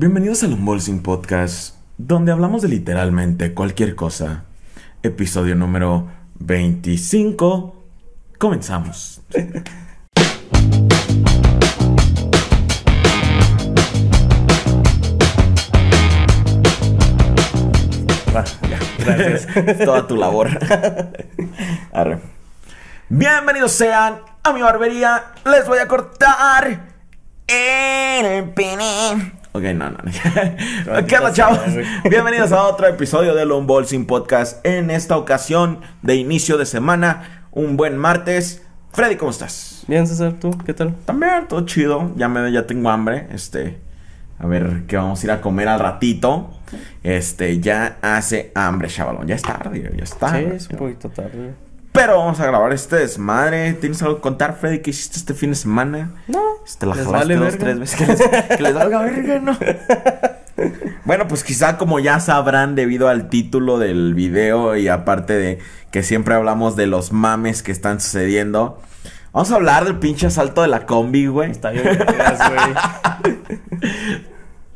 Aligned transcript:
Bienvenidos 0.00 0.44
al 0.44 0.52
Unbolsing 0.52 1.02
Podcast, 1.02 1.74
donde 1.96 2.30
hablamos 2.30 2.62
de 2.62 2.68
literalmente 2.68 3.52
cualquier 3.52 3.96
cosa. 3.96 4.44
Episodio 5.02 5.56
número 5.56 6.06
25. 6.38 7.74
Comenzamos. 8.38 9.22
Va, 18.32 18.44
ya, 18.70 18.78
gracias. 19.00 19.78
Toda 19.84 20.06
tu 20.06 20.14
labor. 20.14 20.48
Arre. 21.92 22.20
Bienvenidos 23.08 23.72
sean 23.72 24.20
a 24.44 24.52
mi 24.52 24.62
barbería. 24.62 25.32
Les 25.44 25.66
voy 25.66 25.80
a 25.80 25.88
cortar 25.88 26.86
el 27.48 28.44
pene. 28.50 29.37
Ok, 29.58 29.64
no, 29.74 29.90
no. 29.90 29.98
no. 30.86 31.06
¿Qué 31.08 31.16
onda, 31.16 31.32
chavos? 31.32 31.58
Bienvenidos 32.08 32.52
a 32.52 32.62
otro 32.62 32.86
episodio 32.86 33.34
del 33.34 33.50
Unbolsing 33.50 34.06
Podcast. 34.06 34.64
En 34.64 34.88
esta 34.88 35.16
ocasión 35.16 35.80
de 36.02 36.14
inicio 36.14 36.58
de 36.58 36.64
semana, 36.64 37.48
un 37.50 37.76
buen 37.76 37.96
martes. 37.98 38.62
Freddy, 38.92 39.16
¿cómo 39.16 39.32
estás? 39.32 39.82
Bien, 39.88 40.06
César, 40.06 40.34
¿tú? 40.34 40.56
¿Qué 40.64 40.74
tal? 40.74 40.94
También, 41.04 41.48
todo 41.48 41.66
chido. 41.66 42.12
Ya 42.14 42.28
me 42.28 42.52
ya 42.52 42.68
tengo 42.68 42.88
hambre. 42.88 43.26
Este, 43.32 43.80
a 44.38 44.46
ver 44.46 44.84
qué 44.86 44.96
vamos 44.96 45.24
a 45.24 45.26
ir 45.26 45.32
a 45.32 45.40
comer 45.40 45.66
al 45.66 45.80
ratito. 45.80 46.50
Este, 47.02 47.58
ya 47.58 47.98
hace 48.00 48.52
hambre, 48.54 48.86
chavalón. 48.86 49.26
Ya 49.26 49.34
es 49.34 49.42
tarde, 49.42 49.92
ya 49.96 50.04
es 50.04 50.16
tarde. 50.16 50.50
Sí, 50.50 50.56
es 50.56 50.70
un 50.70 50.78
poquito 50.78 51.08
tarde. 51.08 51.54
Pero 51.98 52.16
vamos 52.18 52.38
a 52.38 52.46
grabar 52.46 52.72
este 52.72 52.94
desmadre. 52.94 53.72
¿Tienes 53.72 54.00
algo 54.02 54.16
que 54.16 54.20
contar, 54.20 54.56
Freddy? 54.56 54.78
¿Qué 54.78 54.90
hiciste 54.90 55.16
este 55.16 55.34
fin 55.34 55.50
de 55.50 55.56
semana? 55.56 56.12
No. 56.28 56.40
Este, 56.64 56.86
la 56.86 56.94
¿Les 56.94 57.04
jalaste 57.04 57.26
vale 57.26 57.34
dos, 57.34 57.44
verga? 57.44 57.58
tres 57.58 57.78
veces. 57.80 57.96
Que 57.98 58.06
les, 58.06 58.56
que 58.56 58.62
les 58.62 58.74
valga 58.74 59.02
verga, 59.02 59.40
¿no? 59.40 59.58
bueno, 61.04 61.26
pues 61.26 61.42
quizá 61.42 61.76
como 61.76 61.98
ya 61.98 62.20
sabrán 62.20 62.76
debido 62.76 63.08
al 63.08 63.28
título 63.28 63.80
del 63.80 64.14
video 64.14 64.76
y 64.76 64.86
aparte 64.86 65.32
de 65.32 65.58
que 65.90 66.04
siempre 66.04 66.36
hablamos 66.36 66.76
de 66.76 66.86
los 66.86 67.10
mames 67.12 67.64
que 67.64 67.72
están 67.72 68.00
sucediendo. 68.00 68.80
Vamos 69.32 69.50
a 69.50 69.56
hablar 69.56 69.84
del 69.84 69.98
pinche 69.98 70.28
asalto 70.28 70.62
de 70.62 70.68
la 70.68 70.86
combi, 70.86 71.26
güey. 71.26 71.50
Está 71.50 71.70
bien, 71.70 71.82
güey. 71.82 73.42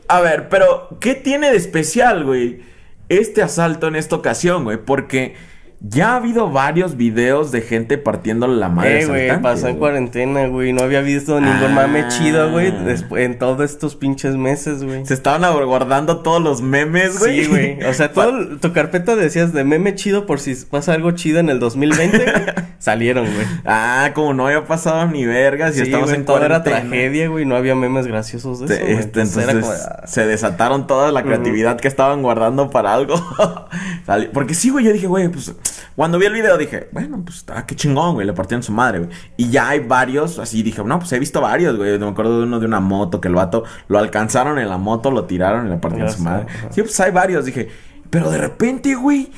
A 0.09 0.21
ver, 0.21 0.49
pero 0.49 0.97
¿qué 1.01 1.15
tiene 1.15 1.53
de 1.53 1.57
especial, 1.57 2.25
güey? 2.25 2.65
Este 3.09 3.43
asalto 3.43 3.87
en 3.87 3.95
esta 3.95 4.17
ocasión, 4.17 4.65
güey, 4.65 4.79
porque 4.79 5.37
ya 5.85 6.13
ha 6.13 6.17
habido 6.17 6.49
varios 6.51 6.97
videos 6.97 7.51
de 7.51 7.61
gente 7.61 7.99
partiéndole 7.99 8.55
la 8.57 8.69
madre. 8.69 9.03
Eh, 9.03 9.07
güey, 9.07 9.43
pasó 9.43 9.67
en 9.69 9.79
cuarentena, 9.79 10.47
güey. 10.47 10.73
No 10.73 10.83
había 10.83 11.01
visto 11.01 11.41
ningún 11.41 11.65
Ah. 11.73 11.87
mame 11.87 12.07
chido, 12.09 12.51
güey, 12.53 12.73
en 13.17 13.39
todos 13.39 13.69
estos 13.69 13.97
pinches 13.97 14.37
meses, 14.37 14.85
güey. 14.85 15.05
Se 15.05 15.15
estaban 15.15 15.43
guardando 15.67 16.19
todos 16.23 16.41
los 16.41 16.63
memes, 16.63 17.19
güey. 17.19 17.45
Sí, 17.45 17.51
güey. 17.51 17.83
O 17.85 17.93
sea, 17.95 18.13
todo 18.15 18.59
tu 18.59 18.73
carpeta 18.73 19.17
decías 19.17 19.53
de 19.53 19.65
meme 19.65 19.95
chido 19.97 20.25
por 20.25 20.39
si 20.39 20.55
pasa 20.55 20.93
algo 20.93 21.11
chido 21.13 21.41
en 21.41 21.49
el 21.49 21.59
2020, 21.59 22.19
güey. 22.19 22.35
Salieron, 22.79 23.25
güey. 23.27 23.47
Ah, 23.65 24.11
como 24.15 24.35
no 24.35 24.47
había 24.47 24.65
pasado 24.67 25.07
ni 25.09 25.25
vergas 25.27 25.73
y 25.77 25.79
Sí, 25.79 25.83
estamos 25.83 26.13
en 26.13 26.25
todo 26.25 26.39
era 26.39 26.63
cuarentena. 26.63 26.81
tragedia, 26.91 27.29
güey. 27.29 27.45
No 27.45 27.57
había 27.57 27.75
memes 27.75 28.07
graciosos 28.07 28.61
de 28.61 28.67
eso, 28.67 28.75
Este, 28.75 28.93
Entonces 29.03 29.37
entonces 29.37 29.49
era 29.49 29.61
como, 29.61 29.73
ah, 29.73 30.07
se 30.07 30.27
desataron 30.27 30.87
toda 30.87 31.11
la 31.13 31.23
creatividad 31.25 31.79
que 31.81 31.89
estaban 31.89 32.23
guardando 32.23 32.71
para 32.71 32.95
algo. 32.95 33.15
Porque 34.33 34.55
sí, 34.55 34.71
güey, 34.71 34.85
yo 34.85 34.93
dije, 34.93 35.07
güey, 35.07 35.29
pues 35.29 35.55
cuando 35.97 36.19
vi 36.19 36.27
el 36.27 36.33
video 36.33 36.57
dije, 36.59 36.89
bueno, 36.93 37.23
pues 37.25 37.45
ah, 37.49 37.67
qué 37.67 37.75
chingón, 37.77 38.15
güey, 38.15 38.27
le 38.27 38.33
partieron 38.33 38.63
su 38.63 38.73
madre, 38.73 39.01
güey. 39.01 39.11
Y 39.37 39.51
ya 39.51 39.71
hay 39.71 39.81
varios, 39.81 40.39
así 40.39 40.63
dije, 40.63 40.83
no, 40.85 40.99
pues 40.99 41.13
he 41.13 41.19
visto 41.19 41.41
varios, 41.41 41.77
güey. 41.77 41.99
Me 41.99 42.09
acuerdo 42.09 42.39
de 42.39 42.45
uno 42.45 42.61
de 42.61 42.67
una 42.67 42.81
moto 42.81 43.21
que 43.21 43.29
el 43.29 43.35
vato 43.35 43.65
lo 43.89 43.99
alcanzaron 43.99 44.59
en 44.59 44.69
la 44.69 44.79
moto, 44.79 45.11
lo 45.11 45.25
tiraron 45.25 45.67
y 45.67 45.71
le 45.71 45.77
partieron 45.77 46.13
su 46.13 46.23
madre. 46.23 46.47
Sí, 46.71 46.83
pues 46.83 46.99
hay 47.01 47.11
varios, 47.11 47.45
dije, 47.45 47.69
pero 48.11 48.31
de 48.31 48.39
repente, 48.39 48.95
güey. 48.95 49.31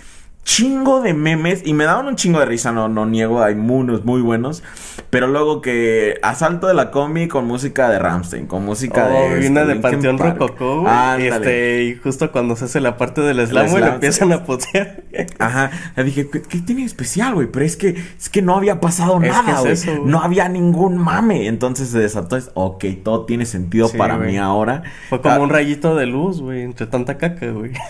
Chingo 0.44 1.00
de 1.00 1.14
memes 1.14 1.62
y 1.64 1.72
me 1.72 1.84
daban 1.84 2.06
un 2.06 2.16
chingo 2.16 2.38
de 2.38 2.44
risa, 2.44 2.70
no, 2.70 2.88
no 2.88 3.06
niego, 3.06 3.42
hay 3.42 3.54
unos 3.54 4.04
muy 4.04 4.20
buenos. 4.20 4.62
Pero 5.08 5.26
luego 5.26 5.62
que 5.62 6.18
asalto 6.22 6.66
de 6.66 6.74
la 6.74 6.90
combi 6.90 7.28
con 7.28 7.46
música 7.46 7.88
de 7.88 7.98
Ramstein, 7.98 8.46
con 8.46 8.64
música 8.64 9.08
Oh, 9.10 9.34
de. 9.34 9.44
y 9.44 9.46
una 9.48 9.62
este, 9.62 9.74
de 9.74 9.80
Panteón. 9.80 10.18
Rococó, 10.18 10.80
güey. 10.82 10.92
Ándale. 10.92 11.28
Este, 11.28 11.84
y 11.84 11.94
justo 11.96 12.30
cuando 12.30 12.56
se 12.56 12.66
hace 12.66 12.80
la 12.80 12.96
parte 12.98 13.22
del 13.22 13.44
slam, 13.46 13.70
güey, 13.70 13.84
empiezan 13.84 14.32
a 14.32 14.44
putear. 14.44 15.02
Ajá, 15.38 15.70
le 15.96 16.04
dije, 16.04 16.28
¿qué, 16.28 16.42
qué 16.42 16.58
tiene 16.58 16.82
de 16.82 16.86
especial, 16.88 17.34
güey? 17.34 17.46
Pero 17.46 17.64
es 17.64 17.76
que, 17.76 17.96
es 18.18 18.28
que 18.28 18.42
no 18.42 18.54
había 18.56 18.80
pasado 18.80 19.22
Es 19.22 19.30
nada, 19.32 19.60
güey. 19.60 19.74
no 20.04 20.20
había 20.20 20.48
ningún 20.48 20.98
mame. 20.98 21.46
Entonces 21.46 21.88
se 21.88 21.98
desató, 22.00 22.36
es, 22.36 22.50
ok, 22.54 22.84
todo 23.02 23.24
tiene 23.24 23.46
sentido 23.46 23.88
Sí, 23.88 23.96
para 23.96 24.18
mí 24.18 24.36
ahora. 24.36 24.82
Fue 25.08 25.20
como 25.22 25.34
Ah, 25.34 25.38
un 25.40 25.48
rayito 25.48 25.94
de 25.96 26.06
luz, 26.06 26.40
güey, 26.42 26.62
entre 26.62 26.86
tanta 26.86 27.16
caca, 27.16 27.46
güey. 27.50 27.72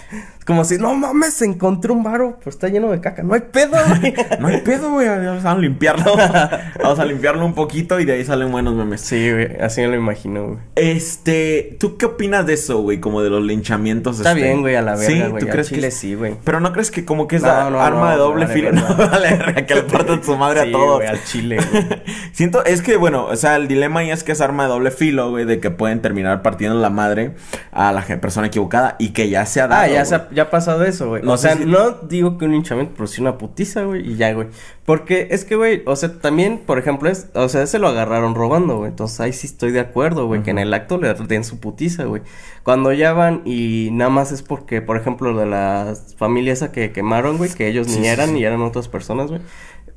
Como 0.47 0.63
si, 0.67 0.77
no 0.77 0.95
mames, 0.95 1.41
encontré 1.41 1.91
un 1.91 2.03
varo, 2.03 2.39
pues 2.45 2.57
está 2.57 2.69
lleno 2.69 2.91
de 2.91 3.01
caca. 3.01 3.23
No 3.23 3.35
hay 3.35 3.41
pedo, 3.41 3.73
güey. 4.01 4.15
No 4.39 4.49
hay 4.49 4.61
pedo, 4.61 4.91
güey. 4.93 5.09
Vamos 5.09 5.45
a 5.45 5.55
limpiarlo. 5.57 6.15
Vamos 6.83 6.99
a 6.99 7.05
limpiarlo 7.05 7.45
un 7.45 7.55
poquito 7.55 7.99
y 7.99 8.05
de 8.05 8.13
ahí 8.13 8.25
salen 8.25 8.53
buenos 8.53 8.75
memes. 8.75 9.01
Sí, 9.01 9.33
güey, 9.33 9.57
así 9.61 9.81
me 9.81 9.89
lo 9.89 9.97
imagino, 9.97 10.47
güey. 10.47 10.59
Este, 10.77 11.77
¿tú 11.81 11.97
qué 11.97 12.07
opinas 12.07 12.47
de 12.47 12.55
eso, 12.55 12.79
güey? 12.83 13.01
Como 13.01 13.23
de 13.23 13.31
los 13.31 13.43
linchamientos. 13.43 14.19
Está 14.19 14.31
este? 14.33 14.43
bien, 14.43 14.61
güey, 14.61 14.77
a 14.77 14.83
la 14.83 14.97
Sí, 14.97 15.15
verga, 15.15 15.29
güey. 15.29 15.43
¿tú 15.45 15.49
crees 15.51 15.69
chile 15.69 15.89
que 15.89 15.91
sí, 15.91 16.15
güey. 16.15 16.35
Pero 16.45 16.61
no 16.61 16.73
crees 16.73 16.91
que 16.91 17.05
como 17.05 17.27
que 17.27 17.37
es 17.37 17.43
No, 17.43 17.49
la 17.49 17.71
no, 17.71 17.81
arma 17.81 18.07
no, 18.07 18.11
de 18.11 18.17
doble 18.19 18.47
filo, 18.49 18.73
no 18.73 18.83
vale 18.97 19.65
que 19.67 19.75
le 19.75 19.83
partan 19.91 20.23
su 20.23 20.37
madre 20.37 20.63
Sí, 20.65 20.69
a 20.69 20.73
todos. 20.73 20.97
güey, 20.97 21.09
al 21.09 21.25
chile, 21.25 21.59
güey. 21.71 21.85
Siento, 22.33 22.65
es 22.65 22.83
que 22.83 22.97
bueno, 22.97 23.27
o 23.27 23.37
sea, 23.37 23.57
el 23.57 23.69
dilema 23.69 24.01
ahí 24.01 24.11
es 24.11 24.23
que 24.25 24.33
es 24.33 24.41
arma 24.41 24.65
de 24.65 24.69
doble 24.69 24.91
filo, 24.91 25.31
güey, 25.31 25.45
de 25.45 25.59
que 25.61 25.71
pueden 25.71 26.01
terminar 26.03 26.43
partiendo 26.43 26.79
la 26.81 26.91
madre 26.91 27.33
a 27.73 27.93
la 27.93 28.03
persona 28.21 28.49
equivocada 28.49 28.97
y 28.99 29.11
que 29.11 29.29
ya 29.29 29.47
se 29.47 29.61
ha 29.61 29.67
dado. 29.69 29.83
Ah, 29.83 29.89
ya, 29.89 30.05
se 30.05 30.15
ha, 30.15 30.29
ya 30.31 30.45
ha 30.45 30.51
pasado 30.51 30.85
eso, 30.85 31.09
güey. 31.09 31.23
No 31.23 31.33
o 31.33 31.37
sea, 31.37 31.57
si- 31.57 31.65
no 31.65 31.91
digo 32.03 32.34
que 32.39 32.45
un 32.45 32.55
hinchamiento, 32.55 32.95
pero 32.97 33.07
sí 33.07 33.21
una 33.21 33.39
putiza, 33.39 33.83
güey, 33.85 34.13
y 34.13 34.17
ya, 34.17 34.33
güey. 34.33 34.49
Porque 34.85 35.29
es 35.31 35.45
que, 35.45 35.57
güey, 35.57 35.83
o 35.87 35.97
sea, 35.97 36.19
también, 36.19 36.59
por 36.59 36.79
ejemplo, 36.79 37.09
es, 37.09 37.29
o 37.35 37.49
sea, 37.49 37.67
se 37.67 37.79
lo 37.79 37.89
agarraron 37.89 38.35
robando, 38.35 38.77
güey. 38.79 38.91
Entonces 38.91 39.21
ahí 39.21 39.33
sí 39.33 39.47
estoy 39.47 39.73
de 39.73 39.81
acuerdo, 39.81 40.27
güey, 40.27 40.43
que 40.43 40.51
en 40.51 40.59
el 40.59 40.75
acto 40.75 40.99
le 40.99 41.13
den 41.15 41.45
su 41.45 41.59
putiza, 41.59 42.05
güey. 42.05 42.23
Cuando 42.63 42.93
ya 42.93 43.13
van 43.13 43.43
y 43.45 43.91
nada 43.93 44.11
más 44.11 44.33
es 44.33 44.43
porque, 44.43 44.83
por 44.83 44.97
ejemplo, 44.97 45.33
lo 45.33 45.41
de 45.41 45.47
la 45.47 45.95
familia 46.17 46.53
esa 46.53 46.73
que 46.73 46.93
quemaron, 46.93 47.39
güey, 47.39 47.51
que 47.51 47.69
ellos 47.69 47.87
Sí, 47.89 48.01
ni 48.01 48.09
eran 48.09 48.29
sí. 48.29 48.35
ni 48.35 48.45
eran 48.45 48.63
otras 48.63 48.89
personas, 48.89 49.29
güey. 49.31 49.41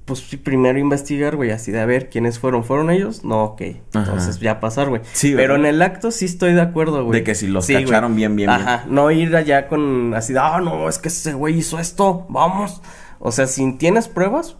Pues 0.07 0.21
primero 0.21 0.79
investigar, 0.79 1.35
güey, 1.35 1.51
así 1.51 1.71
de 1.71 1.81
a 1.81 1.85
ver 1.85 2.09
quiénes 2.09 2.39
fueron. 2.39 2.63
¿Fueron 2.63 2.89
ellos? 2.89 3.25
No, 3.25 3.43
ok. 3.43 3.61
Entonces 3.61 4.35
Ajá. 4.37 4.39
ya 4.41 4.59
pasar, 4.61 4.87
güey. 4.87 5.01
Sí, 5.11 5.33
Pero 5.35 5.55
en 5.57 5.65
el 5.65 5.81
acto 5.81 6.11
sí 6.11 6.23
estoy 6.23 6.53
de 6.53 6.61
acuerdo, 6.61 7.03
güey. 7.03 7.19
De 7.19 7.23
que 7.25 7.35
si 7.35 7.47
los 7.47 7.65
Sí, 7.65 7.73
güey. 7.73 7.83
cacharon 7.85 8.15
bien, 8.15 8.35
bien, 8.37 8.49
bien. 8.49 8.61
Ajá, 8.61 8.85
no 8.87 9.11
ir 9.11 9.35
allá 9.35 9.67
con 9.67 10.13
así 10.15 10.31
de, 10.31 10.39
ah, 10.39 10.61
no, 10.63 10.87
es 10.87 10.97
que 10.97 11.09
ese 11.09 11.33
güey 11.33 11.57
hizo 11.57 11.77
esto, 11.77 12.25
vamos. 12.29 12.81
O 13.19 13.33
sea, 13.33 13.47
si 13.47 13.69
tienes 13.73 14.07
pruebas 14.07 14.55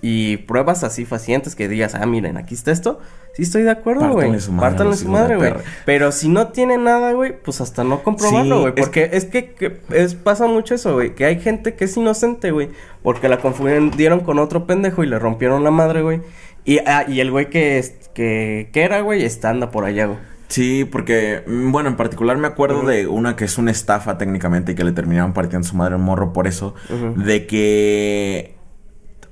y 0.00 0.38
pruebas 0.38 0.84
así 0.84 1.04
facientes 1.04 1.54
que 1.54 1.68
digas, 1.68 1.94
ah, 1.94 2.06
miren, 2.06 2.36
aquí 2.36 2.54
está 2.54 2.70
esto, 2.70 3.00
sí 3.34 3.42
estoy 3.42 3.62
de 3.62 3.70
acuerdo, 3.70 4.10
güey. 4.12 4.32
Pártanle 4.58 4.96
su 4.96 5.08
madre 5.08 5.36
güey. 5.36 5.52
Pero 5.84 6.12
si 6.12 6.28
no 6.28 6.48
tiene 6.48 6.78
nada, 6.78 7.12
güey, 7.12 7.40
pues 7.40 7.60
hasta 7.60 7.84
no 7.84 8.02
comprobarlo, 8.02 8.60
güey. 8.62 8.74
porque 8.74 9.10
es 9.12 9.24
que, 9.24 9.52
que 9.52 9.80
es, 9.90 10.14
pasa 10.14 10.46
mucho 10.46 10.74
eso, 10.74 10.94
güey. 10.94 11.14
Que 11.14 11.24
hay 11.24 11.40
gente 11.40 11.74
que 11.74 11.84
es 11.84 11.96
inocente, 11.96 12.50
güey. 12.50 12.70
Porque 13.02 13.28
la 13.28 13.38
confundieron 13.38 14.20
con 14.20 14.38
otro 14.38 14.66
pendejo 14.66 15.04
y 15.04 15.06
le 15.06 15.18
rompieron 15.18 15.64
la 15.64 15.70
madre, 15.70 16.02
güey. 16.02 16.20
Y, 16.64 16.78
ah, 16.80 17.04
y 17.08 17.20
el 17.20 17.30
güey 17.30 17.48
que, 17.48 17.84
que, 18.14 18.70
que 18.72 18.82
era, 18.82 19.00
güey, 19.00 19.24
está 19.24 19.50
anda 19.50 19.70
por 19.70 19.84
allá, 19.84 20.06
güey. 20.06 20.18
Sí, 20.48 20.86
porque, 20.90 21.42
mm, 21.46 21.70
bueno, 21.70 21.90
en 21.90 21.96
particular 21.96 22.36
me 22.38 22.48
acuerdo 22.48 22.82
de 22.82 23.06
una 23.06 23.36
que 23.36 23.44
es 23.44 23.58
una 23.58 23.70
estafa 23.70 24.18
técnicamente 24.18 24.72
y 24.72 24.74
que 24.74 24.82
le 24.82 24.92
terminaron 24.92 25.32
partiendo 25.34 25.66
su 25.68 25.76
madre 25.76 25.94
un 25.96 26.02
morro 26.02 26.32
por 26.32 26.46
eso. 26.46 26.74
De 27.16 27.46
que 27.46 28.57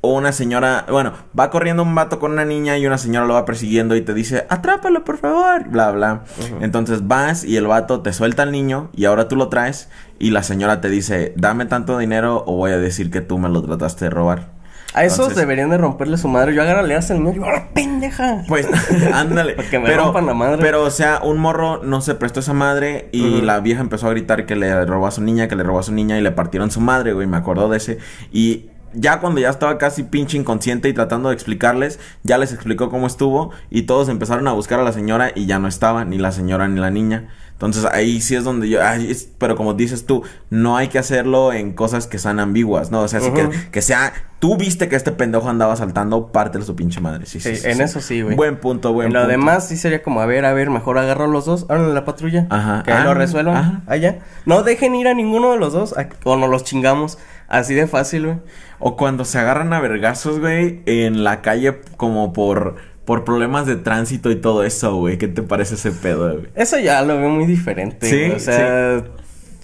una 0.06 0.32
señora, 0.32 0.86
bueno, 0.90 1.12
va 1.38 1.50
corriendo 1.50 1.82
un 1.82 1.94
vato 1.94 2.18
con 2.18 2.32
una 2.32 2.44
niña 2.44 2.76
y 2.78 2.86
una 2.86 2.98
señora 2.98 3.26
lo 3.26 3.34
va 3.34 3.44
persiguiendo 3.44 3.96
y 3.96 4.02
te 4.02 4.14
dice, 4.14 4.46
atrápalo 4.48 5.04
por 5.04 5.18
favor, 5.18 5.68
bla, 5.68 5.90
bla. 5.90 6.24
Entonces 6.60 7.06
vas 7.06 7.44
y 7.44 7.56
el 7.56 7.66
vato 7.66 8.00
te 8.00 8.12
suelta 8.12 8.42
al 8.42 8.52
niño 8.52 8.90
y 8.94 9.04
ahora 9.04 9.28
tú 9.28 9.36
lo 9.36 9.48
traes 9.48 9.88
y 10.18 10.30
la 10.30 10.42
señora 10.42 10.80
te 10.80 10.88
dice, 10.88 11.32
dame 11.36 11.66
tanto 11.66 11.98
dinero 11.98 12.42
o 12.46 12.56
voy 12.56 12.72
a 12.72 12.78
decir 12.78 13.10
que 13.10 13.20
tú 13.20 13.38
me 13.38 13.48
lo 13.48 13.62
trataste 13.62 14.06
de 14.06 14.10
robar. 14.10 14.56
A 14.94 15.04
esos 15.04 15.18
Entonces- 15.18 15.36
deberían 15.36 15.68
de 15.68 15.76
romperle 15.76 16.16
su 16.16 16.26
madre. 16.26 16.54
Yo 16.54 16.62
agarro, 16.62 16.80
le 16.80 16.94
das 16.94 17.10
el 17.10 17.18
niño 17.18 17.30
y 17.30 17.32
digo, 17.34 17.44
¡ahora 17.44 17.68
pendeja! 17.74 18.44
Pues, 18.48 18.66
ándale. 19.12 19.52
Para 19.52 19.68
que 19.68 19.78
me 19.78 19.84
pero, 19.84 20.04
rompan 20.04 20.24
la 20.24 20.32
madre. 20.32 20.56
Pero, 20.62 20.84
o 20.84 20.90
sea, 20.90 21.20
un 21.22 21.36
morro 21.36 21.82
no 21.82 22.00
se 22.00 22.14
prestó 22.14 22.40
esa 22.40 22.54
madre 22.54 23.10
y 23.12 23.42
la 23.42 23.60
vieja 23.60 23.82
empezó 23.82 24.06
a 24.06 24.10
gritar 24.10 24.46
que 24.46 24.56
le 24.56 24.86
robó 24.86 25.06
a 25.06 25.10
su 25.10 25.20
niña, 25.20 25.48
que 25.48 25.56
le 25.56 25.64
robó 25.64 25.80
a 25.80 25.82
su 25.82 25.92
niña 25.92 26.18
y 26.18 26.22
le 26.22 26.30
partieron 26.30 26.70
su 26.70 26.80
madre, 26.80 27.12
güey. 27.12 27.26
Me 27.26 27.36
acuerdo 27.36 27.68
de 27.68 27.76
ese. 27.76 27.98
Y 28.32 28.70
ya 28.94 29.20
cuando 29.20 29.40
ya 29.40 29.50
estaba 29.50 29.78
casi 29.78 30.02
pinche 30.04 30.36
inconsciente 30.38 30.88
y 30.88 30.92
tratando 30.92 31.28
de 31.28 31.34
explicarles, 31.34 31.98
ya 32.22 32.38
les 32.38 32.52
explicó 32.52 32.90
cómo 32.90 33.06
estuvo 33.06 33.50
y 33.70 33.82
todos 33.82 34.08
empezaron 34.08 34.46
a 34.48 34.52
buscar 34.52 34.80
a 34.80 34.84
la 34.84 34.92
señora 34.92 35.30
y 35.34 35.46
ya 35.46 35.58
no 35.58 35.68
estaba 35.68 36.04
ni 36.04 36.18
la 36.18 36.32
señora 36.32 36.68
ni 36.68 36.80
la 36.80 36.90
niña. 36.90 37.28
Entonces 37.52 37.86
ahí 37.86 38.20
sí 38.20 38.34
es 38.34 38.44
donde 38.44 38.68
yo, 38.68 38.84
ay, 38.84 39.10
es- 39.10 39.30
pero 39.38 39.56
como 39.56 39.72
dices 39.72 40.04
tú, 40.04 40.22
no 40.50 40.76
hay 40.76 40.88
que 40.88 40.98
hacerlo 40.98 41.54
en 41.54 41.72
cosas 41.72 42.06
que 42.06 42.18
sean 42.18 42.38
ambiguas, 42.38 42.90
¿no? 42.90 43.00
O 43.00 43.08
sea, 43.08 43.20
Ujú. 43.20 43.32
que, 43.32 43.48
que 43.70 43.80
sea, 43.80 44.12
tú 44.40 44.58
viste 44.58 44.90
que 44.90 44.96
este 44.96 45.10
pendejo 45.10 45.48
andaba 45.48 45.74
saltando, 45.74 46.32
pártele 46.32 46.66
su 46.66 46.76
pinche 46.76 47.00
madre. 47.00 47.24
Sí, 47.24 47.40
sí, 47.40 47.54
Sí, 47.54 47.62
sí, 47.62 47.68
en 47.70 47.76
sí. 47.78 47.82
eso 47.82 48.00
sí, 48.02 48.20
güey. 48.20 48.36
Buen 48.36 48.58
punto, 48.60 48.92
buen 48.92 49.06
En 49.06 49.14
lo 49.14 49.20
punto. 49.20 49.30
demás 49.30 49.68
sí 49.68 49.78
sería 49.78 50.02
como, 50.02 50.20
a 50.20 50.26
ver, 50.26 50.44
a 50.44 50.52
ver, 50.52 50.68
mejor 50.68 50.98
agarro 50.98 51.24
a 51.24 51.28
los 51.28 51.46
dos, 51.46 51.64
háblenle 51.70 51.92
a 51.92 51.94
la 51.94 52.04
patrulla. 52.04 52.46
Ajá. 52.50 52.82
Que 52.82 52.92
Ah, 52.92 53.04
lo 53.04 53.14
resuelvan 53.14 53.56
ajá. 53.56 53.82
allá. 53.86 54.18
No 54.44 54.62
dejen 54.62 54.94
ir 54.94 55.08
a 55.08 55.14
ninguno 55.14 55.52
de 55.52 55.58
los 55.58 55.72
dos 55.72 55.96
a- 55.96 56.08
o 56.24 56.36
nos 56.36 56.50
los 56.50 56.62
chingamos. 56.62 57.16
Así 57.48 57.72
de 57.74 57.86
fácil, 57.86 58.26
güey. 58.26 58.38
O 58.78 58.96
cuando 58.96 59.24
se 59.24 59.38
agarran 59.38 59.72
a 59.72 59.80
vergazos, 59.80 60.40
güey, 60.40 60.80
en 60.86 61.24
la 61.24 61.42
calle 61.42 61.80
como 61.96 62.32
por, 62.32 62.76
por 63.04 63.24
problemas 63.24 63.66
de 63.66 63.76
tránsito 63.76 64.30
y 64.30 64.36
todo 64.36 64.64
eso, 64.64 64.94
güey. 64.96 65.18
¿Qué 65.18 65.28
te 65.28 65.42
parece 65.42 65.76
ese 65.76 65.92
pedo, 65.92 66.32
güey? 66.32 66.48
Eso 66.54 66.78
ya 66.78 67.02
lo 67.02 67.18
veo 67.18 67.30
muy 67.30 67.46
diferente. 67.46 68.08
Sí. 68.08 68.32
O 68.34 68.38
sea, 68.38 69.02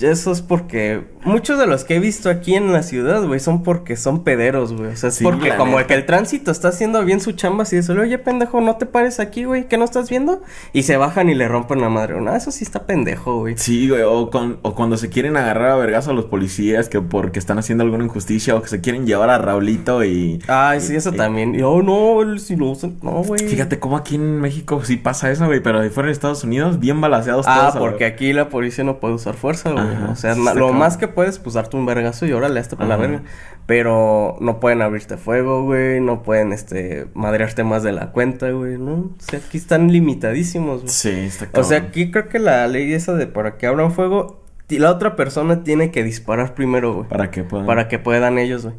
eso 0.02 0.32
es 0.32 0.42
porque 0.42 1.02
muchos 1.24 1.58
de 1.58 1.66
los 1.66 1.84
que 1.84 1.96
he 1.96 1.98
visto 2.00 2.28
aquí 2.30 2.54
en 2.54 2.72
la 2.72 2.82
ciudad, 2.82 3.24
güey, 3.24 3.38
son 3.40 3.62
porque 3.62 3.96
son 3.96 4.24
pederos, 4.24 4.72
güey. 4.72 4.92
O 4.92 4.96
sea, 4.96 5.08
es 5.10 5.16
Sí, 5.16 5.24
porque 5.24 5.54
como 5.56 5.76
neta. 5.76 5.86
que 5.88 5.94
el 5.94 6.06
tránsito 6.06 6.50
está 6.50 6.68
haciendo 6.68 7.04
bien 7.04 7.20
su 7.20 7.32
chamba, 7.32 7.62
así 7.62 7.76
de 7.76 7.82
solo, 7.82 8.02
oye, 8.02 8.18
pendejo, 8.18 8.60
no 8.60 8.76
te 8.76 8.86
pares 8.86 9.20
aquí, 9.20 9.44
güey, 9.44 9.68
que 9.68 9.78
no 9.78 9.84
estás 9.84 10.10
viendo. 10.10 10.42
Y 10.72 10.82
se 10.84 10.96
bajan 10.96 11.30
y 11.30 11.34
le 11.34 11.46
rompen 11.48 11.80
la 11.80 11.88
madre. 11.88 12.20
No, 12.20 12.34
eso 12.34 12.50
sí 12.50 12.64
está 12.64 12.86
pendejo, 12.86 13.38
güey. 13.40 13.54
Sí, 13.58 13.88
güey, 13.88 14.02
o, 14.02 14.30
con- 14.30 14.58
o 14.62 14.74
cuando 14.74 14.96
se 14.96 15.08
quieren 15.10 15.36
agarrar 15.36 15.70
a 15.70 15.76
vergazos 15.76 16.10
a 16.10 16.14
los 16.14 16.24
policías 16.26 16.88
que 16.88 17.00
porque 17.00 17.38
están 17.38 17.58
haciendo 17.58 17.84
alguna 17.84 18.04
injusticia 18.04 18.54
o 18.56 18.62
que 18.62 18.68
se 18.68 18.80
quieren 18.80 19.06
llevar 19.06 19.30
a 19.30 19.38
Raulito 19.38 20.04
y... 20.04 20.40
Ay, 20.48 20.80
sí, 20.80 20.96
eso 20.96 21.10
y- 21.12 21.16
también. 21.16 21.54
Y, 21.54 21.62
oh, 21.62 21.82
no, 21.82 22.22
él 22.22 22.40
sí 22.40 22.56
lo. 22.56 22.72
No, 23.02 23.22
güey. 23.22 23.46
Fíjate 23.46 23.78
cómo 23.78 23.96
aquí 23.96 24.14
en 24.16 24.40
México 24.40 24.82
sí 24.84 24.96
pasa 24.96 25.30
eso, 25.30 25.46
güey, 25.46 25.60
pero 25.60 25.80
ahí 25.80 25.90
fuera 25.90 26.06
de 26.06 26.12
Estados 26.12 26.42
Unidos, 26.44 26.80
bien 26.80 27.00
balaseados 27.00 27.46
Ah, 27.48 27.54
todos. 27.60 27.70
a 27.72 27.74
la- 27.74 27.80
porque 27.80 28.04
aquí 28.06 28.32
la 28.32 28.48
policía 28.48 28.82
no 28.84 28.98
puede 28.98 29.14
usar 29.14 29.34
fuerza, 29.34 29.70
güey. 29.70 29.84
Ajá, 29.92 30.10
o 30.10 30.16
sea, 30.16 30.34
lo 30.34 30.72
más 30.72 30.96
que 30.96 31.08
puedes, 31.08 31.38
pues 31.38 31.54
darte 31.54 31.76
un 31.76 31.86
vergazo 31.86 32.26
y 32.26 32.32
órale, 32.32 32.60
hasta 32.60 32.76
por 32.76 32.86
la 32.86 32.96
verga. 32.96 33.22
Pero 33.66 34.36
no 34.40 34.60
pueden 34.60 34.82
abrirte 34.82 35.16
fuego, 35.16 35.64
güey. 35.64 36.00
No 36.00 36.22
pueden, 36.22 36.52
este, 36.52 37.06
madrearte 37.14 37.64
más 37.64 37.82
de 37.82 37.92
la 37.92 38.12
cuenta, 38.12 38.50
güey, 38.50 38.78
¿no? 38.78 38.94
O 38.94 39.14
sea, 39.18 39.38
aquí 39.38 39.56
están 39.56 39.92
limitadísimos, 39.92 40.82
güey. 40.82 40.92
Sí, 40.92 41.10
está 41.10 41.48
O 41.60 41.64
sea, 41.64 41.78
aquí 41.78 42.10
creo 42.10 42.28
que 42.28 42.38
la 42.38 42.66
ley 42.66 42.92
esa 42.92 43.14
de 43.14 43.26
para 43.26 43.56
que 43.58 43.66
abran 43.66 43.92
fuego, 43.92 44.42
la 44.68 44.90
otra 44.90 45.16
persona 45.16 45.64
tiene 45.64 45.90
que 45.90 46.02
disparar 46.02 46.54
primero, 46.54 46.94
güey. 46.94 47.08
Para 47.08 47.30
que 47.30 47.44
puedan... 47.44 47.66
Para 47.66 47.88
que 47.88 47.98
puedan 47.98 48.38
ellos, 48.38 48.64
güey. 48.64 48.74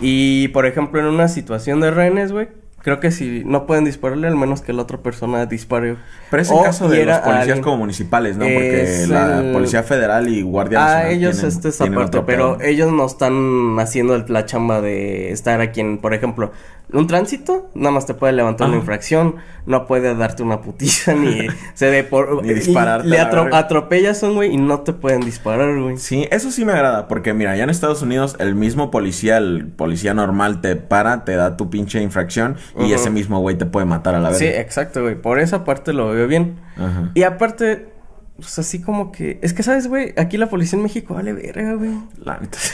Y, 0.00 0.48
por 0.48 0.66
ejemplo, 0.66 1.00
en 1.00 1.06
una 1.06 1.28
situación 1.28 1.80
de 1.80 1.90
rehenes, 1.90 2.32
güey. 2.32 2.48
Creo 2.82 2.98
que 2.98 3.10
si 3.12 3.42
no 3.44 3.64
pueden 3.66 3.84
dispararle, 3.84 4.26
al 4.26 4.36
menos 4.36 4.60
que 4.60 4.72
la 4.72 4.82
otra 4.82 4.98
persona 4.98 5.46
dispare. 5.46 5.96
Pero 6.30 6.42
es 6.42 6.50
en 6.50 6.62
caso 6.62 6.88
de 6.88 7.04
los 7.04 7.18
policías 7.18 7.60
como 7.60 7.76
municipales, 7.76 8.36
¿no? 8.36 8.44
Porque 8.44 9.06
la 9.08 9.40
el- 9.40 9.52
Policía 9.52 9.82
Federal 9.84 10.28
y 10.28 10.42
Guardia 10.42 10.84
Ah, 10.84 11.08
ellos 11.10 11.36
tienen- 11.36 11.52
este 11.54 11.68
es 11.68 11.80
aparte, 11.80 12.22
pero 12.22 12.60
ellos 12.60 12.90
no 12.92 13.06
están 13.06 13.76
haciendo 13.78 14.16
el- 14.16 14.24
la 14.28 14.46
chamba 14.46 14.80
de 14.80 15.30
estar 15.30 15.60
aquí 15.60 15.80
en, 15.80 15.98
por 15.98 16.12
ejemplo, 16.12 16.50
un 16.92 17.06
tránsito, 17.06 17.70
nada 17.74 17.92
más 17.92 18.04
te 18.04 18.12
puede 18.12 18.34
levantar 18.34 18.66
una 18.66 18.76
Ajá. 18.76 18.82
infracción, 18.82 19.36
no 19.64 19.86
puede 19.86 20.14
darte 20.14 20.42
una 20.42 20.60
putiza 20.60 21.14
ni 21.14 21.46
se 21.74 21.86
de 21.86 22.04
por 22.04 22.42
Ni 22.44 22.50
y 22.50 22.54
dispararte 22.54 23.08
le 23.08 23.18
atro- 23.18 23.48
atropellas 23.54 24.22
a 24.22 24.26
un 24.28 24.34
güey 24.34 24.52
y 24.52 24.56
no 24.58 24.80
te 24.80 24.92
pueden 24.92 25.20
disparar, 25.22 25.78
güey. 25.78 25.96
Sí, 25.96 26.26
eso 26.30 26.50
sí 26.50 26.64
me 26.66 26.72
agrada, 26.72 27.08
porque 27.08 27.32
mira, 27.32 27.56
ya 27.56 27.64
en 27.64 27.70
Estados 27.70 28.02
Unidos 28.02 28.36
el 28.40 28.54
mismo 28.56 28.90
policía, 28.90 29.38
el 29.38 29.68
policía 29.68 30.12
normal 30.12 30.60
te 30.60 30.76
para, 30.76 31.24
te 31.24 31.34
da 31.36 31.56
tu 31.56 31.70
pinche 31.70 32.02
infracción 32.02 32.56
y 32.78 32.92
ese 32.92 33.10
mismo 33.10 33.40
güey 33.40 33.56
te 33.56 33.66
puede 33.66 33.86
matar 33.86 34.14
a 34.14 34.20
la 34.20 34.32
Sí, 34.34 34.44
verga. 34.46 34.60
exacto, 34.60 35.02
güey. 35.02 35.14
Por 35.14 35.38
esa 35.38 35.64
parte 35.64 35.92
lo 35.92 36.08
veo 36.10 36.26
bien. 36.26 36.56
Ajá. 36.76 37.10
Y 37.14 37.22
aparte, 37.24 37.88
pues 38.36 38.58
así 38.58 38.80
como 38.80 39.12
que, 39.12 39.38
es 39.42 39.52
que 39.52 39.62
sabes, 39.62 39.86
güey, 39.88 40.14
aquí 40.16 40.38
la 40.38 40.48
policía 40.48 40.76
en 40.78 40.82
México 40.82 41.14
vale 41.14 41.32
verga, 41.32 41.74
güey. 41.74 41.92
La 42.24 42.38
neta, 42.38 42.58
sí. 42.58 42.72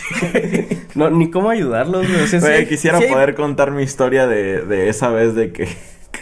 No, 0.95 1.11
ni 1.11 1.31
cómo 1.31 1.51
ayudarlos, 1.51 2.07
güey. 2.09 2.23
O 2.23 2.27
sea, 2.27 2.41
sí 2.41 2.47
Güey, 2.47 2.69
quisiera 2.69 2.99
sí 2.99 3.07
poder 3.11 3.35
contar 3.35 3.71
mi 3.71 3.83
historia 3.83 4.27
de, 4.27 4.63
de 4.63 4.89
esa 4.89 5.11
vez 5.11 5.35
de 5.35 5.53
que 5.53 5.69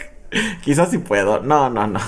quizás 0.61 0.89
sí 0.91 0.97
puedo. 0.97 1.41
No, 1.41 1.69
no, 1.69 1.87
no. 1.87 1.99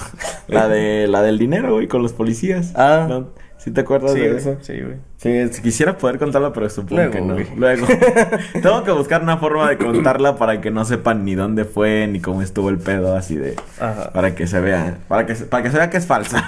La 0.48 0.68
de 0.68 1.08
la 1.08 1.22
del 1.22 1.38
dinero, 1.38 1.74
güey, 1.74 1.88
con 1.88 2.02
los 2.02 2.14
policías. 2.14 2.74
Ah. 2.76 3.06
¿No? 3.10 3.30
¿Sí 3.70 3.74
te 3.76 3.82
acuerdas 3.82 4.14
Sí, 4.14 4.20
de 4.20 4.28
güey, 4.30 4.40
eso? 4.40 4.58
sí, 4.62 4.82
güey. 4.82 4.96
Sí, 5.18 5.54
si 5.54 5.62
quisiera 5.62 5.96
poder 5.96 6.18
contarla, 6.18 6.52
pero 6.52 6.68
supongo 6.72 6.96
Luego, 6.96 7.12
que 7.14 7.22
no. 7.22 7.34
güey. 7.36 7.46
Luego. 7.56 7.86
Tengo 8.64 8.84
que 8.84 8.90
buscar 8.92 9.22
una 9.22 9.38
forma 9.38 9.70
de 9.70 9.78
contarla 9.78 10.38
para 10.38 10.60
que 10.60 10.72
no 10.72 10.86
sepan 10.86 11.24
ni 11.24 11.36
dónde 11.36 11.66
fue 11.66 12.08
ni 12.08 12.20
cómo 12.20 12.42
estuvo 12.42 12.70
el 12.70 12.80
pedo, 12.80 13.16
así 13.16 13.36
de. 13.36 13.56
Ajá. 13.80 14.12
Para 14.12 14.34
que 14.34 14.48
se 14.48 14.60
vea. 14.60 14.98
Para 15.08 15.28
que, 15.28 15.36
para 15.36 15.62
que 15.62 15.70
se 15.70 15.78
vea 15.78 15.90
que 15.92 15.98
es 15.98 16.08
falsa. 16.08 16.44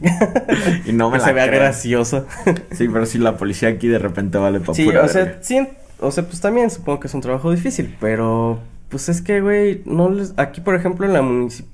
y 0.86 0.92
no 0.92 1.10
me 1.10 1.16
Que 1.16 1.20
la 1.20 1.26
se 1.26 1.32
vea 1.34 1.46
graciosa. 1.46 2.24
Sí, 2.72 2.88
pero 2.90 3.04
si 3.04 3.18
la 3.18 3.36
policía 3.36 3.68
aquí 3.68 3.86
de 3.88 3.98
repente 3.98 4.38
vale 4.38 4.60
para 4.60 4.72
Sí, 4.74 4.84
pura 4.86 5.02
o 5.04 5.08
sea, 5.08 5.36
sí, 5.42 5.68
o 5.98 6.10
sea, 6.10 6.24
pues 6.24 6.40
también 6.40 6.70
supongo 6.70 7.00
que 7.00 7.08
es 7.08 7.12
un 7.12 7.20
trabajo 7.20 7.50
difícil, 7.50 7.94
pero 8.00 8.60
pues 8.90 9.08
es 9.08 9.22
que, 9.22 9.40
güey, 9.40 9.82
no 9.86 10.10
les... 10.10 10.34
Aquí, 10.36 10.60
por 10.60 10.74
ejemplo, 10.74 11.06
la, 11.06 11.22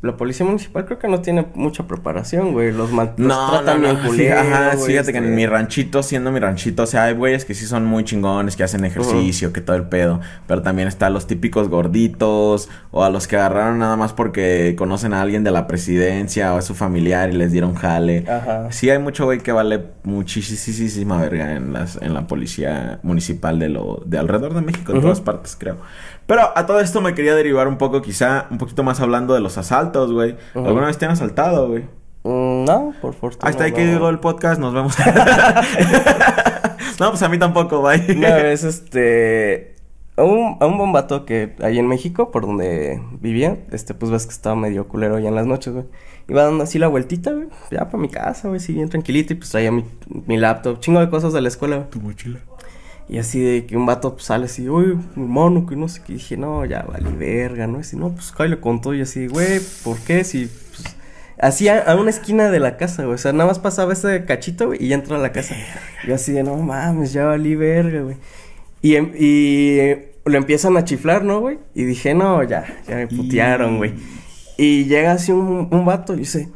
la 0.02 0.16
policía 0.16 0.44
municipal 0.46 0.84
creo 0.84 0.98
que 0.98 1.08
no 1.08 1.20
tiene 1.22 1.46
mucha 1.54 1.86
preparación, 1.88 2.52
güey, 2.52 2.72
los, 2.72 2.92
man- 2.92 3.12
los 3.16 3.26
No, 3.26 3.50
tratan 3.50 3.80
no, 3.82 3.88
bien 3.94 4.02
no, 4.04 4.12
sí, 4.12 4.28
ajá, 4.28 4.74
güey, 4.76 4.86
fíjate 4.92 5.12
que 5.12 5.18
este- 5.18 5.28
en 5.30 5.34
mi 5.34 5.46
ranchito, 5.46 6.02
siendo 6.02 6.30
mi 6.30 6.38
ranchito, 6.40 6.82
o 6.82 6.86
sea, 6.86 7.04
hay 7.04 7.14
güeyes 7.14 7.44
que 7.44 7.54
sí 7.54 7.64
son 7.66 7.84
muy 7.86 8.04
chingones, 8.04 8.54
que 8.56 8.62
hacen 8.64 8.84
ejercicio, 8.84 9.52
que 9.52 9.60
todo 9.60 9.76
el 9.76 9.84
pedo, 9.88 10.20
pero 10.46 10.62
también 10.62 10.88
están 10.88 11.12
los 11.14 11.26
típicos 11.26 11.68
gorditos, 11.68 12.68
o 12.90 13.02
a 13.02 13.10
los 13.10 13.26
que 13.26 13.36
agarraron 13.36 13.78
nada 13.78 13.96
más 13.96 14.12
porque 14.12 14.74
conocen 14.76 15.14
a 15.14 15.22
alguien 15.22 15.42
de 15.42 15.50
la 15.50 15.66
presidencia, 15.66 16.54
o 16.54 16.58
es 16.58 16.64
su 16.66 16.74
familiar 16.74 17.30
y 17.30 17.32
les 17.32 17.50
dieron 17.50 17.74
jale. 17.74 18.24
Ajá. 18.28 18.70
Sí 18.72 18.90
hay 18.90 18.98
mucho 18.98 19.24
güey 19.24 19.40
que 19.40 19.52
vale 19.52 19.82
muchísima 20.04 21.20
verga 21.20 21.54
en 21.54 21.72
las, 21.72 21.96
en 22.00 22.14
la 22.14 22.26
policía 22.26 23.00
municipal 23.02 23.58
de 23.58 23.68
lo, 23.68 24.02
de 24.06 24.18
alrededor 24.18 24.54
de 24.54 24.60
México, 24.60 24.92
en 24.92 25.00
todas 25.00 25.20
partes, 25.20 25.56
creo. 25.58 25.76
Pero 26.26 26.52
a 26.56 26.66
todo 26.66 26.80
esto 26.80 27.00
me 27.00 27.14
quería 27.14 27.34
derivar 27.34 27.68
un 27.68 27.78
poco, 27.78 28.02
quizá, 28.02 28.46
un 28.50 28.58
poquito 28.58 28.82
más 28.82 29.00
hablando 29.00 29.34
de 29.34 29.40
los 29.40 29.58
asaltos, 29.58 30.12
güey. 30.12 30.36
¿Alguna 30.54 30.86
vez 30.86 30.98
te 30.98 31.04
han 31.04 31.12
asaltado, 31.12 31.68
güey? 31.68 31.84
Mm, 32.24 32.64
no, 32.64 32.94
por 33.00 33.14
fortuna. 33.14 33.48
Hasta 33.48 33.64
ahí 33.64 33.72
que 33.72 33.86
llegó 33.86 34.08
el 34.08 34.18
podcast, 34.18 34.60
nos 34.60 34.74
vemos. 34.74 34.96
no, 37.00 37.10
pues 37.10 37.22
a 37.22 37.28
mí 37.28 37.38
tampoco, 37.38 37.82
bye. 37.82 38.16
Una 38.16 38.34
vez, 38.34 38.64
este... 38.64 39.76
A 40.16 40.24
un, 40.24 40.56
a 40.60 40.66
un 40.66 40.78
bombato 40.78 41.26
que 41.26 41.54
ahí 41.62 41.78
en 41.78 41.86
México, 41.86 42.30
por 42.30 42.46
donde 42.46 43.02
vivía, 43.20 43.58
este, 43.70 43.92
pues 43.92 44.10
ves 44.10 44.24
que 44.24 44.32
estaba 44.32 44.56
medio 44.56 44.88
culero 44.88 45.18
ya 45.18 45.28
en 45.28 45.34
las 45.34 45.46
noches, 45.46 45.74
güey. 45.74 45.84
Iba 46.26 46.42
dando 46.42 46.64
así 46.64 46.78
la 46.78 46.88
vueltita, 46.88 47.32
güey, 47.32 47.48
ya 47.70 47.84
para 47.84 47.98
mi 47.98 48.08
casa, 48.08 48.48
güey, 48.48 48.58
sí, 48.58 48.72
bien 48.72 48.88
tranquilito, 48.88 49.34
y 49.34 49.36
pues 49.36 49.50
traía 49.50 49.70
mi, 49.70 49.84
mi 50.08 50.38
laptop, 50.38 50.80
chingo 50.80 51.00
de 51.00 51.10
cosas 51.10 51.34
de 51.34 51.42
la 51.42 51.48
escuela, 51.48 51.76
güey. 51.76 51.90
Tu 51.90 52.00
mochila. 52.00 52.40
Y 53.08 53.18
así 53.18 53.40
de 53.40 53.66
que 53.66 53.76
un 53.76 53.86
vato 53.86 54.14
pues, 54.14 54.24
sale 54.24 54.46
así, 54.46 54.68
uy, 54.68 54.98
hermano, 55.16 55.66
que 55.66 55.76
no 55.76 55.88
sé 55.88 56.02
qué. 56.04 56.14
dije, 56.14 56.36
no, 56.36 56.64
ya 56.64 56.82
vale 56.82 57.10
verga, 57.10 57.66
¿no? 57.66 57.78
Y 57.78 57.80
así, 57.82 57.96
no, 57.96 58.10
pues 58.10 58.32
Kyle 58.32 58.50
le 58.50 58.60
contó. 58.60 58.94
Y 58.94 59.02
así, 59.02 59.28
güey, 59.28 59.60
¿por 59.84 59.98
qué? 60.00 60.24
Si, 60.24 60.46
pues, 60.46 60.96
así 61.38 61.68
a, 61.68 61.80
a 61.82 61.94
una 61.94 62.10
esquina 62.10 62.50
de 62.50 62.58
la 62.58 62.76
casa, 62.76 63.04
güey. 63.04 63.14
O 63.14 63.18
sea, 63.18 63.32
nada 63.32 63.46
más 63.46 63.60
pasaba 63.60 63.92
ese 63.92 64.24
cachito, 64.24 64.66
güey, 64.66 64.84
y 64.84 64.88
ya 64.88 64.96
entró 64.96 65.14
a 65.16 65.20
la 65.20 65.30
casa. 65.32 65.54
Y 66.06 66.10
así 66.10 66.32
de, 66.32 66.42
no 66.42 66.56
mames, 66.56 67.12
ya 67.12 67.26
valí 67.26 67.54
verga, 67.54 68.00
güey. 68.02 68.16
Y, 68.82 68.96
em- 68.96 69.12
y 69.16 69.78
eh, 69.78 70.12
lo 70.24 70.36
empiezan 70.38 70.76
a 70.76 70.84
chiflar, 70.84 71.24
¿no, 71.24 71.40
güey? 71.40 71.58
Y 71.74 71.84
dije, 71.84 72.12
no, 72.14 72.42
ya, 72.42 72.64
ya 72.88 72.96
me 72.96 73.06
putearon, 73.06 73.76
güey. 73.78 73.94
Y 74.58 74.84
llega 74.86 75.12
así 75.12 75.30
un, 75.32 75.68
un 75.70 75.84
vato 75.84 76.14
y 76.14 76.18
dice, 76.18 76.48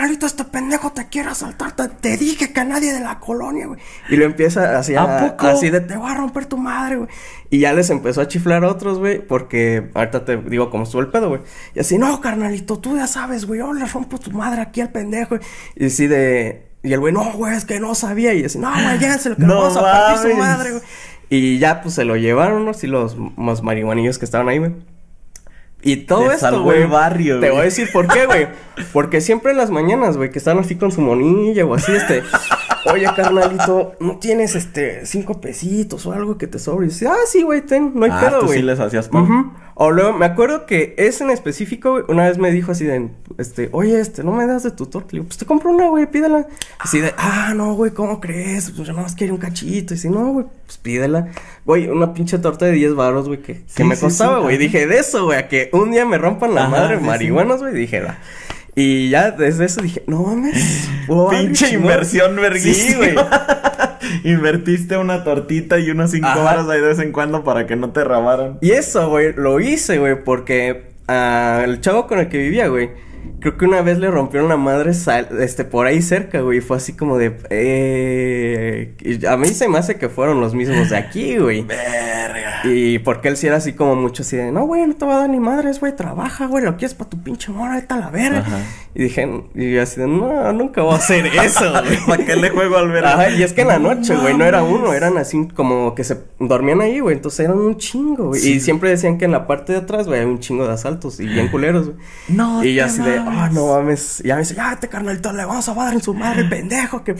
¿qué 0.00 0.06
carnalito 0.06 0.26
este 0.26 0.44
pendejo 0.44 0.92
te 0.92 1.08
quiere 1.08 1.28
asaltar? 1.28 1.72
Te, 1.72 1.88
te 1.88 2.16
dije 2.16 2.52
que 2.52 2.64
nadie 2.64 2.92
de 2.92 3.00
la 3.00 3.18
colonia, 3.20 3.66
güey. 3.66 3.78
Y 4.08 4.16
lo 4.16 4.24
empieza 4.24 4.78
así 4.78 4.94
a, 4.94 5.02
¿A 5.02 5.30
poco? 5.30 5.46
así 5.46 5.68
de 5.68 5.80
te 5.80 5.96
voy 5.96 6.10
a 6.10 6.14
romper 6.14 6.46
tu 6.46 6.56
madre, 6.56 6.96
güey. 6.96 7.08
Y 7.50 7.60
ya 7.60 7.72
les 7.72 7.90
empezó 7.90 8.22
a 8.22 8.28
chiflar 8.28 8.64
a 8.64 8.68
otros, 8.68 8.98
güey, 8.98 9.20
porque 9.20 9.90
ahorita 9.94 10.24
te 10.24 10.36
digo 10.38 10.70
cómo 10.70 10.84
estuvo 10.84 11.02
el 11.02 11.08
pedo, 11.08 11.28
güey. 11.28 11.42
Y 11.74 11.80
así, 11.80 11.98
no, 11.98 12.20
carnalito, 12.20 12.78
tú 12.78 12.96
ya 12.96 13.06
sabes, 13.06 13.44
güey, 13.44 13.60
yo 13.60 13.72
le 13.74 13.84
rompo 13.86 14.18
tu 14.18 14.30
madre 14.30 14.62
aquí 14.62 14.80
al 14.80 14.90
pendejo. 14.90 15.36
Y 15.76 15.86
así 15.86 16.06
de. 16.06 16.66
Y 16.82 16.94
el 16.94 17.00
güey, 17.00 17.12
no, 17.12 17.32
güey, 17.32 17.54
es 17.54 17.66
que 17.66 17.78
no 17.78 17.94
sabía. 17.94 18.32
Y 18.32 18.44
así, 18.44 18.58
no, 18.58 18.72
güey, 18.72 18.98
llévenselo, 18.98 19.36
que 19.36 19.42
No 19.46 19.60
vamos 19.60 19.76
a 19.76 19.82
partir 19.82 20.30
su 20.30 20.36
madre, 20.38 20.70
güey. 20.70 20.82
Y 21.28 21.58
ya, 21.58 21.82
pues 21.82 21.94
se 21.94 22.04
lo 22.04 22.16
llevaron, 22.16 22.64
¿no? 22.64 22.72
Sí, 22.74 22.86
los, 22.86 23.16
los 23.36 23.62
marihuanillos 23.62 24.18
que 24.18 24.24
estaban 24.24 24.48
ahí, 24.48 24.58
güey. 24.58 24.72
Y 25.82 25.96
todo 25.96 26.28
Te 26.28 26.34
esto, 26.34 26.62
güey. 26.62 26.86
barrio, 26.86 27.40
Te 27.40 27.50
voy 27.50 27.60
a 27.60 27.64
decir 27.64 27.88
por 27.92 28.06
qué, 28.06 28.26
güey. 28.26 28.48
Porque 28.92 29.20
siempre 29.20 29.52
en 29.52 29.56
las 29.56 29.70
mañanas, 29.70 30.16
güey, 30.16 30.30
que 30.30 30.38
están 30.38 30.58
así 30.58 30.76
con 30.76 30.92
su 30.92 31.00
monilla 31.00 31.64
o 31.64 31.74
así, 31.74 31.92
este. 31.92 32.22
Oye, 32.86 33.06
carnalito, 33.14 33.92
¿no 34.00 34.18
tienes 34.18 34.54
este 34.54 35.04
cinco 35.06 35.40
pesitos 35.40 36.06
o 36.06 36.12
algo 36.12 36.38
que 36.38 36.46
te 36.46 36.58
sobre? 36.58 36.86
Y 36.86 36.88
dice, 36.90 37.06
ah, 37.08 37.14
sí, 37.26 37.42
güey, 37.42 37.60
ten, 37.62 37.92
no 37.94 38.04
hay 38.06 38.10
Ah, 38.12 38.20
pedo, 38.20 38.42
güey. 38.46 38.58
sí 38.58 38.62
les 38.64 38.80
hacías 38.80 39.08
paro. 39.08 39.24
Ujú. 39.24 39.52
O 39.82 39.90
luego, 39.90 40.12
me 40.12 40.26
acuerdo 40.26 40.66
que 40.66 40.94
ese 40.98 41.24
en 41.24 41.30
específico, 41.30 41.92
güey, 41.92 42.04
una 42.08 42.24
vez 42.28 42.36
me 42.36 42.50
dijo 42.50 42.72
así 42.72 42.84
de, 42.84 43.08
este, 43.38 43.70
oye, 43.72 43.98
este, 43.98 44.22
¿no 44.22 44.32
me 44.32 44.46
das 44.46 44.62
de 44.62 44.70
tu 44.72 44.86
torta? 44.86 45.08
Le 45.12 45.18
digo, 45.20 45.24
pues 45.26 45.38
te 45.38 45.46
compro 45.46 45.70
una, 45.70 45.88
güey, 45.88 46.06
pídela. 46.10 46.46
Así 46.78 47.00
de, 47.00 47.14
ah, 47.16 47.52
no, 47.54 47.74
güey, 47.74 47.92
¿cómo 47.92 48.20
crees? 48.20 48.70
Pues 48.72 48.86
yo 48.86 48.92
nada 48.92 49.04
más 49.04 49.14
quería 49.14 49.32
un 49.32 49.40
cachito. 49.40 49.94
Y 49.94 49.96
dice, 49.96 50.10
no, 50.10 50.32
güey, 50.32 50.46
pues 50.66 50.76
pídela. 50.78 51.28
Güey, 51.64 51.88
una 51.88 52.12
pinche 52.12 52.38
torta 52.38 52.66
de 52.66 52.72
10 52.72 52.94
baros, 52.94 53.26
güey, 53.26 53.40
que, 53.40 53.62
me 53.84 53.96
sí, 53.96 54.02
costaba, 54.02 54.38
güey. 54.40 54.56
ajá. 54.56 54.62
Dije, 54.62 54.86
de 54.86 54.98
eso, 54.98 55.24
güey, 55.24 55.38
a 55.38 55.48
que 55.48 55.70
un 55.72 55.90
día 55.92 56.04
me 56.04 56.18
rompan 56.18 56.54
la 56.54 56.62
Ajá, 56.62 56.70
madre 56.70 56.98
marihuanos, 57.00 57.60
güey, 57.60 57.72
dije, 57.72 58.00
va. 58.02 58.18
Y 58.74 59.10
ya 59.10 59.30
desde 59.30 59.64
eso 59.64 59.82
dije, 59.82 60.02
no 60.06 60.22
mames. 60.22 60.88
Pinche 61.30 61.74
inversión 61.74 62.36
verguísima. 62.36 62.88
Sí, 62.90 62.94
güey. 62.94 63.14
Invertiste 64.24 64.96
una 64.96 65.24
tortita 65.24 65.78
y 65.78 65.90
unos 65.90 66.10
cinco 66.10 66.42
baros 66.42 66.68
ahí 66.68 66.80
de 66.80 66.88
vez 66.88 66.98
en 66.98 67.12
cuando 67.12 67.44
para 67.44 67.66
que 67.66 67.76
no 67.76 67.90
te 67.90 68.04
rabaran. 68.04 68.58
Y 68.60 68.72
eso, 68.72 69.08
güey, 69.08 69.32
lo 69.34 69.60
hice, 69.60 69.98
güey, 69.98 70.24
porque 70.24 70.92
uh, 71.08 71.64
el 71.64 71.80
chavo 71.80 72.06
con 72.06 72.18
el 72.18 72.28
que 72.28 72.38
vivía, 72.38 72.68
güey 72.68 72.90
Creo 73.40 73.56
que 73.56 73.64
una 73.64 73.80
vez 73.80 73.98
le 73.98 74.10
rompieron 74.10 74.50
la 74.50 74.58
madre 74.58 74.90
este, 74.90 75.64
por 75.64 75.86
ahí 75.86 76.02
cerca, 76.02 76.40
güey. 76.42 76.60
Fue 76.60 76.76
así 76.76 76.92
como 76.92 77.16
de. 77.16 77.38
Eh... 77.48 78.94
a 79.26 79.36
mí 79.38 79.48
se 79.48 79.66
me 79.66 79.78
hace 79.78 79.96
que 79.96 80.10
fueron 80.10 80.40
los 80.42 80.54
mismos 80.54 80.90
de 80.90 80.96
aquí, 80.96 81.38
güey. 81.38 81.62
Verga. 81.66 82.60
Y 82.64 82.98
porque 82.98 83.28
él 83.28 83.38
sí 83.38 83.46
era 83.46 83.56
así 83.56 83.72
como 83.72 83.96
mucho 83.96 84.22
así 84.22 84.36
de. 84.36 84.52
No, 84.52 84.66
güey, 84.66 84.86
no 84.86 84.94
te 84.94 85.06
va 85.06 85.14
a 85.14 85.18
dar 85.20 85.30
ni 85.30 85.40
madres, 85.40 85.80
güey. 85.80 85.96
Trabaja, 85.96 86.46
güey. 86.46 86.62
Lo 86.62 86.76
quieres 86.76 86.94
para 86.94 87.08
tu 87.08 87.22
pinche 87.22 87.50
mora, 87.50 87.74
ahorita 87.74 87.96
la 87.96 88.10
verga. 88.10 88.44
Y 88.94 89.04
dije. 89.04 89.26
Y 89.54 89.78
así 89.78 90.00
de. 90.00 90.06
No, 90.06 90.52
nunca 90.52 90.82
voy 90.82 90.92
a 90.92 90.96
hacer 90.96 91.24
eso, 91.44 91.70
güey. 91.70 91.96
¿Para 92.06 92.24
qué 92.24 92.36
le 92.36 92.50
juego 92.50 92.76
al 92.76 92.90
verga? 92.90 93.14
Ajá. 93.14 93.30
Y 93.30 93.42
es 93.42 93.54
que 93.54 93.62
en 93.62 93.68
la 93.68 93.78
noche, 93.78 94.14
güey, 94.16 94.36
no 94.36 94.44
era 94.44 94.62
uno. 94.62 94.92
Eran 94.92 95.16
así 95.16 95.48
como 95.48 95.94
que 95.94 96.04
se 96.04 96.18
dormían 96.38 96.82
ahí, 96.82 97.00
güey. 97.00 97.16
Entonces 97.16 97.40
eran 97.46 97.58
un 97.58 97.78
chingo, 97.78 98.28
güey. 98.28 98.46
Y 98.46 98.60
siempre 98.60 98.90
decían 98.90 99.16
que 99.16 99.24
en 99.24 99.32
la 99.32 99.46
parte 99.46 99.72
de 99.72 99.78
atrás, 99.78 100.06
güey, 100.06 100.20
había 100.20 100.30
un 100.30 100.40
chingo 100.40 100.66
de 100.66 100.74
asaltos 100.74 101.20
y 101.20 101.26
bien 101.26 101.48
culeros, 101.50 101.86
güey. 101.86 101.98
No, 102.28 102.62
Y 102.62 102.78
así 102.80 103.00
de 103.02 103.09
ah, 103.18 103.48
no 103.52 103.68
mames. 103.68 104.20
Y 104.24 104.28
ya 104.28 104.34
me 104.34 104.40
dice, 104.42 104.54
ya 104.54 104.76
te 104.76 104.88
carnalito, 104.88 105.32
le 105.32 105.44
vamos 105.44 105.68
a 105.68 105.74
dar 105.74 105.94
en 105.94 106.02
su 106.02 106.14
madre, 106.14 106.44
pendejo. 106.50 107.02
Que... 107.04 107.16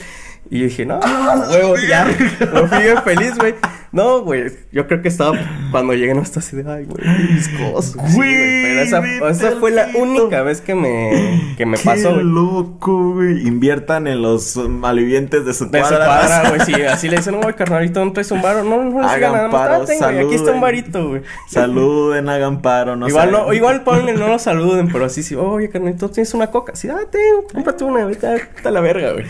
Y 0.50 0.60
yo 0.60 0.64
dije, 0.64 0.86
no, 0.86 1.00
ah, 1.02 1.46
huevo, 1.50 1.76
ya. 1.76 2.04
Me 2.52 2.68
fui 2.68 2.82
bien 2.82 3.02
feliz, 3.02 3.36
güey. 3.38 3.54
No, 3.92 4.22
güey. 4.22 4.52
Yo 4.70 4.86
creo 4.86 5.02
que 5.02 5.08
estaba 5.08 5.36
cuando 5.72 5.94
llegué 5.94 6.14
no 6.14 6.22
estaba 6.22 6.40
así 6.40 6.56
de, 6.56 6.70
ay, 6.70 6.84
güey, 6.84 7.04
mis 7.32 7.48
cosas. 7.48 8.14
Güey, 8.14 8.62
pero 8.62 8.80
esa, 8.82 9.28
esa 9.28 9.56
fue 9.58 9.72
la 9.72 9.88
única 9.96 10.42
vez 10.42 10.60
que 10.60 10.74
me, 10.76 11.54
que 11.56 11.66
me 11.66 11.76
pasó, 11.76 12.14
güey. 12.14 12.24
loco, 12.24 13.14
güey. 13.14 13.46
Inviertan 13.46 14.06
en 14.06 14.22
los 14.22 14.56
malvivientes 14.56 15.44
de 15.44 15.54
su 15.54 15.68
de 15.68 15.80
cuadra. 15.80 15.98
De 15.98 16.04
su 16.04 16.08
cuadra, 16.08 16.48
güey. 16.50 16.60
Sí, 16.60 16.82
así 16.88 17.08
le 17.08 17.16
dicen, 17.16 17.34
no, 17.34 17.42
güey, 17.42 17.54
carnalito, 17.54 18.04
no 18.04 18.12
traes 18.12 18.30
un 18.30 18.42
varo. 18.42 18.62
No, 18.62 18.84
no, 18.84 19.00
no 19.00 19.08
hagan 19.08 19.32
nada. 19.32 19.50
Paro, 19.50 19.86
saluden. 19.86 20.26
Aquí 20.26 20.34
está 20.36 20.52
un 20.52 20.60
varito, 20.60 21.08
güey. 21.08 21.22
Saluden, 21.48 22.28
hagan 22.28 22.62
paro, 22.62 22.94
no 22.94 23.08
Igual, 23.08 23.32
no, 23.32 23.52
igual 23.52 23.82
ponle, 23.84 24.12
no 24.12 24.28
lo 24.28 24.38
saluden, 24.38 24.88
pero 24.92 25.06
así 25.06 25.24
sí, 25.24 25.34
oye, 25.34 25.68
carnalito, 25.68 26.08
tienes 26.10 26.32
una 26.34 26.46
coca. 26.48 26.76
Sí, 26.76 26.86
date, 26.86 27.18
cómprate 27.52 27.82
una, 27.84 28.02
ahorita 28.02 28.36
está 28.36 28.70
la 28.70 28.80
verga, 28.80 29.12
güey. 29.14 29.26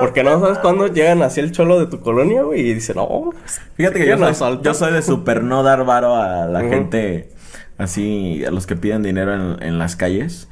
Porque 0.00 0.22
no 0.22 0.40
sabes 0.40 0.58
cuándo 0.58 0.86
llegan 0.86 1.22
así 1.22 1.40
el 1.40 1.52
cholo 1.52 1.78
de 1.78 1.86
tu 1.86 2.00
colonia, 2.00 2.42
güey, 2.42 2.60
y 2.60 2.74
dicen, 2.74 2.96
no. 2.96 3.30
Fíjate 3.74 3.98
que 3.98 4.06
yo 4.06 4.34
soy, 4.34 4.60
yo 4.62 4.74
soy, 4.74 4.92
de 4.92 5.02
super 5.02 5.42
no 5.42 5.62
dar 5.62 5.84
varo 5.84 6.14
a 6.14 6.46
la 6.46 6.60
gente 6.60 7.30
así, 7.78 8.44
a 8.44 8.50
los 8.50 8.66
que 8.66 8.76
piden 8.76 9.02
dinero 9.02 9.58
en, 9.60 9.78
las 9.78 9.96
calles. 9.96 10.48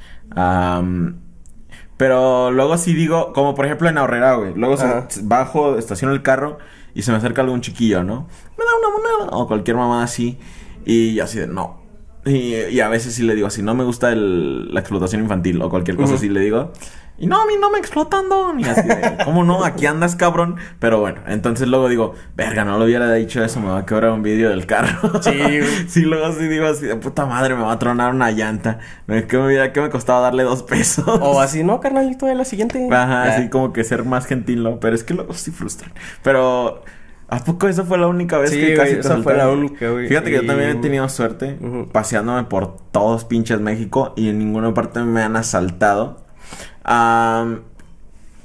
pero 1.97 2.51
luego 2.51 2.79
sí 2.79 2.95
digo, 2.95 3.33
como 3.33 3.55
por 3.55 3.67
ejemplo 3.67 3.89
en 3.89 3.99
Ahorrera, 3.99 4.35
güey. 4.35 4.55
Luego 4.55 4.77
bajo, 5.23 5.77
estaciono 5.79 6.15
el 6.15 6.23
carro 6.23 6.59
y 6.95 7.03
se 7.03 7.11
me 7.11 7.19
acerca 7.19 7.43
algún 7.43 7.61
chiquillo, 7.61 8.03
¿no? 8.03 8.29
Me 8.57 8.65
da 8.65 8.71
una 8.79 8.91
moneda. 8.91 9.37
O 9.37 9.47
cualquier 9.47 9.77
mamá 9.77 10.03
así. 10.03 10.39
Y 10.85 11.21
así 11.21 11.39
de, 11.39 11.47
no. 11.47 11.83
Y, 12.25 12.81
a 12.81 12.89
veces 12.89 13.15
sí 13.15 13.23
le 13.23 13.35
digo 13.35 13.47
así, 13.47 13.63
no 13.63 13.75
me 13.75 13.85
gusta 13.85 14.13
la 14.15 14.81
explotación 14.81 15.23
infantil 15.23 15.63
o 15.63 15.71
cualquier 15.71 15.97
cosa 15.97 16.15
así 16.15 16.29
le 16.29 16.41
digo. 16.41 16.73
Y 17.19 17.27
no, 17.27 17.41
a 17.41 17.47
mí 17.47 17.55
no 17.61 17.71
me 17.71 17.79
explotando. 17.79 18.53
Ni 18.53 18.65
así 18.65 18.83
de, 18.83 19.19
¿cómo 19.25 19.45
no? 19.45 19.65
Aquí 19.65 19.87
andas, 19.87 20.17
cabrón. 20.17 20.57
Pero 20.79 21.01
bueno, 21.01 21.21
entonces 21.27 21.69
luego 21.69 21.89
digo, 21.89 22.15
verga, 22.37 22.65
no 22.65 22.79
lo 22.79 22.85
hubiera 22.85 23.13
dicho 23.13 23.43
eso, 23.43 23.61
me 23.61 23.69
va 23.69 23.79
a 23.79 23.87
quebrar 23.87 24.13
un 24.13 24.23
vídeo 24.23 24.51
del 24.51 24.67
carro. 24.67 25.23
Sí, 25.23 25.33
sí, 25.89 26.03
luego 26.03 26.33
sí 26.33 26.47
digo 26.49 26.67
así, 26.67 26.87
de 26.87 26.97
puta 26.97 27.27
madre, 27.27 27.55
me 27.55 27.63
va 27.63 27.73
a 27.73 27.79
tronar 27.79 28.15
una 28.15 28.31
llanta. 28.31 28.79
¿Qué 29.07 29.39
me, 29.39 29.47
hubiera, 29.47 29.73
qué 29.73 29.81
me 29.81 29.91
costaba 29.91 30.21
darle 30.21 30.43
dos 30.43 30.63
pesos? 30.63 31.07
O 31.07 31.41
así, 31.41 31.65
no, 31.65 31.81
carnalito, 31.81 32.27
de 32.27 32.35
la 32.35 32.45
siguiente. 32.45 32.87
Ajá, 32.91 33.25
así 33.25 33.49
como 33.49 33.73
que 33.73 33.85
ser 33.85 34.05
más 34.05 34.27
gentil, 34.27 34.63
¿no? 34.63 34.81
Pero 34.81 34.95
es 34.95 35.05
que 35.05 35.15
luego 35.15 35.33
sí 35.35 35.51
frustran. 35.51 35.93
Pero 36.23 36.83
¿A 37.29 37.39
poco 37.41 37.67
esa 37.67 37.85
fue 37.85 37.99
la 37.99 38.07
única 38.07 38.39
vez 38.39 38.53
que 38.53 38.75
casi 38.75 38.95
esa 38.95 39.17
fue 39.19 39.37
la 39.37 39.49
única, 39.49 39.91
güey. 39.91 40.07
Fíjate 40.07 40.31
que 40.31 40.37
yo 40.37 40.47
también 40.47 40.71
he 40.71 40.75
tenido 40.77 41.09
suerte 41.09 41.59
paseándome 41.93 42.45
por 42.45 42.77
todos 42.93 43.25
pinches 43.25 43.61
México 43.61 44.13
y 44.17 44.29
en 44.29 44.39
ninguna 44.39 44.73
parte 44.75 45.01
me 45.01 45.23
han 45.23 45.37
asaltado. 45.37 46.26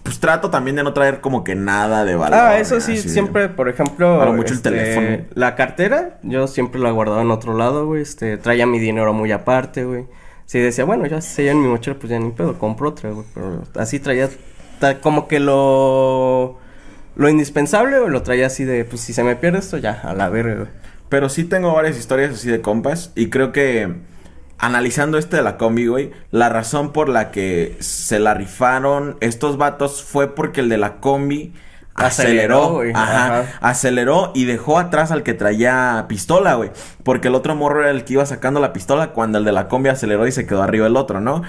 Pues 0.03 0.19
trato 0.19 0.49
también 0.49 0.75
de 0.75 0.83
no 0.83 0.93
traer 0.93 1.21
como 1.21 1.43
que 1.43 1.55
nada 1.55 2.05
de 2.05 2.15
valor. 2.15 2.39
Ah, 2.39 2.59
eso 2.59 2.79
sí, 2.81 2.97
siempre, 2.97 3.49
por 3.49 3.69
ejemplo. 3.69 4.17
Para 4.17 4.31
mucho 4.31 4.53
el 4.53 4.57
este, 4.57 4.69
teléfono. 4.69 5.25
La 5.33 5.55
cartera, 5.55 6.19
yo 6.23 6.47
siempre 6.47 6.81
la 6.81 6.91
guardaba 6.91 7.21
en 7.21 7.31
otro 7.31 7.55
lado, 7.55 7.85
güey. 7.85 8.01
Este, 8.01 8.37
traía 8.37 8.65
mi 8.65 8.79
dinero 8.79 9.13
muy 9.13 9.31
aparte, 9.31 9.85
güey. 9.85 10.05
Si 10.45 10.59
decía, 10.59 10.83
bueno, 10.83 11.05
ya 11.05 11.21
sé, 11.21 11.45
ya 11.45 11.51
en 11.51 11.61
mi 11.61 11.67
mochila, 11.67 11.95
pues 11.97 12.09
ya 12.09 12.19
ni 12.19 12.31
pedo, 12.31 12.57
compro 12.57 12.89
otra, 12.89 13.11
güey. 13.11 13.25
Pero 13.33 13.63
así 13.75 13.99
traía, 13.99 14.29
como 15.01 15.27
que 15.27 15.39
lo 15.39 16.59
lo 17.15 17.29
indispensable 17.29 17.99
o 17.99 18.07
lo 18.07 18.23
traía 18.23 18.47
así 18.47 18.63
de, 18.63 18.85
pues 18.85 19.01
si 19.01 19.13
se 19.13 19.23
me 19.23 19.35
pierde 19.35 19.59
esto, 19.59 19.77
ya, 19.77 20.01
a 20.03 20.13
la 20.13 20.29
verga, 20.29 20.67
Pero 21.09 21.29
sí 21.29 21.43
tengo 21.43 21.73
varias 21.73 21.97
historias 21.97 22.33
así 22.33 22.49
de 22.49 22.61
compas 22.61 23.11
y 23.15 23.29
creo 23.29 23.51
que 23.51 23.93
analizando 24.61 25.17
este 25.17 25.37
de 25.37 25.43
la 25.43 25.57
combi, 25.57 25.87
güey, 25.87 26.11
la 26.29 26.47
razón 26.47 26.93
por 26.93 27.09
la 27.09 27.31
que 27.31 27.75
se 27.79 28.19
la 28.19 28.35
rifaron 28.35 29.17
estos 29.19 29.57
vatos 29.57 30.03
fue 30.03 30.35
porque 30.35 30.61
el 30.61 30.69
de 30.69 30.77
la 30.77 30.99
combi 30.99 31.51
aceleró, 31.95 32.73
güey. 32.73 32.91
Ajá, 32.93 33.45
aceleró 33.59 34.31
y 34.35 34.45
dejó 34.45 34.77
atrás 34.77 35.11
al 35.11 35.23
que 35.23 35.33
traía 35.33 36.05
pistola, 36.07 36.53
güey. 36.53 36.69
Porque 37.03 37.29
el 37.29 37.35
otro 37.35 37.55
morro 37.55 37.81
era 37.81 37.89
el 37.89 38.05
que 38.05 38.13
iba 38.13 38.25
sacando 38.25 38.59
la 38.59 38.71
pistola 38.71 39.13
cuando 39.13 39.39
el 39.39 39.45
de 39.45 39.51
la 39.51 39.67
combi 39.67 39.89
aceleró 39.89 40.27
y 40.27 40.31
se 40.31 40.45
quedó 40.45 40.61
arriba 40.61 40.87
el 40.87 40.95
otro, 40.95 41.19
¿no? 41.19 41.41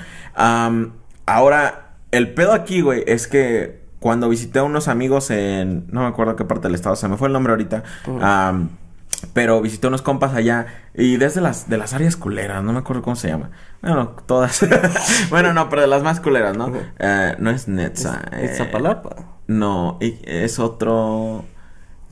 ahora, 1.27 1.97
el 2.11 2.33
pedo 2.33 2.53
aquí, 2.53 2.81
güey, 2.81 3.05
es 3.07 3.29
que 3.29 3.83
cuando 4.01 4.29
visité 4.31 4.59
a 4.59 4.65
unos 4.65 4.89
amigos 4.89 5.31
en. 5.31 5.87
No 5.89 6.01
me 6.01 6.07
acuerdo 6.07 6.35
qué 6.35 6.45
parte 6.45 6.69
del 6.69 6.75
estado, 6.75 6.97
se 6.97 7.09
me 7.09 7.17
fue 7.19 7.29
el 7.29 7.35
nombre 7.35 7.53
ahorita. 7.53 7.85
Pero 9.33 9.61
visité 9.61 9.87
unos 9.87 10.03
compas 10.03 10.35
allá 10.35 10.67
y 10.95 11.17
desde 11.17 11.41
las 11.41 11.69
de 11.69 11.79
las 11.79 11.95
áreas 11.95 12.17
culeras, 12.17 12.63
no 12.63 12.73
me 12.73 12.81
acuerdo 12.81 13.03
cómo 13.03 13.17
se 13.17 13.29
llama. 13.29 13.51
Bueno, 13.81 14.17
todas. 14.27 14.67
bueno, 15.31 15.53
no, 15.53 15.69
pero 15.69 15.83
de 15.83 15.89
las 15.89 16.03
más 16.03 16.21
culeras, 16.21 16.57
¿no? 16.57 16.73
Eh, 16.99 17.35
no 17.39 17.51
es 17.51 17.69
Netza. 17.69 18.23
¿Es, 18.33 18.59
Zapalapa? 18.59 19.17
No, 19.47 19.99
es 20.01 20.59
otro. 20.59 21.45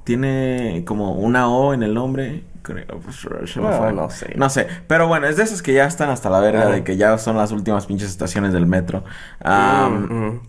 Tiene 0.05 0.83
como 0.87 1.13
una 1.13 1.49
O 1.49 1.75
en 1.75 1.83
el 1.83 1.95
nombre. 1.95 2.45
Pues, 2.63 3.57
no, 3.57 3.93
no 3.93 4.11
sé. 4.11 4.35
No 4.37 4.51
sé. 4.51 4.67
Pero 4.87 5.09
bueno, 5.09 5.27
es 5.27 5.37
de 5.37 5.45
esos 5.45 5.63
que 5.63 5.73
ya 5.73 5.87
están 5.87 6.11
hasta 6.11 6.29
la 6.31 6.41
verga, 6.41 6.67
de 6.67 6.85
que 6.85 6.97
ya 6.97 7.17
son 7.19 7.37
las 7.37 7.53
últimas 7.53 7.87
pinches 7.87 8.11
estaciones 8.11 8.53
del 8.53 8.67
metro. 8.67 9.05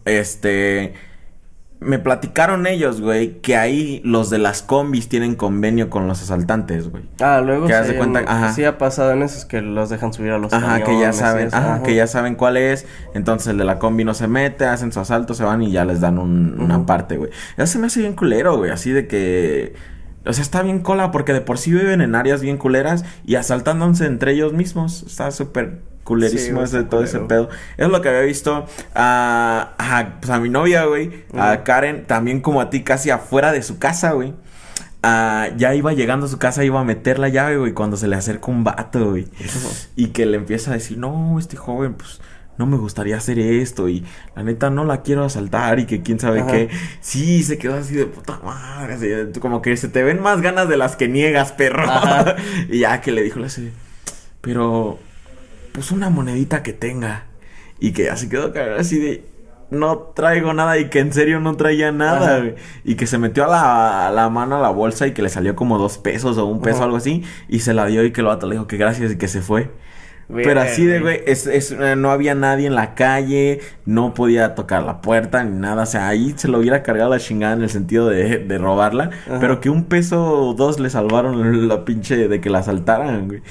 Este 0.06 0.94
me 1.82 1.98
platicaron 1.98 2.68
ellos, 2.68 3.02
güey, 3.02 3.40
que 3.42 3.58
ahí 3.58 4.02
los 4.06 4.30
de 4.30 4.38
las 4.38 4.62
combis 4.62 5.10
tienen 5.10 5.34
convenio 5.34 5.90
con 5.90 6.08
los 6.08 6.22
asaltantes, 6.22 6.90
güey. 6.90 7.04
Ah, 7.20 7.42
luego 7.44 7.66
que 7.66 7.84
sí, 7.84 7.94
cuenta, 7.96 8.24
ajá. 8.28 8.54
sí 8.54 8.64
ha 8.64 8.78
pasado 8.78 9.14
en 9.14 9.24
esos 9.24 9.46
que 9.46 9.62
los 9.62 9.90
dejan 9.90 10.14
subir 10.14 10.32
a 10.32 10.38
los 10.38 10.54
Ajá, 10.54 10.84
que 10.84 11.00
ya 11.00 11.12
saben, 11.12 11.50
ajá, 11.52 11.82
que 11.82 11.96
ya 11.96 12.06
saben 12.06 12.36
cuál 12.36 12.58
es. 12.58 12.86
Entonces 13.16 13.48
el 13.48 13.58
de 13.58 13.66
la 13.66 13.80
combi 13.80 14.04
no 14.04 14.14
se 14.14 14.28
mete, 14.28 14.66
hacen 14.66 14.92
su 14.92 15.00
asalto, 15.00 15.34
se 15.34 15.44
van 15.44 15.64
y 15.64 15.72
ya 15.72 15.84
les 15.84 16.02
dan 16.02 16.20
una 16.20 16.86
parte, 16.86 17.18
güey. 17.18 17.32
Eso 17.58 17.74
se 17.74 17.80
me 17.80 17.88
hace 17.88 18.02
bien 18.02 18.14
culero, 18.14 18.58
güey, 18.58 18.70
así 18.70 18.92
de 18.92 19.08
que 19.08 19.74
o 20.24 20.34
sea, 20.34 20.44
está 20.44 20.62
bien 20.62 20.82
cola 20.82 21.10
porque 21.10 21.34
de 21.34 21.42
por 21.42 21.58
sí 21.58 21.72
viven 21.72 22.02
en 22.02 22.14
áreas 22.14 22.42
bien 22.42 22.58
culeras 22.58 23.04
y 23.26 23.36
asaltándose 23.36 24.06
entre 24.06 24.34
ellos 24.34 24.54
mismos. 24.54 25.02
Está 25.02 25.32
súper 25.32 25.80
culerísimo 26.04 26.64
ese, 26.64 26.84
todo 26.84 27.04
ese 27.04 27.20
pedo. 27.20 27.50
Es 27.78 27.90
lo 27.90 28.02
que 28.02 28.10
había 28.10 28.22
visto 28.22 28.66
a, 28.96 29.74
a, 29.78 30.20
pues 30.20 30.30
a 30.30 30.40
mi 30.40 30.50
novia, 30.50 30.86
güey. 30.86 31.26
A 31.38 31.64
Karen, 31.64 32.06
también 32.06 32.42
como 32.42 32.62
a 32.62 32.70
ti, 32.70 32.84
casi 32.84 33.10
afuera 33.10 33.52
de 33.52 33.64
su 33.64 33.78
casa, 33.80 34.12
güey. 34.12 34.34
ya 35.04 35.76
iba 35.76 35.94
llegando 35.94 36.26
a 36.26 36.30
su 36.30 36.38
casa, 36.38 36.64
iba 36.64 36.80
a 36.80 36.84
meter 36.84 37.20
la 37.20 37.30
llave, 37.30 37.58
güey, 37.58 37.74
cuando 37.74 37.98
se 37.98 38.08
le 38.08 38.16
acerca 38.16 38.52
un 38.52 38.64
vato, 38.64 39.12
güey. 39.12 39.28
y 39.96 40.08
que 40.08 40.26
le 40.26 40.38
empieza 40.38 40.72
a 40.72 40.74
decir, 40.76 40.98
no, 40.98 41.38
este 41.40 41.58
joven, 41.58 41.94
pues 41.94 42.22
no 42.58 42.68
me 42.68 42.78
gustaría 42.78 43.18
hacer 43.18 43.40
esto 43.40 43.90
y 43.90 44.06
la 44.36 44.44
neta 44.44 44.70
no 44.70 44.84
la 44.84 45.02
quiero 45.02 45.24
asaltar 45.24 45.80
y 45.80 45.86
que 45.86 46.04
quién 46.04 46.20
sabe 46.20 46.46
qué. 46.46 46.70
Sí, 47.00 47.42
se 47.44 47.58
quedó 47.58 47.76
así 47.76 47.96
de 47.96 48.06
puta 48.06 48.40
madre, 48.44 49.32
como 49.40 49.62
que 49.62 49.76
se 49.78 49.88
te 49.88 50.04
ven 50.04 50.22
más 50.22 50.42
ganas 50.42 50.70
de 50.70 50.78
las 50.78 50.96
que 50.96 51.08
niegas, 51.08 51.54
perro. 51.54 51.84
y 52.70 52.80
ya 52.80 53.02
que 53.02 53.12
le 53.12 53.24
dijo, 53.24 53.40
le 53.40 53.48
pero 54.42 55.00
pues 55.72 55.92
una 55.92 56.10
monedita 56.10 56.64
que 56.64 56.74
tenga. 56.74 57.26
Y 57.80 57.94
que 57.94 58.10
así 58.10 58.30
quedó 58.30 58.54
así 58.78 59.00
de, 59.00 59.24
no 59.72 59.98
traigo 60.14 60.54
nada 60.54 60.78
y 60.78 60.90
que 60.90 61.00
en 61.00 61.14
serio 61.14 61.40
no 61.40 61.56
traía 61.56 61.92
nada, 61.92 62.44
Y 62.84 62.96
que 62.96 63.08
se 63.08 63.18
metió 63.18 63.46
a 63.52 64.12
la, 64.12 64.30
mano 64.30 64.58
a 64.58 64.62
la 64.62 64.70
bolsa 64.70 65.08
y 65.08 65.14
que 65.14 65.22
le 65.22 65.30
salió 65.30 65.56
como 65.56 65.80
dos 65.80 65.98
pesos 65.98 66.38
o 66.38 66.46
un 66.46 66.62
peso 66.62 66.82
o 66.82 66.84
algo 66.84 66.98
así. 66.98 67.24
Y 67.48 67.60
se 67.60 67.74
la 67.74 67.86
dio 67.88 68.04
y 68.04 68.12
que 68.12 68.22
el 68.22 68.28
vato 68.28 68.48
le 68.48 68.56
dijo 68.56 68.68
que 68.68 68.78
gracias 68.78 69.14
y 69.14 69.18
que 69.18 69.28
se 69.28 69.42
fue. 69.42 69.72
Pero 70.34 70.62
así 70.62 70.86
de, 70.86 71.00
güey, 71.02 71.22
es, 71.26 71.46
es, 71.46 71.72
eh, 71.72 71.96
no 71.98 72.10
había 72.10 72.36
nadie 72.36 72.66
en 72.66 72.76
la 72.76 72.96
calle, 72.96 73.60
no 73.86 74.14
podía 74.14 74.56
tocar 74.56 74.84
la 74.84 75.02
puerta 75.02 75.44
ni 75.44 75.60
nada. 75.60 75.84
O 75.84 75.86
sea, 75.86 76.08
ahí 76.08 76.34
se 76.38 76.48
lo 76.48 76.60
hubiera 76.60 76.84
cargado 76.84 77.10
la 77.10 77.20
chingada 77.20 77.54
en 77.54 77.64
el 77.64 77.70
sentido 77.70 78.08
de, 78.08 78.38
de 78.38 78.58
robarla. 78.58 79.10
Ajá. 79.28 79.40
Pero 79.40 79.60
que 79.60 79.70
un 79.70 79.86
peso 79.86 80.24
o 80.24 80.54
dos 80.54 80.80
le 80.80 80.90
salvaron 80.90 81.68
la 81.68 81.84
pinche 81.84 82.30
de 82.30 82.40
que 82.40 82.50
la 82.50 82.60
asaltaran, 82.60 83.28
güey. 83.28 83.42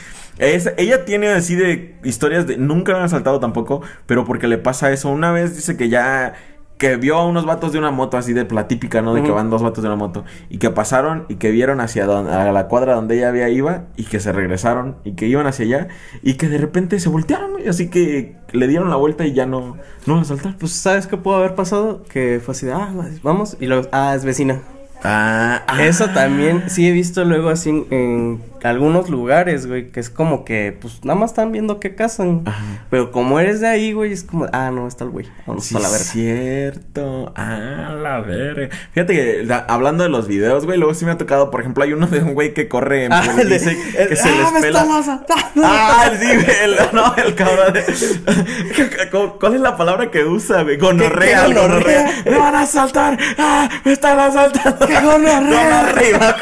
Es- 0.40 0.73
ella 0.76 1.04
tiene 1.04 1.28
así 1.28 1.54
de 1.54 1.97
historias 2.02 2.47
de... 2.47 2.56
Nunca 2.56 2.92
me 2.92 2.99
han 2.99 3.04
asaltado 3.04 3.38
tampoco, 3.40 3.82
pero 4.06 4.25
porque 4.25 4.49
le 4.49 4.59
pasa 4.59 4.90
eso. 4.90 5.09
Una 5.11 5.30
vez 5.32 5.54
dice 5.54 5.76
que 5.76 5.88
ya... 5.88 6.35
Que 6.78 6.97
vio 6.97 7.16
a 7.18 7.26
unos 7.26 7.44
vatos 7.44 7.73
de 7.73 7.78
una 7.78 7.90
moto 7.90 8.16
así 8.16 8.32
de 8.32 8.47
la 8.50 8.66
típica, 8.66 9.02
¿no? 9.02 9.12
De 9.12 9.23
que 9.23 9.30
van 9.30 9.50
dos 9.50 9.62
vatos 9.62 9.82
de 9.82 9.88
una 9.90 9.97
moto. 9.97 10.25
Y 10.49 10.56
que 10.56 10.70
pasaron 10.70 11.26
y 11.28 11.35
que 11.35 11.50
vieron 11.50 11.78
hacia 11.78 12.06
donde, 12.06 12.32
a 12.32 12.50
la 12.52 12.68
cuadra 12.68 12.94
donde 12.94 13.18
ella 13.18 13.28
había 13.28 13.50
iba. 13.50 13.88
Y 13.97 14.04
que 14.04 14.18
se 14.18 14.32
regresaron 14.32 14.97
y 15.04 15.12
que 15.12 15.26
iban 15.26 15.47
hacia 15.47 15.66
allá. 15.66 15.88
Y 16.23 16.35
que 16.38 16.49
de 16.49 16.56
repente 16.56 16.99
se 16.99 17.11
voltearon, 17.11 17.50
güey. 17.52 17.68
Así 17.68 17.90
que 17.90 18.37
le 18.52 18.66
dieron 18.66 18.88
la 18.88 18.97
vuelta 18.97 19.26
y 19.26 19.35
ya 19.35 19.44
no, 19.44 19.76
no 20.06 20.14
la 20.16 20.23
asaltaron. 20.23 20.56
Pues, 20.59 20.73
¿sabes 20.73 21.06
qué 21.06 21.18
pudo 21.18 21.35
haber 21.35 21.54
pasado? 21.54 22.02
Que 22.04 22.40
fue 22.42 22.52
así 22.52 22.64
de, 22.64 22.73
ah, 22.73 22.88
vamos. 23.23 23.59
Y 23.61 23.66
luego, 23.66 23.87
ah, 23.92 24.14
es 24.16 24.25
vecina. 24.25 24.62
Ah, 25.04 25.62
ah. 25.66 25.85
Eso 25.85 26.09
también 26.09 26.70
sí 26.70 26.88
he 26.88 26.92
visto 26.92 27.26
luego 27.26 27.50
así 27.50 27.68
en, 27.68 27.87
en 27.90 28.42
algunos 28.62 29.09
lugares, 29.11 29.67
güey, 29.67 29.90
que 29.90 30.00
es 30.00 30.11
como 30.11 30.45
que, 30.45 30.76
pues, 30.81 31.05
nada 31.05 31.19
más 31.19 31.31
están 31.31 31.52
viendo 31.52 31.81
qué 31.81 31.95
casan. 31.95 32.43
Ajá. 32.47 32.85
Pero 32.90 33.11
como 33.12 33.40
eres 33.40 33.61
de 33.61 33.69
ahí, 33.69 33.93
güey, 33.93 34.12
es 34.12 34.25
como, 34.25 34.47
ah, 34.52 34.71
no, 34.71 34.87
está 34.88 35.05
el 35.05 35.11
güey. 35.11 35.26
Vamos 35.47 35.64
Sí, 35.64 35.76
a 35.76 35.81
la 35.81 35.88
verga. 35.88 36.05
cierto. 36.05 37.33
Ah, 37.37 37.95
la 38.00 38.21
verga. 38.21 38.69
Fíjate 38.93 39.14
que 39.14 39.43
la- 39.45 39.59
hablando 39.69 40.02
de 40.05 40.11
los 40.11 40.29
videos, 40.29 40.67
güey, 40.67 40.79
luego 40.79 40.95
sí 40.95 41.05
me 41.05 41.12
ha 41.12 41.19
tocado, 41.19 41.50
por 41.50 41.61
ejemplo, 41.61 41.85
hay 41.85 41.93
uno 41.93 42.07
de 42.07 42.21
un 42.23 42.35
güey 42.35 42.55
que 42.55 42.69
corre 42.69 43.05
en 43.05 43.12
Ah, 43.21 43.23
el 43.38 43.49
dice 43.49 43.76
el- 43.99 44.09
que 44.09 44.17
se 44.17 44.29
ah, 44.29 44.33
les 44.43 44.52
me 44.52 44.61
pela. 44.61 44.81
están 44.83 44.97
asaltando. 44.99 45.40
Ah, 45.62 46.11
sí, 46.19 46.26
güey, 46.26 46.47
el, 46.64 46.76
no, 46.93 47.14
el 47.17 47.35
cabrón. 47.35 47.73
de- 47.73 47.85
¿Cómo- 49.11 49.38
¿Cuál 49.38 49.55
es 49.55 49.61
la 49.61 49.76
palabra 49.76 50.11
que 50.11 50.25
usa, 50.25 50.62
güey? 50.62 50.76
Gonorrea, 50.79 51.47
¿Qué- 51.47 51.52
qué 51.55 51.61
gonorrea? 51.61 52.02
gonorrea. 52.02 52.23
¡Me 52.25 52.38
van 52.38 52.55
a 52.55 52.61
asaltar! 52.62 53.19
¡Ah! 53.38 53.69
¡Me 53.85 53.93
están 53.93 54.19
asaltando! 54.19 54.87
¡Qué 54.87 54.95
gonorrea! 55.00 55.83
Gonorrea. 55.83 56.35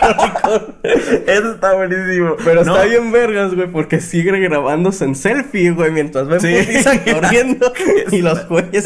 Eso 1.27 1.53
está 1.53 1.75
buenísimo. 1.75 2.08
Pero 2.45 2.65
No, 2.65 2.75
está 2.75 2.87
bien 2.87 3.13
vergas, 3.13 3.55
güey, 3.55 3.69
porque 3.71 4.01
sigue 4.01 4.39
grabándose 4.39 5.05
en 5.05 5.15
selfie, 5.15 5.71
güey, 5.71 5.91
mientras 5.91 6.29
ven 6.29 6.41
Sí. 6.41 6.55
corriendo 7.13 7.73
y 8.11 8.23
los 8.23 8.49
güeyes. 8.49 8.85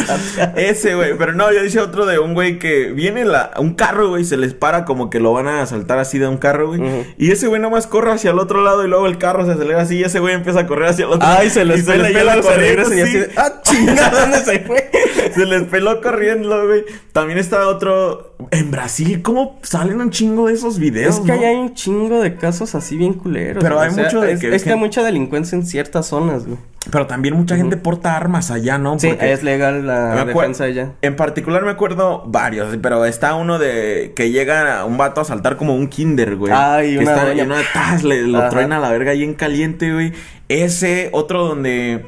Ese, 0.56 0.94
güey. 0.94 1.16
Pero 1.16 1.32
no, 1.32 1.52
yo 1.52 1.62
dice 1.62 1.80
otro 1.80 2.06
de 2.06 2.18
un 2.18 2.34
güey 2.34 2.58
que 2.58 2.92
viene 2.92 3.24
la, 3.24 3.52
un 3.58 3.74
carro, 3.74 4.08
güey, 4.08 4.24
se 4.24 4.36
les 4.36 4.54
para 4.54 4.84
como 4.84 5.10
que 5.10 5.20
lo 5.20 5.32
van 5.32 5.48
a 5.48 5.62
asaltar 5.62 5.98
así 5.98 6.18
de 6.18 6.28
un 6.28 6.38
carro, 6.38 6.68
güey. 6.68 6.80
Ujú. 6.80 7.04
Y 7.18 7.30
ese 7.32 7.46
güey 7.46 7.60
nomás 7.60 7.86
corre 7.86 8.12
hacia 8.12 8.30
el 8.30 8.38
otro 8.38 8.62
lado 8.62 8.84
y 8.84 8.88
luego 8.88 9.06
el 9.06 9.18
carro 9.18 9.44
se 9.46 9.52
acelera 9.52 9.82
así 9.82 9.96
y 9.98 10.04
ese 10.04 10.20
güey 10.20 10.34
empieza 10.34 10.60
a 10.60 10.66
correr 10.66 10.88
hacia 10.88 11.04
el 11.06 11.12
otro 11.12 11.26
Ay, 11.28 11.50
se 11.50 11.64
les 11.64 11.80
y 11.80 11.82
pela 11.82 12.10
y 12.10 12.14
pela 12.14 12.34
se 12.34 12.40
corriendo, 12.42 12.94
y 12.94 13.00
así 13.00 13.18
ah, 13.36 13.52
chingada, 13.62 14.20
¿dónde 14.20 14.38
se 14.38 14.60
fue? 14.60 14.90
Se 15.32 15.46
les 15.46 15.62
peló 15.62 16.02
corriendo, 16.02 16.66
güey. 16.66 16.84
También 17.12 17.38
está 17.38 17.66
otro. 17.68 18.34
En 18.50 18.70
Brasil, 18.70 19.22
¿cómo 19.22 19.58
salen 19.62 20.00
un 20.00 20.10
chingo 20.10 20.48
de 20.48 20.54
esos 20.54 20.78
videos? 20.78 21.14
Es 21.16 21.20
que 21.22 21.32
no? 21.32 21.46
hay 21.46 21.56
un 21.56 21.74
chingo 21.74 22.20
de 22.20 22.36
casos 22.36 22.74
así 22.74 22.96
bien 22.96 23.11
culeros. 23.14 23.62
Pero 23.62 23.76
güey. 23.76 23.88
hay 23.88 23.94
mucho 23.96 24.20
de 24.20 24.32
es, 24.32 24.40
que- 24.40 24.54
es 24.54 24.64
que 24.64 24.70
hay 24.70 24.76
mucha 24.78 25.02
delincuencia 25.02 25.56
en 25.56 25.64
ciertas 25.66 26.06
zonas, 26.06 26.46
güey. 26.46 26.58
Pero 26.90 27.06
también 27.06 27.36
mucha 27.36 27.56
gente 27.56 27.76
porta 27.76 28.16
armas 28.16 28.50
allá, 28.50 28.76
¿no? 28.78 28.98
Sí, 28.98 29.08
Porque- 29.08 29.32
es 29.32 29.42
legal 29.44 29.86
la 29.86 30.24
defensa 30.24 30.64
allá. 30.64 30.92
En 31.02 31.14
particular 31.16 31.62
me 31.64 31.70
acuerdo 31.70 32.24
varios, 32.26 32.76
pero 32.82 33.04
está 33.04 33.34
uno 33.34 33.58
de 33.60 34.12
que 34.16 34.30
llega 34.30 34.80
a 34.80 34.84
un 34.84 34.96
vato 34.98 35.20
a 35.20 35.24
saltar 35.24 35.56
como 35.56 35.74
un 35.76 35.86
kinder, 35.88 36.34
güey. 36.36 36.52
Ay, 36.54 36.94
que 36.96 36.98
una 37.04 37.12
está 37.12 37.24
doña. 37.26 37.42
y 37.42 37.46
una 37.46 37.60
¡tas! 37.72 38.02
le 38.02 38.22
lo 38.26 38.48
truena 38.48 38.78
a 38.78 38.80
la 38.80 38.90
verga 38.90 39.12
ahí 39.12 39.22
en 39.22 39.34
caliente, 39.34 39.92
güey. 39.92 40.12
Ese 40.48 41.08
otro 41.12 41.46
donde 41.46 42.04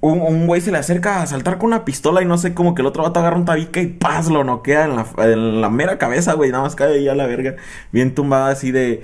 un, 0.00 0.20
un 0.20 0.46
güey 0.46 0.60
se 0.60 0.70
le 0.72 0.78
acerca 0.78 1.20
a 1.22 1.26
saltar 1.26 1.58
con 1.58 1.66
una 1.68 1.84
pistola 1.84 2.22
y 2.22 2.24
no 2.24 2.38
sé 2.38 2.54
como 2.54 2.74
que 2.74 2.80
el 2.82 2.86
otro 2.86 3.02
vato 3.02 3.20
agarra 3.20 3.36
un 3.36 3.44
tabique 3.44 3.82
y 3.82 3.86
paz 3.88 4.28
lo 4.28 4.44
noquea 4.44 4.84
en 4.84 4.96
la, 4.96 5.06
en 5.18 5.60
la 5.60 5.68
mera 5.68 5.98
cabeza, 5.98 6.32
güey. 6.34 6.50
Nada 6.50 6.64
más 6.64 6.74
cae 6.74 6.94
ahí 6.94 7.08
a 7.08 7.14
la 7.14 7.26
verga. 7.26 7.56
Bien 7.92 8.14
tumbada 8.14 8.48
así 8.50 8.70
de. 8.72 9.02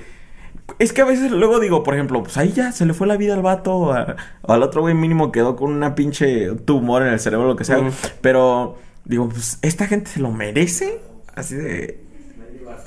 Es 0.78 0.92
que 0.92 1.02
a 1.02 1.04
veces 1.04 1.30
luego 1.30 1.60
digo, 1.60 1.82
por 1.82 1.94
ejemplo, 1.94 2.22
pues 2.22 2.36
ahí 2.38 2.52
ya 2.52 2.72
se 2.72 2.86
le 2.86 2.94
fue 2.94 3.06
la 3.06 3.16
vida 3.16 3.34
al 3.34 3.42
vato. 3.42 3.92
a- 3.92 4.16
O 4.42 4.52
al 4.52 4.62
otro 4.62 4.80
güey 4.80 4.94
mínimo 4.94 5.30
quedó 5.32 5.54
con 5.56 5.70
una 5.72 5.94
pinche 5.94 6.54
tumor 6.64 7.02
en 7.02 7.08
el 7.12 7.20
cerebro, 7.20 7.46
lo 7.46 7.56
que 7.56 7.64
sea. 7.64 7.78
Pero 8.20 8.76
digo, 9.04 9.28
pues 9.28 9.58
esta 9.62 9.86
gente 9.86 10.10
se 10.10 10.20
lo 10.20 10.30
merece. 10.30 11.00
Así 11.34 11.56
de. 11.56 12.00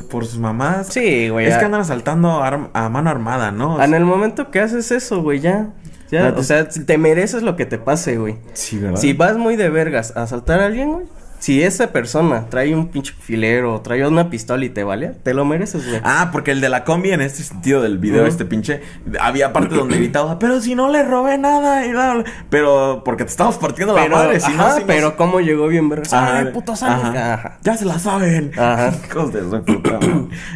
Por 0.10 0.26
sus 0.26 0.40
mamás. 0.40 0.88
Sí, 0.88 1.30
güey. 1.30 1.46
Es 1.48 1.58
que 1.58 1.66
andan 1.66 1.82
asaltando 1.82 2.44
a 2.44 2.90
mano 2.90 3.10
armada, 3.10 3.52
¿no? 3.52 3.82
En 3.82 3.94
el 3.94 4.04
momento 4.06 4.52
que 4.52 4.60
haces 4.60 4.92
eso, 4.92 5.22
güey, 5.22 5.40
ya. 5.40 5.70
Ya, 6.12 6.28
Ah, 6.28 6.34
o 6.38 6.44
sea, 6.44 6.68
te 6.70 6.98
mereces 7.00 7.42
lo 7.42 7.56
que 7.56 7.66
te 7.66 7.80
pase, 7.80 8.18
güey. 8.18 8.38
Sí, 8.54 8.78
¿verdad? 8.78 8.98
Si 9.00 9.14
vas 9.14 9.38
muy 9.38 9.56
de 9.56 9.70
vergas 9.70 10.16
a 10.16 10.22
asaltar 10.24 10.60
a 10.60 10.68
alguien, 10.68 10.92
güey. 10.94 11.06
Si 11.46 11.62
esa 11.62 11.92
persona 11.92 12.48
trae 12.50 12.74
un 12.74 12.88
pinche 12.88 13.14
filero, 13.20 13.80
trae 13.82 14.04
una 14.08 14.32
pistola 14.32 14.66
y 14.66 14.70
te 14.70 14.84
vale, 14.84 15.10
te 15.22 15.36
lo 15.36 15.46
mereces, 15.46 15.88
güey. 15.88 16.02
Ah, 16.04 16.30
porque 16.32 16.50
el 16.50 16.60
de 16.60 16.70
la 16.70 16.84
combi 16.84 17.12
en 17.12 17.22
este 17.22 17.44
sentido 17.44 17.84
del 17.84 18.00
video, 18.00 18.26
este 18.26 18.46
pinche, 18.46 18.82
había 19.20 19.54
parte 19.54 19.76
donde 19.76 19.96
gritaba, 19.98 20.40
pero 20.40 20.60
si 20.60 20.74
no 20.74 20.90
le 20.90 21.04
robé 21.04 21.38
nada 21.38 21.86
y 21.86 21.92
bla, 21.92 22.16
bla". 22.16 22.24
Pero 22.50 23.04
porque 23.06 23.26
te 23.26 23.30
estamos 23.30 23.60
partiendo 23.60 23.94
la 23.94 24.02
pero, 24.02 24.16
madre, 24.16 24.40
si 24.40 24.52
no, 24.54 24.64
ajá, 24.64 24.74
si 24.74 24.80
no- 24.80 24.88
pero 24.88 25.16
cómo 25.18 25.40
llegó 25.40 25.68
bien. 25.68 25.88
Ajá. 26.12 26.38
Ay, 26.40 26.46
puto 26.52 26.76
sale. 26.76 26.96
Ajá. 26.96 27.34
Ajá. 27.36 27.58
Ya 27.62 27.78
se 27.78 27.86
la 27.86 28.00
saben. 28.00 28.52
Ajá. 28.58 28.92
Hijos 29.08 29.32
de 29.32 29.42
su 29.42 29.64
puta. 29.64 30.00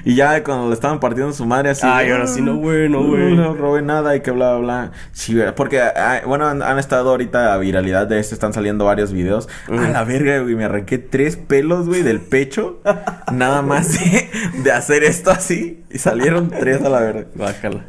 Y 0.06 0.16
ya 0.16 0.44
cuando 0.44 0.70
le 0.70 0.74
estaban 0.74 1.00
partiendo 1.00 1.34
su 1.34 1.46
madre 1.46 1.70
así. 1.70 1.86
Ay, 1.88 2.10
ahora 2.10 2.26
sí, 2.26 2.42
no, 2.42 2.54
"Ah, 2.54 2.56
güey, 2.56 2.90
no, 2.90 3.04
güey". 3.04 3.36
No 3.36 3.54
robé 3.54 3.84
nada 3.84 4.16
y 4.16 4.22
que 4.22 4.32
bla, 4.32 4.54
bla, 4.56 4.60
bla. 4.88 4.92
Sí, 5.12 5.38
porque, 5.56 5.84
bueno, 6.26 6.48
han, 6.48 6.64
han 6.64 6.80
estado 6.80 7.12
ahorita 7.12 7.54
a 7.54 7.58
viralidad 7.60 8.08
de 8.08 8.20
esto. 8.20 8.34
Están 8.34 8.54
saliendo 8.54 8.86
varios 8.86 9.14
videos. 9.14 9.48
A 9.68 9.88
la 9.88 10.04
verga, 10.04 10.40
güey. 10.40 10.56
Me 10.56 10.68
arranqué 10.80 10.98
tres 10.98 11.36
pelos, 11.36 11.88
güey, 11.88 12.02
del 12.04 12.22
pecho. 12.22 12.80
nada 13.32 13.62
más 13.62 13.94
de, 13.94 14.30
de 14.64 14.72
hacer 14.72 15.04
esto 15.04 15.32
así. 15.32 15.84
Y 15.92 15.98
salieron 15.98 16.50
tres 16.50 16.82
a 16.84 16.90
la 16.90 17.00
verga. 17.00 17.26
Guácala. 17.36 17.86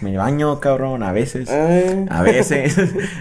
Me 0.00 0.16
baño, 0.16 0.60
cabrón, 0.60 1.02
a 1.02 1.12
veces. 1.12 1.50
Ay. 1.50 2.06
A 2.08 2.22
veces. 2.22 2.76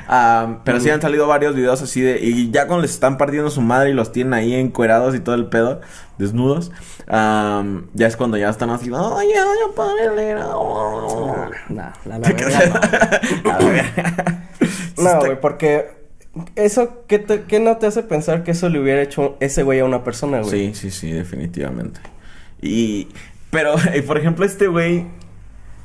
Am, 0.08 0.60
pero 0.64 0.80
sí 0.80 0.90
han 0.90 1.02
salido 1.02 1.28
varios 1.28 1.56
videos 1.56 1.82
así 1.82 2.02
de. 2.02 2.20
Y 2.22 2.52
ya 2.52 2.68
cuando 2.68 2.84
les 2.84 2.92
están 2.92 3.18
partiendo 3.18 3.50
su 3.50 3.62
madre 3.62 3.90
y 3.90 3.94
los 3.94 4.12
tienen 4.12 4.34
ahí 4.34 4.54
encuerados 4.54 5.16
y 5.16 5.20
todo 5.20 5.36
el 5.36 5.48
pedo, 5.48 5.82
desnudos. 6.18 6.72
am, 7.08 7.88
ya 7.94 8.08
es 8.08 8.16
cuando 8.16 8.38
ya 8.38 8.50
están 8.50 8.70
así. 8.70 8.92
Ay, 8.94 9.28
ya, 9.34 9.44
ya, 9.44 9.76
padre, 9.76 10.36
No, 10.36 11.50
la, 11.70 11.94
la 12.06 12.20
verga. 12.20 13.20
No, 14.98 15.20
güey, 15.20 15.42
porque 15.42 15.99
eso, 16.56 17.04
¿qué, 17.08 17.20
te- 17.20 17.44
qué 17.44 17.60
no 17.60 17.78
te 17.78 17.88
hace 17.88 18.04
pensar 18.04 18.44
que 18.44 18.52
eso 18.52 18.70
le 18.70 18.80
hubiera 18.80 19.02
hecho 19.02 19.38
ese 19.40 19.64
güey 19.64 19.80
a 19.80 19.86
una 19.86 20.04
persona, 20.04 20.42
güey? 20.42 20.74
Sí, 20.74 20.76
sí, 20.76 20.92
sí, 20.92 21.12
definitivamente. 21.12 22.00
Y. 22.62 23.08
Pero, 23.52 23.76
eh, 23.94 24.02
por 24.04 24.18
ejemplo, 24.18 24.46
este 24.46 24.68
güey. 24.68 25.06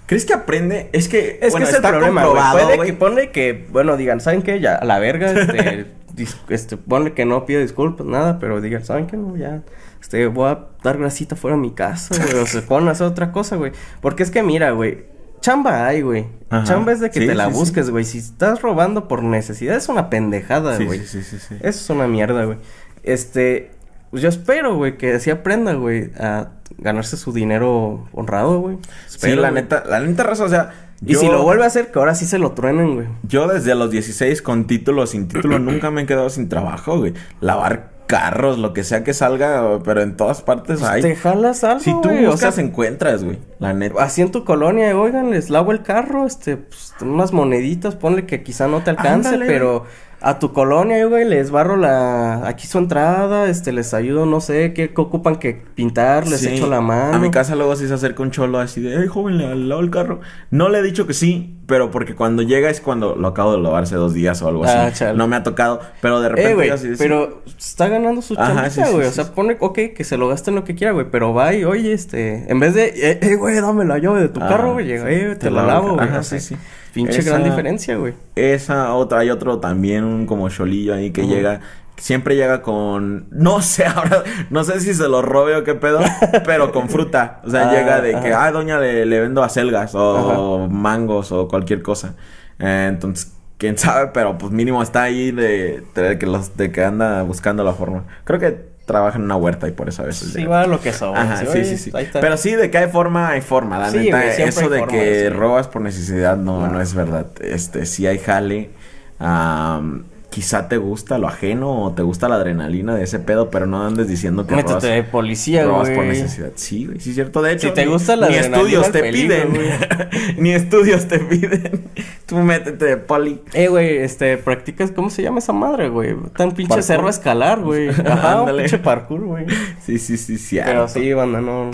¿Crees 0.07 0.27
que 0.27 0.35
aprende? 0.35 0.91
Es 0.93 1.09
que. 1.09 1.39
Es 1.41 1.53
bueno, 1.53 1.65
que 1.67 1.71
es 1.71 1.71
el 1.71 1.77
está 1.77 1.89
problema, 1.91 2.23
güey. 2.23 2.35
comprobado, 2.35 2.59
Puede 2.59 2.77
güey. 2.77 2.91
que 2.91 2.95
ponle 2.97 3.31
que, 3.31 3.67
bueno, 3.71 3.97
digan, 3.97 4.21
¿saben 4.21 4.43
qué? 4.43 4.61
Ya, 4.61 4.75
a 4.75 4.85
la 4.85 4.99
verga, 4.99 5.31
este, 5.31 5.87
dis- 6.15 6.37
este, 6.51 6.77
ponle 6.77 7.15
que 7.15 7.25
no 7.25 7.47
pide 7.47 7.63
disculpas, 7.63 8.07
nada, 8.07 8.39
pero 8.39 8.61
digan, 8.61 8.85
¿saben 8.85 9.07
qué? 9.07 9.17
No, 9.17 9.35
ya, 9.37 9.63
este, 10.03 10.27
voy 10.27 10.51
a 10.51 10.67
dar 10.83 10.99
grasita 10.99 11.37
fuera 11.37 11.57
de 11.57 11.63
mi 11.63 11.71
casa, 11.73 12.15
güey, 12.23 12.43
o 12.43 12.47
se 12.47 12.61
ponen 12.63 12.89
a 12.89 12.93
hacer 12.93 13.07
otra 13.07 13.33
cosa, 13.33 13.57
güey. 13.57 13.73
Porque 14.03 14.23
es 14.25 14.31
que 14.31 14.43
mira, 14.43 14.73
güey, 14.73 15.05
chamba 15.45 15.87
hay, 15.87 16.01
güey. 16.01 16.27
Ajá. 16.49 16.65
Chamba 16.65 16.93
es 16.93 17.01
de 17.01 17.11
que 17.11 17.21
Sí, 17.21 17.27
te 17.27 17.35
la 17.35 17.47
sí, 17.47 17.53
sí. 17.53 17.59
busques, 17.59 17.91
güey. 17.91 18.05
Si 18.05 18.19
estás 18.19 18.63
robando 18.63 19.09
por 19.09 19.23
necesidad, 19.23 19.77
es 19.77 19.89
una 19.91 20.09
pendejada, 20.09 20.77
Sí, 20.79 20.85
güey. 20.87 21.01
sí, 21.01 21.23
sí, 21.23 21.39
sí, 21.39 21.39
sí. 21.49 21.55
Eso 21.57 21.69
es 21.81 21.91
una 21.91 22.07
mierda, 22.09 22.45
güey. 22.45 22.59
Este, 23.03 23.71
pues 24.11 24.23
yo 24.23 24.29
espero, 24.31 24.75
güey, 24.77 24.97
que 24.97 25.13
así 25.15 25.31
aprenda, 25.31 25.75
güey, 25.75 26.11
a 26.19 26.49
ganarse 26.79 27.17
su 27.17 27.33
dinero 27.33 28.09
honrado, 28.13 28.61
güey. 28.61 28.77
Sí, 29.07 29.17
Espero, 29.17 29.43
la 29.43 29.51
güey. 29.51 29.63
neta, 29.63 29.85
la 29.87 30.01
neta 30.01 30.23
raza, 30.23 30.45
o 30.45 30.49
sea. 30.49 30.73
Y 31.05 31.17
si 31.17 31.27
lo 31.27 31.43
vuelve 31.43 31.65
a 31.65 31.67
hacer, 31.67 31.91
que 31.93 31.99
ahora 31.99 32.15
sí 32.15 32.25
se 32.25 32.39
lo 32.39 32.53
truenen, 32.53 32.95
güey. 32.95 33.07
Yo 33.25 33.47
desde 33.47 33.75
los 33.75 33.91
16 33.91 34.41
con 34.41 34.67
título 34.67 35.03
o 35.03 35.07
sin 35.07 35.29
título 35.29 35.59
nunca 35.59 35.91
me 35.91 36.03
he 36.03 36.07
quedado 36.07 36.31
sin 36.31 36.49
trabajo, 36.49 36.99
güey. 36.99 37.13
Lavar 37.43 37.91
carros, 38.07 38.59
lo 38.59 38.73
que 38.73 38.85
sea 38.85 39.05
que 39.05 39.15
salga, 39.15 39.81
pero 39.85 40.03
en 40.03 40.17
todas 40.17 40.43
partes 40.43 40.83
hay. 40.83 41.01
Pues 41.01 41.15
Te 41.15 41.21
jalas 41.21 41.65
algo, 41.65 41.81
si 41.81 41.91
tú 42.03 42.09
güey, 42.11 42.27
o 42.27 42.33
buscas, 42.33 42.55
sea, 42.57 42.65
encuentras, 42.65 43.25
güey. 43.25 43.39
La 43.59 43.73
neta. 43.73 44.03
Así 44.03 44.23
en 44.23 44.31
tu 44.31 44.45
colonia, 44.45 44.97
oigan, 44.97 45.31
les 45.31 45.51
lavo 45.51 45.73
el 45.73 45.83
carro, 45.83 46.27
este, 46.27 46.57
pues, 46.57 46.95
unas 47.01 47.33
moneditas, 47.33 47.97
ponle 47.97 48.27
que 48.27 48.43
quizá 48.43 48.69
no 48.69 48.83
te 48.83 48.91
alcance, 48.91 49.29
Ándale, 49.29 49.47
pero 49.47 49.85
a 50.27 50.39
tu 50.39 50.53
colonia, 50.53 51.05
güey, 51.07 51.25
les 51.29 51.51
barro 51.51 51.77
la, 51.77 52.47
aquí 52.49 52.67
su 52.67 52.79
entrada, 52.79 53.49
este, 53.51 53.73
les 53.73 53.93
ayudo, 53.93 54.25
no 54.25 54.41
sé, 54.41 54.73
qué, 54.73 54.89
qué 54.95 55.01
ocupan 55.01 55.37
que 55.37 55.53
pintar, 55.75 56.27
les 56.27 56.41
Sí. 56.41 56.49
echo 56.49 56.67
la 56.67 56.81
mano. 56.81 57.15
A 57.15 57.19
mi 57.19 57.31
casa 57.31 57.55
luego 57.57 57.77
sí 57.77 57.87
se 57.87 57.95
acerca 57.95 58.23
un 58.23 58.31
cholo 58.31 58.59
así 58.59 58.81
de, 58.81 58.97
hey, 58.99 59.07
joven, 59.07 59.37
le 59.39 59.55
lavo 59.55 59.83
el 59.83 59.91
carro. 59.91 60.21
No 60.51 60.69
le 60.71 60.79
he 60.79 60.83
dicho 60.83 61.07
que 61.07 61.13
sí, 61.13 61.59
pero 61.67 61.91
porque 61.91 62.15
cuando 62.15 62.43
llega 62.43 62.71
es 62.71 62.81
cuando 62.81 63.17
lo 63.17 63.29
acabo 63.29 63.53
de 63.53 63.59
lavar 63.63 63.83
hace 63.83 63.97
dos 63.97 64.15
días 64.15 64.41
o 64.43 64.49
algo 64.49 64.65
Ah, 64.65 64.87
así. 64.87 64.99
chale. 65.01 65.19
No 65.19 65.29
me 65.29 65.37
ha 65.37 65.43
tocado, 65.43 65.81
pero 66.01 66.21
de 66.21 66.31
repente 66.31 66.51
Eh, 66.51 66.55
güey, 66.55 66.71
así 66.71 66.89
de, 66.89 66.97
pero 66.97 67.43
está 67.59 67.89
ganando 67.89 68.23
su 68.23 68.35
Ajá, 68.39 68.71
sí, 68.71 68.81
güey. 68.93 69.07
o 69.07 69.11
sea, 69.13 69.33
pone, 69.35 69.57
ok, 69.61 69.79
que 69.95 70.05
se 70.05 70.17
lo 70.17 70.29
gaste 70.29 70.51
en 70.51 70.57
lo 70.57 70.65
que 70.65 70.75
quiera, 70.75 70.93
güey. 70.95 71.07
Pero 71.11 71.35
va 71.35 71.53
y, 71.53 71.65
oye, 71.65 71.93
este, 71.93 72.51
en 72.51 72.61
vez 72.61 72.73
de, 72.75 72.87
eh, 72.97 73.19
eh, 73.21 73.35
güey, 73.37 73.57
dame 73.61 73.85
la 73.85 73.99
llave 73.99 74.23
de 74.23 74.29
tu 74.29 74.41
Ah, 74.43 74.49
carro, 74.49 74.73
güey, 74.73 74.87
llega, 74.87 75.11
eh, 75.11 75.37
te, 75.37 75.51
la 75.51 75.65
lavo, 75.67 75.95
güey. 75.97 76.09
Ajá, 76.09 76.23
sí, 76.23 76.41
sí. 76.41 76.57
Pinche 76.95 77.19
Esa- 77.19 77.31
gran 77.31 77.45
diferencia, 77.45 77.97
güey. 77.97 78.15
Esa 78.37 78.95
otra, 78.95 79.19
hay 79.21 79.31
otro 79.31 79.59
también, 79.59 80.05
un 80.05 80.27
como 80.27 80.49
cholillo 80.49 80.95
ahí 80.95 81.11
que 81.11 81.27
llega. 81.27 81.61
Siempre 81.97 82.35
llega 82.35 82.61
con. 82.63 83.27
No 83.31 83.61
sé, 83.63 83.85
ahora. 83.95 84.25
No 84.51 84.65
sé 84.65 84.81
si 84.81 84.95
se 84.95 85.09
lo 85.09 85.23
robe 85.23 85.55
o 85.57 85.65
qué 85.65 85.75
pedo. 85.75 86.01
pero 86.45 86.73
con 86.73 86.89
fruta. 86.89 87.41
O 87.45 87.51
sea, 87.51 87.69
Ah, 87.71 87.73
llega 87.73 88.01
de 88.01 88.19
que, 88.21 88.33
ah, 88.33 88.51
doña, 88.51 88.79
le, 88.81 89.07
le 89.07 89.21
vendo 89.21 89.43
acelgas 89.45 89.93
o 89.95 90.67
mangos 90.69 91.31
o 91.33 91.47
cualquier 91.49 91.83
cosa. 91.83 92.15
Eh, 92.59 92.87
entonces, 92.89 93.33
quién 93.59 93.79
sabe, 93.79 94.11
pero 94.13 94.37
pues 94.39 94.51
mínimo 94.53 94.83
está 94.83 95.03
ahí 95.05 95.31
de, 95.31 95.83
de 95.95 96.19
que 96.19 96.27
los, 96.27 96.57
de 96.57 96.73
que 96.73 96.83
anda 96.85 97.23
buscando 97.23 97.63
la 97.63 97.73
forma. 97.75 98.05
Creo 98.25 98.41
que 98.41 98.74
trabaja 98.85 99.19
en 99.19 99.25
una 99.25 99.37
huerta 99.37 99.67
y 99.69 99.73
por 99.73 99.89
eso 99.89 100.03
a 100.03 100.07
veces. 100.07 100.33
Sí, 100.33 100.39
llega. 100.41 100.51
va 100.51 100.67
lo 100.67 100.81
que 100.81 100.93
sobra. 100.93 101.23
Ajá, 101.23 101.37
sí, 101.47 101.65
sí, 101.65 101.79
sí. 101.79 101.91
ahí 101.95 102.05
está. 102.05 102.21
Pero 102.21 102.37
sí, 102.37 102.55
de 102.55 102.71
que 102.71 102.79
hay 102.79 102.89
forma, 102.91 103.29
hay 103.31 103.41
forma. 103.41 103.79
La 103.79 103.91
Sí, 103.91 103.99
neta, 103.99 104.23
güey, 104.23 104.43
eso 104.43 104.69
de 104.69 104.87
que 104.87 105.21
sí. 105.23 105.29
robas 105.31 105.69
por 105.69 105.83
necesidad 105.83 106.37
no, 106.37 106.61
No. 106.61 106.73
no 106.73 106.81
es 106.81 106.95
verdad. 106.95 107.27
Este, 107.41 107.87
sí 107.87 108.07
hay 108.07 108.19
jale. 108.19 108.71
am, 109.19 110.05
quizá 110.35 110.67
te 110.67 110.79
gusta 110.79 111.17
lo 111.19 111.29
ajeno 111.29 111.85
o 111.85 111.93
te 111.95 112.03
gusta 112.03 112.29
la 112.29 112.35
adrenalina 112.35 112.97
de 112.97 113.05
ese 113.05 113.21
pedo, 113.21 113.51
pero 113.51 113.67
no 113.67 113.87
andes 113.87 114.09
diciendo 114.09 114.49
que 114.49 114.57
Métete 114.57 114.89
de 114.89 115.05
policía, 115.05 115.65
güey. 115.65 115.95
por 115.95 116.05
necesidad. 116.07 116.51
Sí, 116.57 116.87
güey, 116.87 116.99
sí 116.99 117.11
es 117.11 117.15
cierto. 117.15 117.41
De 117.41 117.53
hecho, 117.53 117.69
Si 117.69 117.75
te 117.75 117.87
ni- 117.87 117.93
gusta 117.93 118.17
la 118.17 118.29
ni 118.29 118.35
adrenalina, 118.35 118.57
estudios 118.81 118.91
te 118.91 118.99
peligro, 119.01 119.37
piden. 119.53 120.37
ni 120.43 120.51
estudios 120.51 121.07
te 121.07 121.21
piden. 121.21 121.85
Tú 122.27 122.39
métete 122.39 122.85
de 122.85 122.97
poli. 122.97 123.43
Eh, 123.53 123.69
güey, 123.69 123.99
este, 123.99 124.37
practicas, 124.39 124.91
¿cómo 124.91 125.09
se 125.09 125.23
llama 125.23 125.39
esa 125.39 125.53
madre, 125.53 125.89
güey? 125.89 126.17
Tan 126.37 126.51
pinche 126.51 126.71
Parkour. 126.71 126.83
cerro 126.83 127.07
a 127.07 127.11
escalar, 127.11 127.61
güey. 127.61 127.91
Ajá, 128.05 128.43
un 128.43 128.57
pinche 128.57 128.79
parkour, 128.79 129.21
güey. 129.21 129.47
Sí, 129.87 130.01
sí, 130.01 130.17
sí, 130.17 130.37
sí. 130.37 130.59
Pero 130.65 130.89
sí, 130.89 131.13
banda, 131.13 131.41
no. 131.41 131.71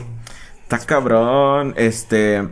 Está 0.65 0.79
cabrón, 0.85 1.73
este... 1.79 2.47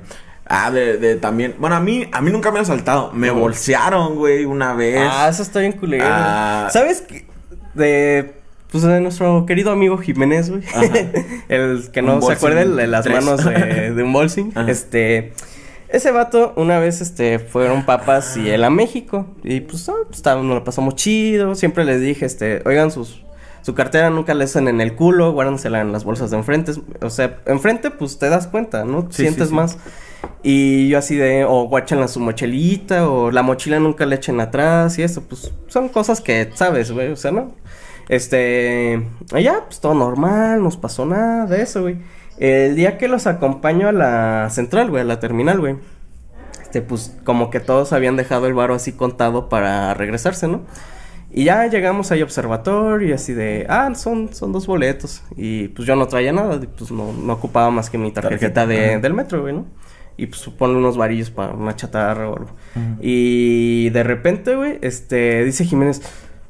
Ah, 0.48 0.70
de, 0.70 0.96
de 0.96 1.16
también... 1.16 1.54
Bueno, 1.58 1.76
a 1.76 1.80
mí, 1.80 2.08
a 2.10 2.20
mí 2.20 2.30
nunca 2.30 2.50
me 2.50 2.58
han 2.58 2.66
saltado. 2.66 3.12
Me 3.12 3.30
Ujú. 3.30 3.40
bolsearon, 3.40 4.16
güey, 4.16 4.44
una 4.46 4.72
vez. 4.74 4.98
Ah, 5.10 5.28
eso 5.28 5.42
está 5.42 5.60
bien 5.60 5.72
culero. 5.72 6.04
Ah. 6.06 6.68
¿Sabes 6.72 7.02
qué? 7.02 7.26
De. 7.74 8.34
Pues 8.70 8.82
de 8.84 9.00
nuestro 9.00 9.46
querido 9.46 9.70
amigo 9.72 9.96
Jiménez, 9.98 10.50
güey. 10.50 10.62
El 11.48 11.90
que 11.90 12.00
Un 12.00 12.06
no 12.06 12.20
se 12.22 12.46
el 12.60 12.76
de 12.76 12.86
las 12.86 13.04
tres. 13.04 13.24
manos 13.24 13.44
de, 13.44 13.92
de 13.94 14.02
un 14.02 14.12
bolsing. 14.12 14.52
Ajá. 14.54 14.70
Este. 14.70 15.32
Ese 15.90 16.10
vato, 16.10 16.52
una 16.56 16.78
vez, 16.78 17.00
este, 17.00 17.38
fueron 17.38 17.86
papas 17.86 18.36
y 18.36 18.50
él 18.50 18.62
a 18.64 18.68
México. 18.70 19.26
Y 19.42 19.60
pues, 19.60 19.88
ah, 19.88 19.94
pues 20.06 20.22
nos 20.22 20.44
lo 20.44 20.62
pasamos 20.64 20.96
chido. 20.96 21.54
Siempre 21.54 21.84
les 21.86 22.02
dije, 22.02 22.26
este, 22.26 22.60
oigan, 22.66 22.90
sus, 22.90 23.22
su 23.62 23.74
cartera 23.74 24.10
nunca 24.10 24.34
la 24.34 24.44
usen 24.44 24.68
en 24.68 24.82
el 24.82 24.94
culo, 24.94 25.32
guárdensela 25.32 25.80
en 25.80 25.90
las 25.92 26.04
bolsas 26.04 26.30
de 26.30 26.36
enfrente. 26.36 26.72
O 27.00 27.08
sea, 27.08 27.38
enfrente, 27.46 27.90
pues 27.90 28.18
te 28.18 28.28
das 28.28 28.46
cuenta, 28.48 28.84
¿no? 28.84 29.08
Sí, 29.10 29.22
Sientes 29.22 29.44
sí, 29.44 29.48
sí. 29.48 29.54
más. 29.54 29.78
Y 30.42 30.88
yo 30.88 30.98
así 30.98 31.16
de, 31.16 31.44
o 31.44 31.64
guáchenla 31.64 32.08
su 32.08 32.20
mochilita, 32.20 33.08
o 33.08 33.30
la 33.30 33.42
mochila 33.42 33.78
nunca 33.80 34.06
le 34.06 34.16
echen 34.16 34.40
atrás 34.40 34.98
y 34.98 35.02
eso, 35.02 35.22
pues 35.22 35.52
son 35.66 35.88
cosas 35.88 36.20
que 36.20 36.50
sabes, 36.54 36.90
güey, 36.92 37.08
o 37.12 37.16
sea, 37.16 37.32
¿no? 37.32 37.52
Este, 38.08 39.06
allá, 39.32 39.64
pues 39.66 39.80
todo 39.80 39.94
normal, 39.94 40.58
no 40.58 40.64
nos 40.64 40.76
pasó 40.76 41.04
nada 41.04 41.46
de 41.46 41.62
eso, 41.62 41.82
güey. 41.82 41.98
El 42.38 42.76
día 42.76 42.98
que 42.98 43.08
los 43.08 43.26
acompaño 43.26 43.88
a 43.88 43.92
la 43.92 44.48
central, 44.50 44.90
güey, 44.90 45.02
a 45.02 45.04
la 45.04 45.18
terminal, 45.20 45.58
güey. 45.60 45.76
Este, 46.62 46.82
pues 46.82 47.16
como 47.24 47.50
que 47.50 47.60
todos 47.60 47.92
habían 47.92 48.16
dejado 48.16 48.46
el 48.46 48.54
varo 48.54 48.74
así 48.74 48.92
contado 48.92 49.48
para 49.48 49.92
regresarse, 49.94 50.48
¿no? 50.48 50.62
Y 51.30 51.44
ya 51.44 51.66
llegamos 51.66 52.10
ahí 52.10 52.22
observatorio 52.22 53.08
y 53.08 53.12
así 53.12 53.34
de, 53.34 53.66
ah, 53.68 53.92
son, 53.94 54.32
son 54.32 54.52
dos 54.52 54.66
boletos. 54.66 55.22
Y 55.36 55.68
pues 55.68 55.86
yo 55.86 55.94
no 55.96 56.06
traía 56.08 56.32
nada, 56.32 56.58
pues 56.76 56.90
no, 56.90 57.12
no 57.12 57.32
ocupaba 57.34 57.70
más 57.70 57.90
que 57.90 57.98
mi 57.98 58.12
tarjetita 58.12 58.52
Tarjeta, 58.52 58.66
de, 58.66 58.98
del 58.98 59.14
metro, 59.14 59.42
güey, 59.42 59.54
¿no? 59.54 59.66
Y 60.18 60.26
pues 60.26 60.40
supone 60.40 60.74
unos 60.76 60.96
varillos 60.96 61.30
para 61.30 61.54
una 61.54 61.76
chatarra 61.76 62.28
o 62.28 62.36
algo. 62.36 62.50
Y 63.00 63.88
de 63.90 64.02
repente, 64.02 64.56
güey, 64.56 64.78
este, 64.82 65.44
dice 65.44 65.64
Jiménez, 65.64 66.02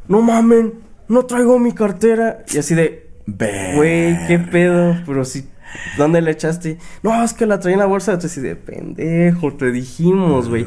no 0.08 0.22
mamen, 0.22 0.72
no 1.06 1.26
traigo 1.26 1.58
mi 1.58 1.72
cartera. 1.72 2.44
Y 2.52 2.58
así 2.58 2.74
de, 2.74 3.10
güey, 3.26 4.26
qué 4.26 4.38
pedo, 4.38 4.96
pero 5.04 5.26
si, 5.26 5.50
¿dónde 5.98 6.22
le 6.22 6.30
echaste? 6.30 6.78
No, 7.02 7.22
es 7.22 7.34
que 7.34 7.44
la 7.44 7.60
traía 7.60 7.74
en 7.74 7.80
la 7.80 7.86
bolsa. 7.86 8.12
Entonces, 8.12 8.38
así 8.38 8.40
de 8.40 8.56
pendejo, 8.56 9.52
te 9.52 9.70
dijimos, 9.70 10.48
güey. 10.48 10.66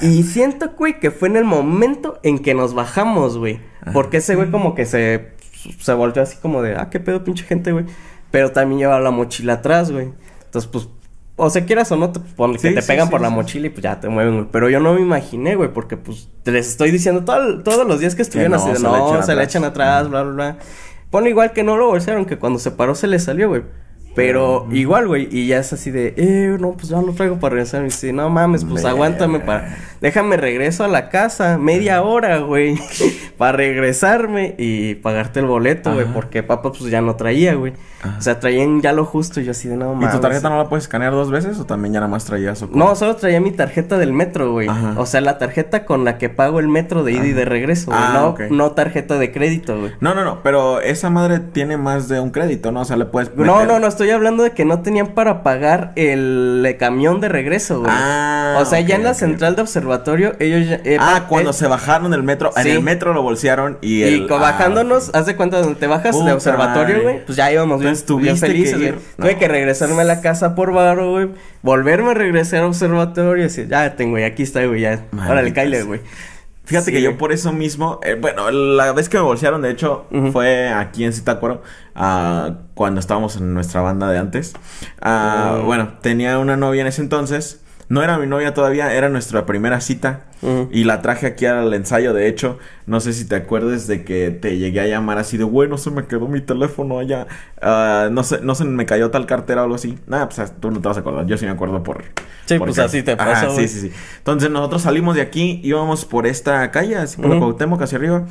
Y 0.00 0.24
siento, 0.24 0.72
güey, 0.76 0.98
que 0.98 1.12
fue 1.12 1.28
en 1.28 1.36
el 1.36 1.44
momento 1.44 2.18
en 2.24 2.40
que 2.40 2.54
nos 2.54 2.74
bajamos, 2.74 3.38
güey. 3.38 3.60
Porque 3.92 4.16
ese 4.16 4.34
güey 4.34 4.50
como 4.50 4.74
que 4.74 4.84
se, 4.84 5.28
se 5.78 5.92
volvió 5.94 6.22
así 6.22 6.38
como 6.38 6.60
de, 6.60 6.74
ah, 6.74 6.90
qué 6.90 6.98
pedo, 6.98 7.22
pinche 7.22 7.44
gente, 7.44 7.70
güey. 7.70 7.84
Pero 8.32 8.50
también 8.50 8.80
llevaba 8.80 9.00
la 9.00 9.12
mochila 9.12 9.54
atrás, 9.54 9.92
güey. 9.92 10.10
Entonces, 10.44 10.68
pues, 10.68 10.88
o 11.44 11.50
sea, 11.50 11.64
quieras 11.64 11.90
o 11.92 11.96
no, 11.96 12.10
te, 12.12 12.20
pon- 12.20 12.52
que 12.56 12.70
te 12.72 12.82
sí, 12.82 12.86
pegan 12.88 13.06
sí, 13.06 13.10
por 13.10 13.20
la 13.20 13.30
mochila 13.30 13.66
y 13.66 13.70
pues 13.70 13.82
ya 13.82 14.00
te 14.00 14.08
mueven, 14.08 14.34
güey. 14.34 14.46
Pero 14.50 14.68
yo 14.70 14.80
no 14.80 14.94
me 14.94 15.00
imaginé, 15.00 15.54
güey, 15.56 15.72
porque 15.72 15.96
pues 15.96 16.28
te 16.42 16.50
les 16.52 16.68
estoy 16.68 16.90
diciendo 16.90 17.24
todo- 17.24 17.62
todos 17.62 17.86
los 17.86 18.00
días 18.00 18.14
que 18.14 18.22
estuvieron 18.22 18.52
no, 18.52 18.58
así 18.58 18.68
de, 18.70 18.76
se 18.76 18.82
no, 18.82 19.08
se 19.08 19.12
le 19.12 19.18
atrás". 19.42 19.48
echan 19.48 19.64
atrás, 19.64 20.08
bla, 20.08 20.22
bla, 20.22 20.32
bla. 20.32 20.56
Pone 21.10 21.28
igual 21.30 21.52
que 21.52 21.62
no 21.62 21.76
lo 21.76 21.88
bolsearon, 21.88 22.24
que 22.24 22.38
cuando 22.38 22.58
se 22.58 22.70
paró 22.70 22.94
se 22.94 23.06
le 23.06 23.18
salió, 23.18 23.48
güey. 23.48 23.62
Pero 24.14 24.66
igual, 24.70 25.08
güey, 25.08 25.26
y 25.30 25.46
ya 25.46 25.58
es 25.58 25.72
así 25.72 25.90
de, 25.90 26.12
eh, 26.18 26.56
no, 26.60 26.72
pues 26.72 26.88
ya 26.88 27.00
lo 27.00 27.12
traigo 27.12 27.38
para 27.38 27.54
regresar. 27.54 27.80
Y 27.80 27.84
dice, 27.84 28.12
no 28.12 28.28
mames, 28.28 28.64
pues 28.64 28.84
aguántame 28.84 29.40
para, 29.40 29.76
déjame 30.02 30.36
regreso 30.36 30.84
a 30.84 30.88
la 30.88 31.08
casa, 31.08 31.56
media 31.58 32.02
hora, 32.02 32.38
güey, 32.38 32.78
para 33.38 33.52
regresarme 33.52 34.54
y 34.58 34.96
pagarte 34.96 35.40
el 35.40 35.46
boleto, 35.46 35.94
güey, 35.94 36.06
porque 36.12 36.42
papá, 36.42 36.72
pues 36.72 36.90
ya 36.90 37.00
no 37.00 37.16
traía, 37.16 37.54
güey. 37.54 37.72
O 38.18 38.20
sea, 38.20 38.40
traían 38.40 38.80
ya 38.82 38.92
lo 38.92 39.04
justo 39.04 39.40
y 39.40 39.44
yo 39.44 39.52
así 39.52 39.68
de, 39.68 39.76
no 39.76 39.92
¿Y 39.92 39.94
mames. 39.94 40.10
tu 40.10 40.18
tarjeta 40.20 40.50
no 40.50 40.58
la 40.58 40.68
puedes 40.68 40.84
escanear 40.84 41.12
dos 41.12 41.30
veces 41.30 41.58
o 41.60 41.66
también 41.66 41.94
ya 41.94 42.00
nada 42.00 42.10
más 42.10 42.24
traías 42.24 42.60
o? 42.62 42.68
No, 42.72 42.96
solo 42.96 43.14
traía 43.14 43.40
mi 43.40 43.52
tarjeta 43.52 43.96
del 43.96 44.12
metro, 44.12 44.50
güey. 44.50 44.68
O 44.96 45.06
sea, 45.06 45.20
la 45.20 45.38
tarjeta 45.38 45.84
con 45.84 46.04
la 46.04 46.18
que 46.18 46.28
pago 46.28 46.58
el 46.58 46.66
metro 46.66 47.04
de 47.04 47.12
ida 47.12 47.26
y 47.26 47.32
de 47.32 47.44
regreso, 47.44 47.92
güey. 47.92 48.00
Ah, 48.02 48.10
no, 48.14 48.28
ok. 48.30 48.40
no 48.50 48.72
tarjeta 48.72 49.18
de 49.18 49.30
crédito, 49.30 49.78
güey. 49.78 49.92
No, 50.00 50.14
no, 50.16 50.24
no, 50.24 50.42
pero 50.42 50.80
esa 50.80 51.10
madre 51.10 51.38
tiene 51.38 51.76
más 51.76 52.08
de 52.08 52.18
un 52.18 52.30
crédito, 52.30 52.72
¿no? 52.72 52.80
O 52.80 52.84
sea, 52.84 52.96
le 52.96 53.04
puedes 53.06 53.34
No, 53.36 53.54
meter- 53.54 53.68
no, 53.68 53.78
no, 53.78 53.86
estoy 53.86 54.01
hablando 54.10 54.42
de 54.42 54.52
que 54.52 54.64
no 54.64 54.80
tenían 54.80 55.08
para 55.08 55.42
pagar 55.42 55.92
el, 55.96 56.62
eh, 56.66 56.76
camión 56.76 57.20
de 57.20 57.28
regreso, 57.28 57.80
güey. 57.80 57.90
Ah, 57.94 58.58
o 58.60 58.64
sea, 58.64 58.80
ya 58.80 58.96
en 58.96 59.04
la 59.04 59.14
central 59.14 59.56
de 59.56 59.62
observatorio, 59.62 60.34
ellos 60.38 60.68
ya. 60.68 60.76
eh, 60.84 60.96
Ah, 61.00 61.20
pa- 61.22 61.28
cuando 61.28 61.50
eh, 61.50 61.54
se 61.54 61.66
bajaron 61.66 62.10
del 62.10 62.22
metro, 62.22 62.50
en 62.56 62.66
el 62.66 62.82
metro 62.82 63.12
lo 63.14 63.22
bolsearon 63.22 63.78
y 63.80 64.02
Y 64.04 64.14
el... 64.14 64.26
ah, 64.30 64.36
bajándonos, 64.38 65.10
haz 65.14 65.26
de 65.26 65.36
cuenta 65.36 65.60
donde 65.60 65.78
te 65.78 65.86
bajas 65.86 66.14
Puta 66.16 66.26
de 66.30 66.32
observatorio, 66.32 67.02
güey. 67.02 67.24
Pues 67.24 67.36
ya 67.36 67.50
íbamos 67.52 67.80
bien, 67.80 67.92
felices, 68.52 68.74
güey. 68.76 68.88
ir. 68.88 68.98
Tuve 69.16 69.32
No. 69.34 69.38
que 69.38 69.48
regresarme 69.48 70.00
a 70.02 70.04
la 70.04 70.20
casa 70.20 70.54
por 70.54 70.72
varo, 70.72 71.10
güey. 71.10 71.28
Volverme 71.62 72.10
a 72.10 72.14
regresar 72.14 72.62
a 72.62 72.66
observatorio 72.66 73.36
y 73.38 73.42
decir, 73.44 73.68
ya 73.68 73.94
tengo, 73.96 74.18
y 74.18 74.24
aquí 74.24 74.42
está, 74.42 74.64
güey, 74.66 74.80
ya. 74.80 75.04
Maldita 75.12 75.32
Órale, 75.32 75.76
sea. 75.76 75.84
güey. 75.86 76.00
Fíjate 76.64 76.86
Sí, 76.86 76.92
que 76.92 77.02
yo 77.02 77.18
por 77.18 77.32
eso 77.32 77.52
mismo, 77.52 77.98
eh, 78.04 78.14
bueno, 78.14 78.50
la 78.50 78.92
vez 78.92 79.08
que 79.08 79.16
me 79.16 79.24
bolsearon, 79.24 79.62
de 79.62 79.70
hecho, 79.70 80.06
fue 80.32 80.68
aquí 80.68 81.04
en 81.04 81.12
Zitácuaro, 81.12 81.62
ah, 81.96 82.58
cuando 82.74 83.00
estábamos 83.00 83.36
en 83.36 83.52
nuestra 83.52 83.80
banda 83.80 84.08
de 84.10 84.18
antes. 84.18 84.52
Ah, 85.00 85.58
Oh. 85.60 85.64
Bueno, 85.64 85.94
tenía 86.00 86.38
una 86.38 86.56
novia 86.56 86.82
en 86.82 86.86
ese 86.86 87.02
entonces. 87.02 87.61
No 87.92 88.02
era 88.02 88.16
mi 88.16 88.26
novia 88.26 88.54
todavía, 88.54 88.94
era 88.94 89.10
nuestra 89.10 89.44
primera 89.44 89.82
cita. 89.82 90.22
Y 90.70 90.84
la 90.84 91.02
traje 91.02 91.26
aquí 91.26 91.44
al 91.44 91.74
ensayo, 91.74 92.14
de 92.14 92.26
hecho. 92.26 92.58
No 92.86 93.00
sé 93.00 93.12
si 93.12 93.26
te 93.26 93.36
acuerdas 93.36 93.86
de 93.86 94.02
que 94.02 94.30
te 94.30 94.56
llegué 94.56 94.80
a 94.80 94.86
llamar 94.86 95.18
así 95.18 95.36
de, 95.36 95.44
güey, 95.44 95.68
no 95.68 95.76
se 95.76 95.90
me 95.90 96.06
quedó 96.06 96.26
mi 96.26 96.40
teléfono 96.40 96.98
allá. 96.98 97.26
Ah, 97.60 98.08
no 98.10 98.24
sé, 98.24 98.40
no 98.40 98.54
se 98.54 98.64
me 98.64 98.86
cayó 98.86 99.10
tal 99.10 99.26
cartera 99.26 99.60
o 99.60 99.64
algo 99.64 99.74
así. 99.74 99.98
Nada, 100.06 100.26
pues 100.26 100.54
tú 100.58 100.70
no 100.70 100.80
te 100.80 100.88
vas 100.88 100.96
a 100.96 101.00
acordar. 101.00 101.26
Yo 101.26 101.36
sí 101.36 101.44
me 101.44 101.50
acuerdo 101.50 101.82
por... 101.82 102.02
Sí, 102.46 102.58
pues 102.58 102.78
así 102.78 103.02
te 103.02 103.12
Ajá, 103.12 103.50
sí, 103.50 103.68
sí, 103.68 103.80
sí. 103.80 103.92
Entonces 104.16 104.50
nosotros 104.50 104.80
salimos 104.80 105.14
de 105.14 105.20
aquí, 105.20 105.60
íbamos 105.62 106.06
por 106.06 106.26
esta 106.26 106.70
calle, 106.70 106.96
así 106.96 107.18
por 107.18 107.26
la 107.26 107.36
Ujú. 107.36 107.44
Cuauhtémoc 107.44 107.82
hacia 107.82 107.98
arriba. 107.98 108.24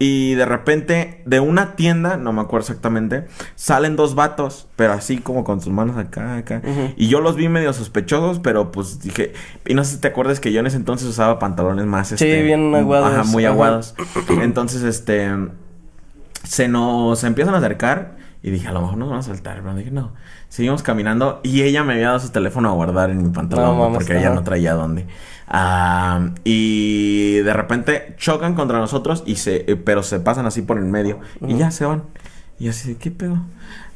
Y 0.00 0.34
de 0.34 0.44
repente, 0.44 1.22
de 1.26 1.40
una 1.40 1.74
tienda, 1.74 2.16
no 2.16 2.32
me 2.32 2.40
acuerdo 2.40 2.64
exactamente, 2.66 3.26
salen 3.56 3.96
dos 3.96 4.14
vatos, 4.14 4.68
pero 4.76 4.92
así 4.92 5.18
como 5.18 5.42
con 5.42 5.60
sus 5.60 5.72
manos 5.72 5.96
acá, 5.96 6.36
acá. 6.36 6.62
Y 6.96 7.08
yo 7.08 7.20
los 7.20 7.34
vi 7.34 7.48
medio 7.48 7.72
sospechosos, 7.72 8.38
pero 8.38 8.70
pues 8.70 9.00
dije, 9.00 9.32
y 9.66 9.74
no 9.74 9.82
sé 9.82 9.96
si 9.96 10.00
te 10.00 10.08
acuerdas 10.08 10.38
que 10.38 10.52
yo 10.52 10.60
en 10.60 10.66
ese 10.68 10.76
entonces 10.76 11.08
usaba 11.08 11.40
pantalones 11.40 11.84
más, 11.86 12.12
este, 12.12 12.42
bien 12.42 12.72
aguados, 12.76 13.12
Ajá, 13.12 13.24
muy 13.24 13.44
ajá. 13.44 13.54
aguados. 13.54 13.96
Entonces, 14.40 14.82
este, 14.84 15.30
se 16.44 16.68
nos 16.68 17.24
empiezan 17.24 17.54
a 17.54 17.58
acercar 17.58 18.16
y 18.42 18.50
dije, 18.50 18.68
a 18.68 18.72
lo 18.72 18.82
mejor 18.82 18.98
nos 18.98 19.10
van 19.10 19.18
a 19.18 19.22
saltar, 19.22 19.60
pero 19.62 19.74
dije, 19.74 19.90
no. 19.90 20.12
Seguimos 20.48 20.82
caminando 20.82 21.40
y 21.42 21.62
ella 21.62 21.82
me 21.84 21.94
había 21.94 22.06
dado 22.06 22.20
su 22.20 22.30
teléfono 22.30 22.70
a 22.70 22.72
guardar 22.72 23.10
en 23.10 23.22
mi 23.22 23.30
pantalón, 23.30 23.76
No 23.76 23.92
porque 23.92 24.16
ella 24.16 24.30
no 24.30 24.44
traía 24.44 24.74
dónde. 24.74 25.06
Ah, 25.50 26.28
y 26.44 27.38
de 27.38 27.52
repente 27.52 28.14
chocan 28.18 28.54
contra 28.54 28.78
nosotros 28.78 29.22
y 29.26 29.36
se, 29.36 29.64
eh, 29.70 29.76
pero 29.76 30.02
se 30.02 30.20
pasan 30.20 30.46
así 30.46 30.62
por 30.62 30.78
el 30.78 30.84
medio 30.84 31.20
y 31.46 31.56
ya 31.56 31.70
se 31.70 31.84
van. 31.86 32.02
Y 32.60 32.68
así, 32.68 32.96
¿qué 32.96 33.10
pedo? 33.10 33.38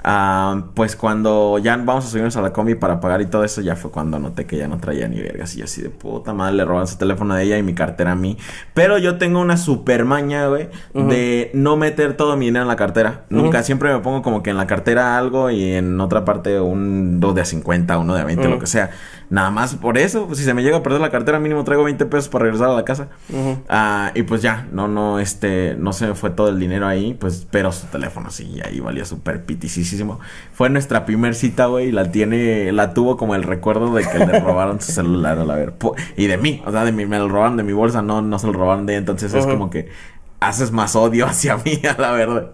Ah, 0.05 0.65
pues 0.75 0.97
cuando 0.97 1.59
ya 1.59 1.77
vamos 1.77 2.05
a 2.05 2.09
subirnos 2.09 2.37
a 2.37 2.43
la 2.43 2.53
combi 2.53 2.75
para 2.75 2.99
pagar 3.01 3.21
y 3.23 3.27
todo 3.27 3.45
eso, 3.45 3.61
ya 3.61 3.77
fue 3.77 3.91
cuando 3.93 4.19
noté 4.19 4.47
que 4.47 4.57
ya 4.57 4.67
no 4.67 4.79
traía 4.79 5.07
ni 5.09 5.21
vergas. 5.21 5.55
Y 5.55 5.59
yo 5.59 5.65
así 5.65 5.81
de 5.83 5.91
puta 5.91 6.33
madre, 6.33 6.55
le 6.57 6.65
roban 6.65 6.87
su 6.89 6.97
teléfono 6.97 7.35
de 7.35 7.45
ella 7.45 7.59
y 7.59 7.63
mi 7.63 7.75
cartera 7.75 8.13
a 8.13 8.15
mí. 8.17 8.37
Pero 8.75 8.99
yo 8.99 9.19
tengo 9.19 9.41
una 9.41 9.57
super 9.57 10.05
maña, 10.05 10.47
güey, 10.49 10.69
de 10.95 11.51
no 11.55 11.77
meter 11.77 12.17
todo 12.17 12.37
mi 12.37 12.47
dinero 12.47 12.63
en 12.63 12.69
la 12.69 12.77
cartera. 12.77 13.25
Nunca, 13.31 13.63
siempre 13.63 13.93
me 13.93 14.01
pongo 14.01 14.23
como 14.23 14.43
que 14.43 14.51
en 14.51 14.57
la 14.57 14.67
cartera 14.67 15.17
algo 15.19 15.51
y 15.51 15.73
en 15.73 16.01
otra 16.01 16.25
parte 16.25 16.59
un 16.61 17.21
2 17.21 17.35
de 17.37 17.41
a 17.41 17.45
50, 17.45 17.99
uno 17.99 18.15
de 18.15 18.21
a 18.23 18.25
20, 18.25 18.43
Ujú. 18.43 18.55
lo 18.55 18.59
que 18.61 18.67
sea. 18.67 18.91
Nada 19.33 19.51
más 19.51 19.77
por 19.77 19.97
eso, 19.97 20.27
pues 20.27 20.41
si 20.41 20.45
se 20.45 20.53
me 20.53 20.63
llega 20.63 20.77
a 20.77 20.83
perder 20.83 21.01
la 21.01 21.11
cartera, 21.11 21.41
mínimo 21.41 21.65
traigo 21.65 21.85
20 21.85 22.05
pesos 22.05 22.29
para 22.29 22.43
regresar 22.43 22.69
a 22.69 22.75
la 22.75 22.85
casa. 22.85 23.09
Ah, 23.67 24.13
y 24.15 24.25
pues 24.25 24.43
ya, 24.43 24.69
no, 24.73 24.89
no, 24.89 25.21
este, 25.21 25.75
no 25.79 25.95
se 25.95 26.09
me 26.09 26.15
fue 26.15 26.29
todo 26.29 26.51
el 26.51 26.61
dinero 26.61 26.87
ahí, 26.87 27.15
pues, 27.15 27.47
pero 27.51 27.73
su 27.73 27.87
teléfono 27.87 28.31
sí, 28.31 28.61
ahí 28.63 28.79
valía 28.79 29.07
súper 29.07 29.47
piticísimo. 29.47 30.21
Fue 30.53 30.69
nuestra 30.69 31.07
primer 31.07 31.35
cita, 31.35 31.65
güey, 31.65 31.89
y 31.89 31.93
la 31.93 32.13
tiene, 32.13 32.73
la 32.73 32.93
tuvo 32.93 33.17
como 33.17 33.35
el 33.35 33.43
recuerdo 33.43 33.95
de 33.95 34.07
que 34.07 34.19
le 34.19 34.39
robaron 34.39 34.83
su 34.83 34.93
celular, 34.93 35.39
a 35.39 35.47
la 35.47 35.55
ver. 35.55 35.73
Y 36.19 36.27
de 36.27 36.37
mí, 36.37 36.63
o 36.67 36.71
sea, 36.71 36.85
de 36.85 36.93
mí, 36.93 37.07
me 37.07 37.17
lo 37.17 37.27
robaron 37.31 37.57
de 37.57 37.63
mi 37.63 37.73
bolsa, 37.73 38.03
no, 38.03 38.21
no 38.21 38.39
se 38.39 38.49
lo 38.49 38.53
robaron 38.53 38.85
de 38.85 38.97
entonces 38.97 39.33
es 39.33 39.47
como 39.47 39.71
que 39.71 39.89
haces 40.41 40.73
más 40.73 40.95
odio 40.95 41.25
hacia 41.25 41.57
mí, 41.65 41.81
a 41.89 41.99
la 41.99 42.13
verdad. 42.13 42.53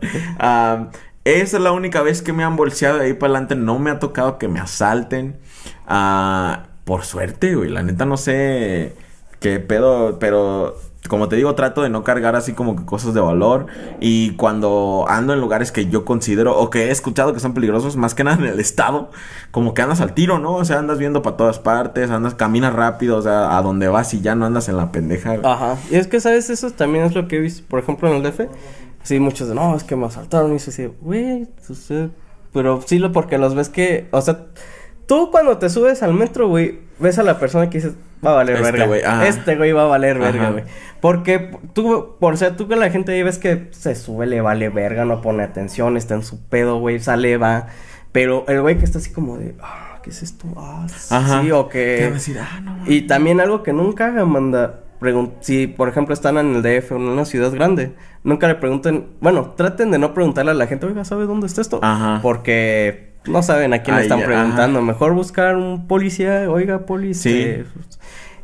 Esa 1.24 1.56
es 1.56 1.62
la 1.62 1.72
única 1.72 2.02
vez 2.02 2.22
que 2.22 2.32
me 2.32 2.44
han 2.44 2.54
bolseado 2.54 2.98
de 2.98 3.06
ahí 3.06 3.14
para 3.14 3.32
adelante. 3.32 3.56
No 3.56 3.80
me 3.80 3.90
ha 3.90 3.98
tocado 3.98 4.38
que 4.38 4.46
me 4.48 4.60
asalten. 4.60 5.38
Ah, 5.86 6.67
por 6.88 7.04
suerte, 7.04 7.54
güey. 7.54 7.68
La 7.68 7.82
neta 7.82 8.06
no 8.06 8.16
sé 8.16 8.94
qué 9.40 9.60
pedo, 9.60 10.18
pero 10.18 10.74
como 11.06 11.28
te 11.28 11.36
digo, 11.36 11.54
trato 11.54 11.82
de 11.82 11.90
no 11.90 12.02
cargar 12.02 12.34
así 12.34 12.54
como 12.54 12.76
que 12.76 12.86
cosas 12.86 13.12
de 13.12 13.20
valor. 13.20 13.66
Y 14.00 14.30
cuando 14.36 15.04
ando 15.06 15.34
en 15.34 15.40
lugares 15.42 15.70
que 15.70 15.88
yo 15.88 16.06
considero 16.06 16.58
o 16.58 16.70
que 16.70 16.86
he 16.86 16.90
escuchado 16.90 17.34
que 17.34 17.40
son 17.40 17.52
peligrosos, 17.52 17.96
más 17.96 18.14
que 18.14 18.24
nada 18.24 18.38
en 18.38 18.46
el 18.46 18.58
estado, 18.58 19.10
como 19.50 19.74
que 19.74 19.82
andas 19.82 20.00
al 20.00 20.14
tiro, 20.14 20.38
¿no? 20.38 20.54
O 20.54 20.64
sea, 20.64 20.78
andas 20.78 20.96
viendo 20.96 21.20
para 21.20 21.36
todas 21.36 21.58
partes, 21.58 22.10
andas, 22.10 22.34
caminas 22.34 22.72
rápido, 22.72 23.18
o 23.18 23.22
sea, 23.22 23.58
a 23.58 23.60
donde 23.60 23.88
vas 23.88 24.14
y 24.14 24.22
ya 24.22 24.34
no 24.34 24.46
andas 24.46 24.70
en 24.70 24.78
la 24.78 24.90
pendeja. 24.90 25.36
Ajá. 25.44 25.76
Y 25.90 25.96
es 25.96 26.06
que, 26.06 26.20
¿sabes? 26.20 26.48
Eso 26.48 26.70
también 26.70 27.04
es 27.04 27.14
lo 27.14 27.28
que 27.28 27.36
he 27.36 27.40
visto, 27.40 27.68
por 27.68 27.80
ejemplo, 27.80 28.08
en 28.08 28.16
el 28.16 28.22
DF. 28.22 28.48
Sí, 29.02 29.20
muchos 29.20 29.46
de, 29.46 29.54
no, 29.54 29.76
es 29.76 29.84
que 29.84 29.94
me 29.94 30.06
asaltaron. 30.06 30.54
Y 30.54 30.56
eso 30.56 30.70
así, 30.70 30.88
güey, 31.02 31.48
pero 32.54 32.80
sí, 32.86 32.98
lo 32.98 33.12
porque 33.12 33.36
los 33.36 33.54
ves 33.54 33.68
que, 33.68 34.08
o 34.10 34.22
sea 34.22 34.46
Tú 35.08 35.30
cuando 35.30 35.56
te 35.56 35.70
subes 35.70 36.02
al 36.02 36.12
metro, 36.12 36.48
güey, 36.48 36.80
ves 36.98 37.18
a 37.18 37.22
la 37.22 37.38
persona 37.38 37.70
que 37.70 37.78
dices, 37.78 37.94
va 38.24 38.32
a 38.32 38.34
valer 38.34 38.56
este 38.56 38.72
verga. 38.72 39.26
Este 39.26 39.56
güey 39.56 39.72
va 39.72 39.84
a 39.84 39.86
valer 39.86 40.18
verga, 40.18 40.50
güey. 40.50 40.64
Porque 41.00 41.56
tú, 41.72 42.16
por 42.20 42.36
ser 42.36 42.58
tú 42.58 42.68
que 42.68 42.76
la 42.76 42.90
gente 42.90 43.12
ahí 43.12 43.22
ves 43.22 43.38
que 43.38 43.68
se 43.70 43.94
sube, 43.94 44.26
le 44.26 44.42
vale 44.42 44.68
verga, 44.68 45.06
no 45.06 45.22
pone 45.22 45.44
atención, 45.44 45.96
está 45.96 46.14
en 46.14 46.22
su 46.22 46.42
pedo, 46.42 46.78
güey, 46.78 47.00
sale, 47.00 47.38
va. 47.38 47.68
Pero 48.12 48.44
el 48.48 48.60
güey 48.60 48.76
que 48.76 48.84
está 48.84 48.98
así 48.98 49.10
como 49.10 49.38
de, 49.38 49.54
ah, 49.62 50.00
¿qué 50.02 50.10
es 50.10 50.22
esto? 50.22 50.46
Ah, 50.58 50.86
sí, 51.40 51.50
o 51.52 51.70
que. 51.70 52.12
Ah, 52.38 52.60
no, 52.60 52.82
y 52.86 53.06
también 53.06 53.40
algo 53.40 53.62
que 53.62 53.72
nunca 53.72 54.08
hagan, 54.08 54.28
manda. 54.28 54.80
Si, 55.40 55.68
por 55.68 55.88
ejemplo, 55.88 56.12
están 56.12 56.36
en 56.36 56.56
el 56.56 56.62
DF 56.62 56.92
o 56.92 56.96
en 56.96 57.02
una 57.02 57.24
ciudad 57.24 57.50
grande, 57.50 57.94
nunca 58.24 58.46
le 58.46 58.56
pregunten. 58.56 59.06
Bueno, 59.22 59.54
traten 59.56 59.90
de 59.90 59.98
no 59.98 60.12
preguntarle 60.12 60.50
a 60.50 60.54
la 60.54 60.66
gente, 60.66 60.84
oiga, 60.84 61.06
¿sabe 61.06 61.24
dónde 61.24 61.46
está 61.46 61.62
esto? 61.62 61.80
Ajá. 61.82 62.18
Porque 62.20 63.07
no 63.26 63.42
saben 63.42 63.74
a 63.74 63.82
quién 63.82 63.96
le 63.96 64.02
están 64.02 64.22
preguntando. 64.22 64.82
Mejor 64.82 65.14
buscar 65.14 65.56
un 65.56 65.86
policía, 65.86 66.50
oiga, 66.50 66.86
policía. 66.86 67.64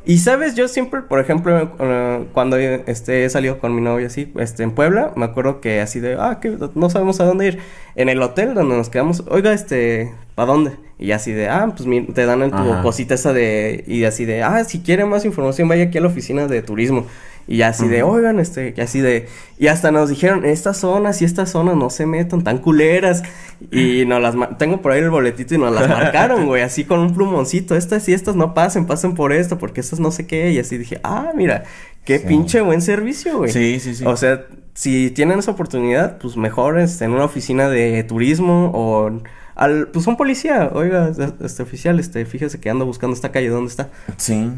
Y 0.07 0.19
sabes, 0.19 0.55
yo 0.55 0.69
siempre, 0.69 1.01
por 1.01 1.19
ejemplo, 1.19 1.77
eh, 1.81 2.25
cuando 2.35 2.59
este, 2.59 3.25
he 3.25 3.31
salido 3.31 3.59
con 3.59 3.75
mi 3.75 3.81
novia 3.81 4.09
así, 4.09 4.31
este, 4.39 4.63
en 4.63 4.73
Puebla, 4.73 5.13
me 5.17 5.25
acuerdo 5.25 5.63
que 5.63 5.81
así 5.81 5.99
de, 5.99 6.17
ah, 6.21 6.41
que 6.43 6.59
no 6.75 6.91
sabemos 6.91 7.21
a 7.21 7.25
dónde 7.25 7.47
ir. 7.47 7.59
En 7.95 8.11
el 8.11 8.21
hotel 8.21 8.53
donde 8.53 8.77
nos 8.77 8.91
quedamos, 8.91 9.25
oiga, 9.29 9.55
este, 9.55 10.13
¿para 10.35 10.53
dónde? 10.53 10.73
Y 10.99 11.13
así 11.13 11.33
de, 11.33 11.49
ah, 11.49 11.73
pues 11.75 11.89
te 12.13 12.27
dan 12.27 12.43
en 12.43 12.51
tu 12.51 12.83
cosita 12.83 13.15
esa 13.15 13.33
de, 13.33 13.83
y 13.87 14.05
así 14.05 14.27
de, 14.27 14.43
ah, 14.43 14.63
si 14.65 14.81
quiere 14.81 15.07
más 15.07 15.25
información, 15.25 15.69
vaya 15.69 15.85
aquí 15.85 15.97
a 15.97 16.03
la 16.03 16.09
oficina 16.09 16.47
de 16.49 16.61
turismo. 16.61 17.07
Y 17.47 17.63
así 17.63 17.89
de, 17.89 18.03
oigan, 18.03 18.41
este, 18.41 18.75
y 18.77 18.81
así 18.81 19.01
de, 19.01 19.29
y 19.59 19.67
hasta 19.67 19.91
nos 19.91 20.09
dijeron, 20.09 20.45
estas 20.45 20.79
zonas 20.79 21.21
y 21.21 21.25
estas 21.25 21.51
zonas 21.51 21.77
no 21.77 21.91
se 21.91 22.07
metan 22.07 22.43
tan 22.43 22.59
culeras. 22.59 23.23
Y 23.71 24.05
nos 24.07 24.23
las, 24.23 24.35
tengo 24.59 24.81
por 24.81 24.93
ahí 24.93 25.01
el 25.01 25.11
boletito 25.11 25.55
y 25.55 25.59
nos 25.59 25.73
las 25.73 25.89
marcaron, 25.89 26.47
güey, 26.47 26.63
así 26.63 26.85
con 26.85 27.01
un 27.01 27.15
plumoncito, 27.15 27.77
estas 27.77 28.09
y 28.09 28.15
estas 28.15 28.35
no 28.37 28.55
pasen, 28.55 28.87
pasen 28.87 29.15
por 29.15 29.33
esto, 29.33 29.59
porque 29.59 29.81
estas 29.81 30.01
no 30.01 30.11
sé 30.11 30.27
qué. 30.27 30.53
Y 30.53 30.59
así 30.59 30.79
dije, 30.79 31.01
ah, 31.03 31.33
mira, 31.35 31.65
qué 32.05 32.19
pinche 32.19 32.61
buen 32.63 32.81
servicio, 32.81 33.39
güey. 33.39 33.53
Sí, 33.53 33.79
sí, 33.81 33.95
sí. 33.95 34.05
O 34.07 34.17
sea, 34.17 34.47
si 34.75 35.11
tienen 35.11 35.39
esa 35.39 35.53
oportunidad, 35.53 36.19
pues 36.19 36.37
mejor 36.37 36.79
este, 36.79 37.05
en 37.05 37.13
una 37.13 37.25
oficina 37.25 37.69
de 37.69 38.03
turismo 38.05 38.71
o 38.75 39.11
al, 39.55 39.89
pues 39.89 40.07
un 40.07 40.17
policía, 40.17 40.71
oiga, 40.73 41.13
este 41.45 41.63
oficial, 41.63 42.01
este, 42.01 42.25
fíjese 42.25 42.59
que 42.59 42.71
ando 42.71 42.85
buscando 42.85 43.15
esta 43.15 43.31
calle, 43.31 43.49
¿dónde 43.49 43.71
está? 43.71 43.91
Sí. 44.17 44.51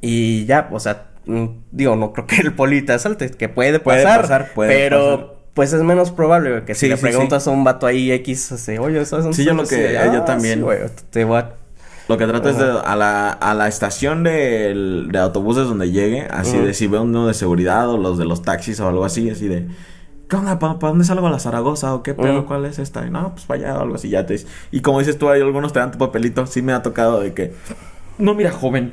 Y 0.00 0.46
ya, 0.46 0.68
o 0.72 0.80
sea, 0.80 1.11
digo, 1.24 1.96
no 1.96 2.12
creo 2.12 2.26
que 2.26 2.36
el 2.36 2.54
poli 2.54 2.82
te 2.82 2.92
asalte, 2.92 3.30
que 3.30 3.48
puede 3.48 3.78
pasar, 3.80 4.52
puede 4.54 4.72
pero 4.72 5.42
pues 5.54 5.72
es 5.72 5.82
menos 5.82 6.10
probable 6.10 6.64
que 6.64 6.74
si 6.74 6.88
le 6.88 6.96
preguntas 6.96 7.46
a 7.46 7.50
un 7.50 7.64
vato 7.64 7.86
ahí 7.86 8.10
X, 8.10 8.52
así, 8.52 8.78
oye, 8.78 9.04
¿sabes 9.04 9.36
Sí, 9.36 9.44
yo 9.44 9.54
lo 9.54 9.64
que, 9.64 9.92
yo 9.92 10.22
ah, 10.22 10.24
también. 10.24 10.64
te 11.10 11.24
voy 11.24 11.42
Lo 12.08 12.16
que 12.16 12.26
trato 12.26 12.48
es 12.48 12.58
de, 12.58 12.64
a 12.84 12.96
la, 12.96 13.30
a 13.30 13.54
la 13.54 13.68
estación 13.68 14.22
de, 14.22 15.06
de 15.10 15.18
autobuses 15.18 15.66
donde 15.66 15.90
llegue, 15.90 16.26
así 16.30 16.56
de 16.58 16.72
si 16.72 16.86
veo 16.86 17.02
uno 17.02 17.26
de 17.26 17.34
seguridad 17.34 17.90
o 17.90 17.98
los 17.98 18.18
de 18.18 18.24
los 18.24 18.42
taxis 18.42 18.80
o 18.80 18.88
algo 18.88 19.04
así, 19.04 19.28
así 19.28 19.46
de, 19.46 19.68
¿qué 20.26 20.36
onda? 20.36 20.58
¿Para, 20.58 20.74
dónde 20.74 21.04
salgo 21.04 21.26
a 21.26 21.30
la 21.30 21.38
Zaragoza? 21.38 21.94
¿O 21.94 22.02
qué 22.02 22.14
pedo? 22.14 22.46
¿Cuál 22.46 22.64
es 22.64 22.78
esta? 22.78 23.02
no, 23.02 23.32
pues 23.32 23.44
para 23.44 23.60
allá 23.60 23.78
o 23.78 23.82
algo 23.82 23.96
así, 23.96 24.08
ya 24.08 24.24
te 24.24 24.40
Y 24.70 24.80
como 24.80 25.00
dices 25.00 25.18
tú, 25.18 25.28
hay 25.28 25.42
algunos 25.42 25.74
te 25.74 25.80
dan 25.80 25.92
tu 25.92 25.98
papelito, 25.98 26.46
sí 26.46 26.62
me 26.62 26.72
ha 26.72 26.82
tocado 26.82 27.20
de 27.20 27.34
que, 27.34 27.52
no, 28.16 28.34
mira, 28.34 28.50
joven, 28.50 28.92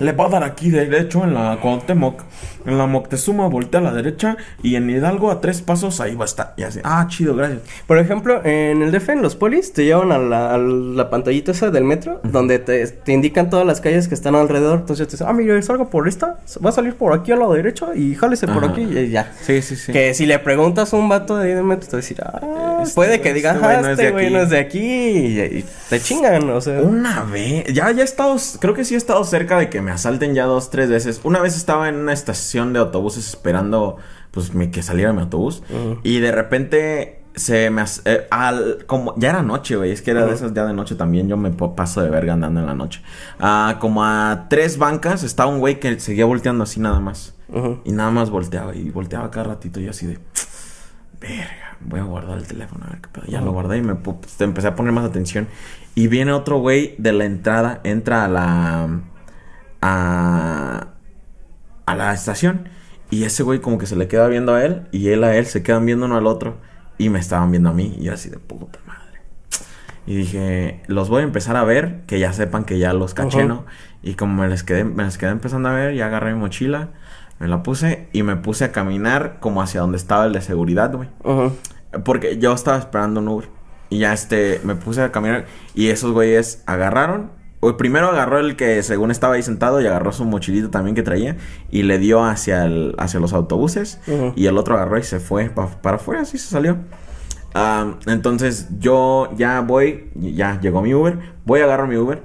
le 0.00 0.12
va 0.12 0.26
a 0.26 0.28
dar 0.28 0.44
aquí 0.44 0.70
derecho 0.70 1.24
en 1.24 1.34
la 1.34 1.58
Cuauhtémoc. 1.60 2.22
En 2.66 2.78
la 2.78 2.86
Moctezuma 2.86 3.48
voltea 3.48 3.80
a 3.80 3.82
la 3.82 3.92
derecha 3.92 4.36
y 4.62 4.76
en 4.76 4.88
Hidalgo 4.90 5.30
a 5.30 5.40
tres 5.40 5.62
pasos 5.62 6.00
ahí 6.00 6.14
va 6.14 6.24
a 6.24 6.26
estar. 6.26 6.54
Y 6.56 6.62
así, 6.62 6.80
ah, 6.84 7.06
chido, 7.08 7.34
gracias. 7.34 7.60
Por 7.86 7.98
ejemplo, 7.98 8.44
en 8.44 8.82
el 8.82 8.92
DF, 8.92 9.10
en 9.10 9.22
los 9.22 9.36
polis, 9.36 9.72
te 9.72 9.84
llevan 9.84 10.12
a 10.12 10.18
la, 10.18 11.10
pantallita 11.10 11.52
esa 11.52 11.70
del 11.70 11.84
metro, 11.84 12.20
donde 12.22 12.58
te, 12.58 13.12
indican 13.12 13.50
todas 13.50 13.66
las 13.66 13.80
calles 13.80 14.08
que 14.08 14.14
están 14.14 14.34
alrededor. 14.34 14.80
Entonces 14.80 15.06
te 15.08 15.12
dicen, 15.12 15.26
ah, 15.28 15.32
mira, 15.32 15.60
salga 15.62 15.86
por 15.86 16.08
esta, 16.08 16.38
va 16.64 16.70
a 16.70 16.72
salir 16.72 16.94
por 16.94 17.12
aquí 17.12 17.32
a 17.32 17.36
la 17.36 17.48
derecha 17.48 17.94
y 17.94 18.14
jálese 18.14 18.46
por 18.46 18.64
aquí 18.64 18.82
y 18.82 19.10
ya. 19.10 19.32
Sí, 19.42 19.62
sí, 19.62 19.76
sí. 19.76 19.92
Que 19.92 20.14
si 20.14 20.26
le 20.26 20.38
preguntas 20.38 20.92
a 20.92 20.96
un 20.96 21.08
vato 21.08 21.36
de 21.36 21.48
ahí 21.48 21.54
del 21.54 21.64
metro, 21.64 21.86
te 21.86 21.92
va 21.92 21.98
a 21.98 22.02
decir, 22.02 22.22
ah, 22.22 22.80
este 22.82 22.94
puede 22.94 23.20
que 23.20 23.34
diga, 23.34 23.58
ah, 23.60 23.90
este 23.90 24.10
güey 24.10 24.30
no 24.30 24.40
es 24.42 24.50
de 24.50 24.58
aquí. 24.58 24.80
Y, 24.80 25.64
te 25.88 26.00
chingan, 26.00 26.48
o 26.50 26.60
sea. 26.60 26.80
Una 26.80 27.24
vez, 27.24 27.64
ya, 27.72 27.90
ya 27.90 28.02
he 28.02 28.04
estado, 28.04 28.36
creo 28.60 28.74
que 28.74 28.84
sí 28.84 28.94
he 28.94 28.98
estado 28.98 29.24
cerca 29.24 29.58
de 29.58 29.68
que 29.70 29.80
me 29.80 29.90
asalten 29.90 30.34
ya 30.34 30.44
dos, 30.44 30.70
tres 30.70 30.88
veces. 30.88 31.20
Una 31.24 31.40
vez 31.40 31.56
estaba 31.56 31.88
en 31.88 31.96
una 31.96 32.12
estación 32.12 32.49
de 32.52 32.78
autobuses 32.78 33.28
esperando, 33.28 33.96
pues, 34.30 34.52
que 34.72 34.82
saliera 34.82 35.12
mi 35.12 35.20
autobús. 35.20 35.62
Y 36.02 36.20
de 36.20 36.32
repente 36.32 37.22
se 37.34 37.70
me... 37.70 37.84
Eh, 38.04 38.26
al, 38.30 38.84
como, 38.86 39.14
ya 39.16 39.30
era 39.30 39.42
noche, 39.42 39.76
güey. 39.76 39.92
Es 39.92 40.02
que 40.02 40.10
era 40.10 40.26
de 40.26 40.34
esas 40.34 40.52
ya 40.52 40.66
de 40.66 40.72
noche 40.72 40.94
también. 40.94 41.28
Yo 41.28 41.36
me 41.36 41.50
paso 41.50 42.02
de 42.02 42.10
verga 42.10 42.34
andando 42.34 42.60
en 42.60 42.66
la 42.66 42.74
noche. 42.74 43.02
Ah, 43.38 43.78
como 43.80 44.04
a 44.04 44.46
tres 44.48 44.78
bancas 44.78 45.22
estaba 45.22 45.50
un 45.50 45.60
güey 45.60 45.80
que 45.80 45.98
seguía 46.00 46.24
volteando 46.24 46.64
así 46.64 46.80
nada 46.80 47.00
más. 47.00 47.34
Y 47.84 47.92
nada 47.92 48.10
más 48.10 48.30
volteaba. 48.30 48.74
Y 48.74 48.90
volteaba 48.90 49.30
cada 49.30 49.48
ratito 49.48 49.80
y 49.80 49.88
así 49.88 50.06
de... 50.06 50.18
Verga, 51.20 51.76
voy 51.80 52.00
a 52.00 52.04
guardar 52.04 52.38
el 52.38 52.46
teléfono 52.46 52.86
a 52.86 52.90
ver 52.90 53.00
qué 53.02 53.08
pedo. 53.08 53.24
Ya 53.26 53.40
lo 53.40 53.52
guardé 53.52 53.78
y 53.78 53.82
me 53.82 53.94
pues, 53.94 54.40
empecé 54.40 54.68
a 54.68 54.74
poner 54.74 54.92
más 54.92 55.04
atención. 55.04 55.48
Y 55.94 56.08
viene 56.08 56.32
otro 56.32 56.58
güey 56.58 56.94
de 56.98 57.12
la 57.12 57.24
entrada, 57.24 57.80
entra 57.84 58.24
a 58.24 58.28
la 58.28 58.88
a, 59.82 60.86
a 61.90 61.96
la 61.96 62.12
estación. 62.12 62.68
Y 63.10 63.24
ese 63.24 63.42
güey 63.42 63.60
como 63.60 63.78
que 63.78 63.86
se 63.86 63.96
le 63.96 64.08
queda 64.08 64.28
viendo 64.28 64.54
a 64.54 64.64
él 64.64 64.86
y 64.92 65.08
él 65.08 65.24
a 65.24 65.36
él 65.36 65.46
se 65.46 65.62
quedan 65.62 65.84
viendo 65.84 66.06
uno 66.06 66.16
al 66.16 66.26
otro. 66.26 66.58
Y 66.98 67.08
me 67.08 67.18
estaban 67.18 67.50
viendo 67.50 67.70
a 67.70 67.72
mí 67.72 67.96
y 67.98 68.04
yo 68.04 68.14
así 68.14 68.28
de 68.28 68.38
puta 68.38 68.78
madre. 68.86 69.20
Y 70.06 70.16
dije, 70.16 70.82
los 70.86 71.08
voy 71.08 71.22
a 71.22 71.24
empezar 71.24 71.56
a 71.56 71.64
ver, 71.64 72.02
que 72.06 72.18
ya 72.18 72.32
sepan 72.32 72.64
que 72.64 72.78
ya 72.78 72.92
los 72.92 73.14
caché, 73.14 73.44
¿no? 73.44 73.64
Y 74.02 74.14
como 74.14 74.42
me 74.42 74.48
les 74.48 74.62
quedé, 74.62 74.84
me 74.84 75.04
les 75.04 75.18
quedé 75.18 75.30
empezando 75.30 75.68
a 75.68 75.72
ver, 75.72 75.94
ya 75.94 76.06
agarré 76.06 76.34
mi 76.34 76.40
mochila, 76.40 76.90
me 77.38 77.48
la 77.48 77.62
puse 77.62 78.08
y 78.12 78.22
me 78.22 78.36
puse 78.36 78.64
a 78.64 78.72
caminar 78.72 79.38
como 79.40 79.62
hacia 79.62 79.80
donde 79.80 79.96
estaba 79.96 80.26
el 80.26 80.32
de 80.32 80.42
seguridad, 80.42 80.92
güey. 80.94 81.08
Porque 82.04 82.38
yo 82.38 82.52
estaba 82.52 82.78
esperando 82.78 83.20
un 83.20 83.28
Uber. 83.28 83.48
Y 83.88 83.98
ya 83.98 84.12
este, 84.12 84.60
me 84.62 84.74
puse 84.74 85.02
a 85.02 85.10
caminar 85.10 85.46
y 85.74 85.88
esos 85.88 86.12
güeyes 86.12 86.62
agarraron 86.66 87.30
o 87.60 87.76
primero 87.76 88.08
agarró 88.08 88.38
el 88.38 88.56
que 88.56 88.82
según 88.82 89.10
estaba 89.10 89.34
ahí 89.34 89.42
sentado 89.42 89.80
y 89.80 89.86
agarró 89.86 90.12
su 90.12 90.24
mochilito 90.24 90.70
también 90.70 90.96
que 90.96 91.02
traía 91.02 91.36
y 91.70 91.82
le 91.82 91.98
dio 91.98 92.24
hacia, 92.24 92.64
el, 92.64 92.94
hacia 92.98 93.20
los 93.20 93.34
autobuses 93.34 94.00
y 94.34 94.46
el 94.46 94.56
otro 94.56 94.74
agarró 94.74 94.98
y 94.98 95.02
se 95.02 95.20
fue 95.20 95.50
para 95.50 95.96
afuera, 95.96 96.22
así 96.22 96.38
se 96.38 96.48
salió. 96.48 96.78
entonces 98.06 98.68
yo 98.78 99.28
ya 99.36 99.60
voy, 99.60 100.10
ya 100.14 100.58
llegó 100.60 100.80
mi 100.80 100.94
Uber, 100.94 101.18
voy 101.44 101.60
a 101.60 101.64
agarrar 101.64 101.86
mi 101.86 101.96
Uber 101.96 102.22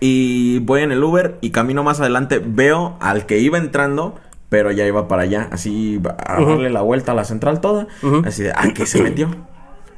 y 0.00 0.58
voy 0.60 0.82
en 0.82 0.90
el 0.90 1.04
Uber 1.04 1.38
y 1.40 1.50
camino 1.50 1.84
más 1.84 2.00
adelante, 2.00 2.42
veo 2.44 2.96
al 3.00 3.26
que 3.26 3.38
iba 3.38 3.56
entrando, 3.56 4.16
pero 4.48 4.72
ya 4.72 4.84
iba 4.84 5.06
para 5.06 5.22
allá, 5.22 5.48
así 5.52 6.02
a 6.26 6.42
darle 6.42 6.70
la 6.70 6.82
vuelta 6.82 7.12
a 7.12 7.14
la 7.14 7.24
central 7.24 7.60
toda, 7.60 7.86
así 8.24 8.42
de, 8.42 8.50
¿a 8.50 8.72
qué 8.74 8.84
se 8.84 9.00
metió? 9.00 9.28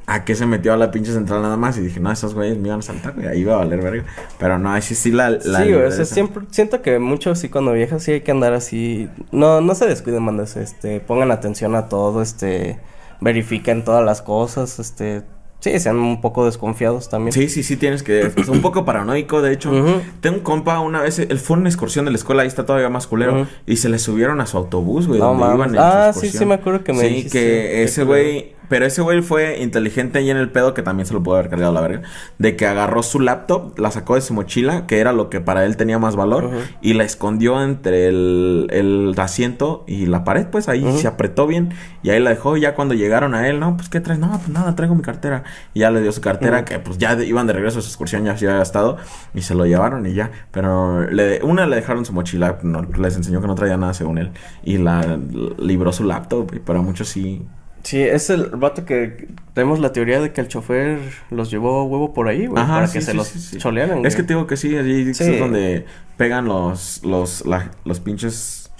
A 0.05 0.25
qué 0.25 0.35
se 0.35 0.45
metió 0.45 0.73
a 0.73 0.77
la 0.77 0.91
pinche 0.91 1.11
central 1.13 1.41
nada 1.41 1.55
más 1.57 1.77
y 1.77 1.81
dije, 1.81 1.99
no, 1.99 2.11
esos 2.11 2.33
güeyes 2.33 2.57
me 2.57 2.67
iban 2.67 2.79
a 2.79 2.83
saltar, 2.83 3.13
y 3.21 3.25
ahí 3.25 3.39
iba 3.39 3.53
a 3.53 3.57
valer 3.57 3.81
verga. 3.81 4.03
Pero 4.37 4.59
no, 4.59 4.79
sí, 4.81 4.95
sí 4.95 5.11
la... 5.11 5.29
la 5.29 5.63
sí, 5.63 5.73
o 5.73 5.91
sea, 5.91 6.05
siempre, 6.05 6.43
siento 6.51 6.81
que 6.81 6.99
mucho 6.99 7.35
sí 7.35 7.49
cuando 7.49 7.71
viajas 7.71 8.03
sí 8.03 8.11
hay 8.11 8.21
que 8.21 8.31
andar 8.31 8.53
así, 8.53 9.09
no, 9.31 9.61
no 9.61 9.75
se 9.75 9.85
descuiden, 9.85 10.23
mandas, 10.23 10.57
este, 10.57 10.99
pongan 10.99 11.31
atención 11.31 11.75
a 11.75 11.87
todo, 11.87 12.21
este, 12.21 12.79
verifiquen 13.21 13.83
todas 13.83 14.03
las 14.05 14.21
cosas, 14.21 14.79
este, 14.79 15.23
Sí, 15.59 15.79
sean 15.79 15.95
un 15.95 16.19
poco 16.19 16.43
desconfiados 16.45 17.07
también. 17.07 17.31
Sí, 17.31 17.47
sí, 17.47 17.63
sí, 17.63 17.77
tienes 17.77 18.03
que... 18.03 18.33
Es 18.35 18.49
un 18.49 18.61
poco 18.61 18.83
paranoico, 18.83 19.41
de 19.41 19.53
hecho. 19.53 19.71
Tengo 20.19 20.35
un 20.39 20.43
compa 20.43 20.81
una 20.81 21.01
vez, 21.01 21.19
él 21.19 21.39
fue 21.39 21.55
una 21.55 21.69
excursión 21.69 22.03
de 22.03 22.11
la 22.11 22.17
escuela, 22.17 22.41
ahí 22.41 22.49
está 22.49 22.65
todavía 22.65 22.89
más 22.89 23.07
culero, 23.07 23.47
y 23.65 23.77
se 23.77 23.87
le 23.87 23.97
subieron 23.97 24.41
a 24.41 24.45
su 24.45 24.57
autobús, 24.57 25.07
güey, 25.07 25.21
No 25.21 25.27
donde 25.27 25.45
mames. 25.45 25.55
iban 25.55 25.69
en 25.69 25.75
su 25.75 25.81
Ah, 25.81 26.11
sí, 26.11 26.37
sí 26.37 26.45
me 26.45 26.55
acuerdo 26.55 26.83
que 26.83 26.91
me 26.91 26.99
Sí, 26.99 27.07
dijiste. 27.07 27.39
que 27.39 27.83
ese 27.83 28.03
güey... 28.03 28.55
Pero 28.69 28.85
ese 28.85 29.01
güey 29.01 29.21
fue 29.21 29.61
inteligente 29.61 30.19
ahí 30.19 30.29
en 30.29 30.37
el 30.37 30.49
pedo, 30.49 30.73
que 30.73 30.81
también 30.81 31.05
se 31.05 31.13
lo 31.13 31.21
pudo 31.21 31.35
haber 31.35 31.49
cargado 31.49 31.73
la 31.73 31.81
verga, 31.81 32.01
de 32.39 32.55
que 32.55 32.65
agarró 32.65 33.03
su 33.03 33.19
laptop, 33.19 33.77
la 33.77 33.91
sacó 33.91 34.15
de 34.15 34.21
su 34.21 34.33
mochila, 34.33 34.87
que 34.87 34.99
era 34.99 35.13
lo 35.13 35.29
que 35.29 35.41
para 35.41 35.65
él 35.65 35.77
tenía 35.77 35.99
más 35.99 36.15
valor, 36.15 36.49
y 36.81 36.93
la 36.93 37.03
escondió 37.03 37.63
entre 37.63 38.07
el, 38.07 38.67
el 38.71 39.13
asiento 39.17 39.83
y 39.87 40.05
la 40.05 40.23
pared, 40.23 40.47
pues 40.47 40.69
ahí 40.69 40.83
se 40.97 41.07
apretó 41.07 41.45
bien, 41.47 41.73
y 42.01 42.09
ahí 42.09 42.19
la 42.19 42.31
dejó, 42.31 42.57
y 42.57 42.61
ya 42.61 42.73
cuando 42.75 42.93
llegaron 42.93 43.35
a 43.35 43.47
él, 43.47 43.59
no, 43.59 43.75
pues, 43.77 43.89
¿qué 43.89 43.99
traes? 43.99 44.19
No, 44.19 44.29
pues 44.31 44.49
nada, 44.49 44.75
traigo 44.75 44.95
mi 44.95 45.01
cartera. 45.01 45.43
Y 45.73 45.81
ya 45.81 45.91
le 45.91 46.01
dio 46.01 46.11
su 46.11 46.21
cartera, 46.21 46.65
que 46.65 46.79
pues 46.79 46.97
ya 46.97 47.15
de- 47.15 47.25
iban 47.25 47.47
de 47.47 47.53
regreso 47.53 47.79
a 47.79 47.81
su 47.81 47.87
excursión, 47.89 48.23
ya 48.25 48.37
se 48.37 48.45
había 48.47 48.57
gastado, 48.57 48.97
y 49.33 49.41
se 49.41 49.55
lo 49.55 49.65
llevaron 49.65 50.05
y 50.05 50.13
ya. 50.13 50.31
Pero 50.51 51.05
le, 51.09 51.43
una 51.43 51.65
le 51.65 51.75
dejaron 51.75 52.05
su 52.05 52.13
mochila, 52.13 52.57
no, 52.63 52.81
les 52.97 53.15
enseñó 53.17 53.41
que 53.41 53.47
no 53.47 53.55
traía 53.55 53.77
nada 53.77 53.93
según 53.93 54.17
él, 54.17 54.31
y 54.63 54.77
la 54.77 55.19
libró 55.59 55.91
su 55.93 56.03
laptop, 56.03 56.53
y 56.55 56.59
para 56.59 56.81
muchos 56.81 57.07
sí. 57.09 57.45
Sí, 57.83 58.01
es 58.01 58.29
el 58.29 58.45
vato 58.51 58.85
que 58.85 59.27
tenemos 59.53 59.79
la 59.79 59.91
teoría 59.91 60.21
de 60.21 60.31
que 60.31 60.39
el 60.41 60.47
chofer 60.47 60.99
los 61.29 61.51
llevó 61.51 61.81
a 61.81 61.83
huevo 61.83 62.13
por 62.13 62.29
ahí, 62.29 62.47
güey, 62.47 62.63
Ajá, 62.63 62.75
para 62.75 62.87
sí, 62.87 62.93
que 62.99 63.01
se 63.01 63.13
los 63.13 63.27
sí, 63.27 63.57
cholearan. 63.57 64.05
Es 64.05 64.15
que 64.15 64.23
te 64.23 64.33
digo 64.33 64.47
que 64.47 64.55
sí, 64.55 64.77
allí 64.77 65.09
es 65.09 65.39
donde 65.39 65.85
pegan 66.17 66.45
los, 66.45 67.03
los, 67.03 67.45
la- 67.45 67.71
los 67.83 67.99
pinches 67.99 68.71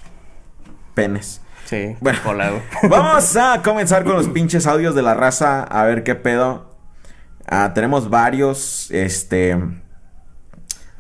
penes. 0.94 1.42
Sí, 1.66 1.96
Bueno. 2.02 2.20
Vamos 2.90 3.36
a 3.36 3.62
comenzar 3.62 4.04
con 4.04 4.14
los 4.14 4.28
pinches 4.30 4.68
audios 4.68 4.96
de 4.96 5.02
la 5.02 5.14
raza. 5.16 5.64
A 5.64 5.84
ver 5.86 6.04
qué 6.04 6.14
pedo. 6.16 6.76
Ah, 7.48 7.72
tenemos 7.74 8.10
varios. 8.10 8.90
Este. 8.92 9.54
A 9.54 9.58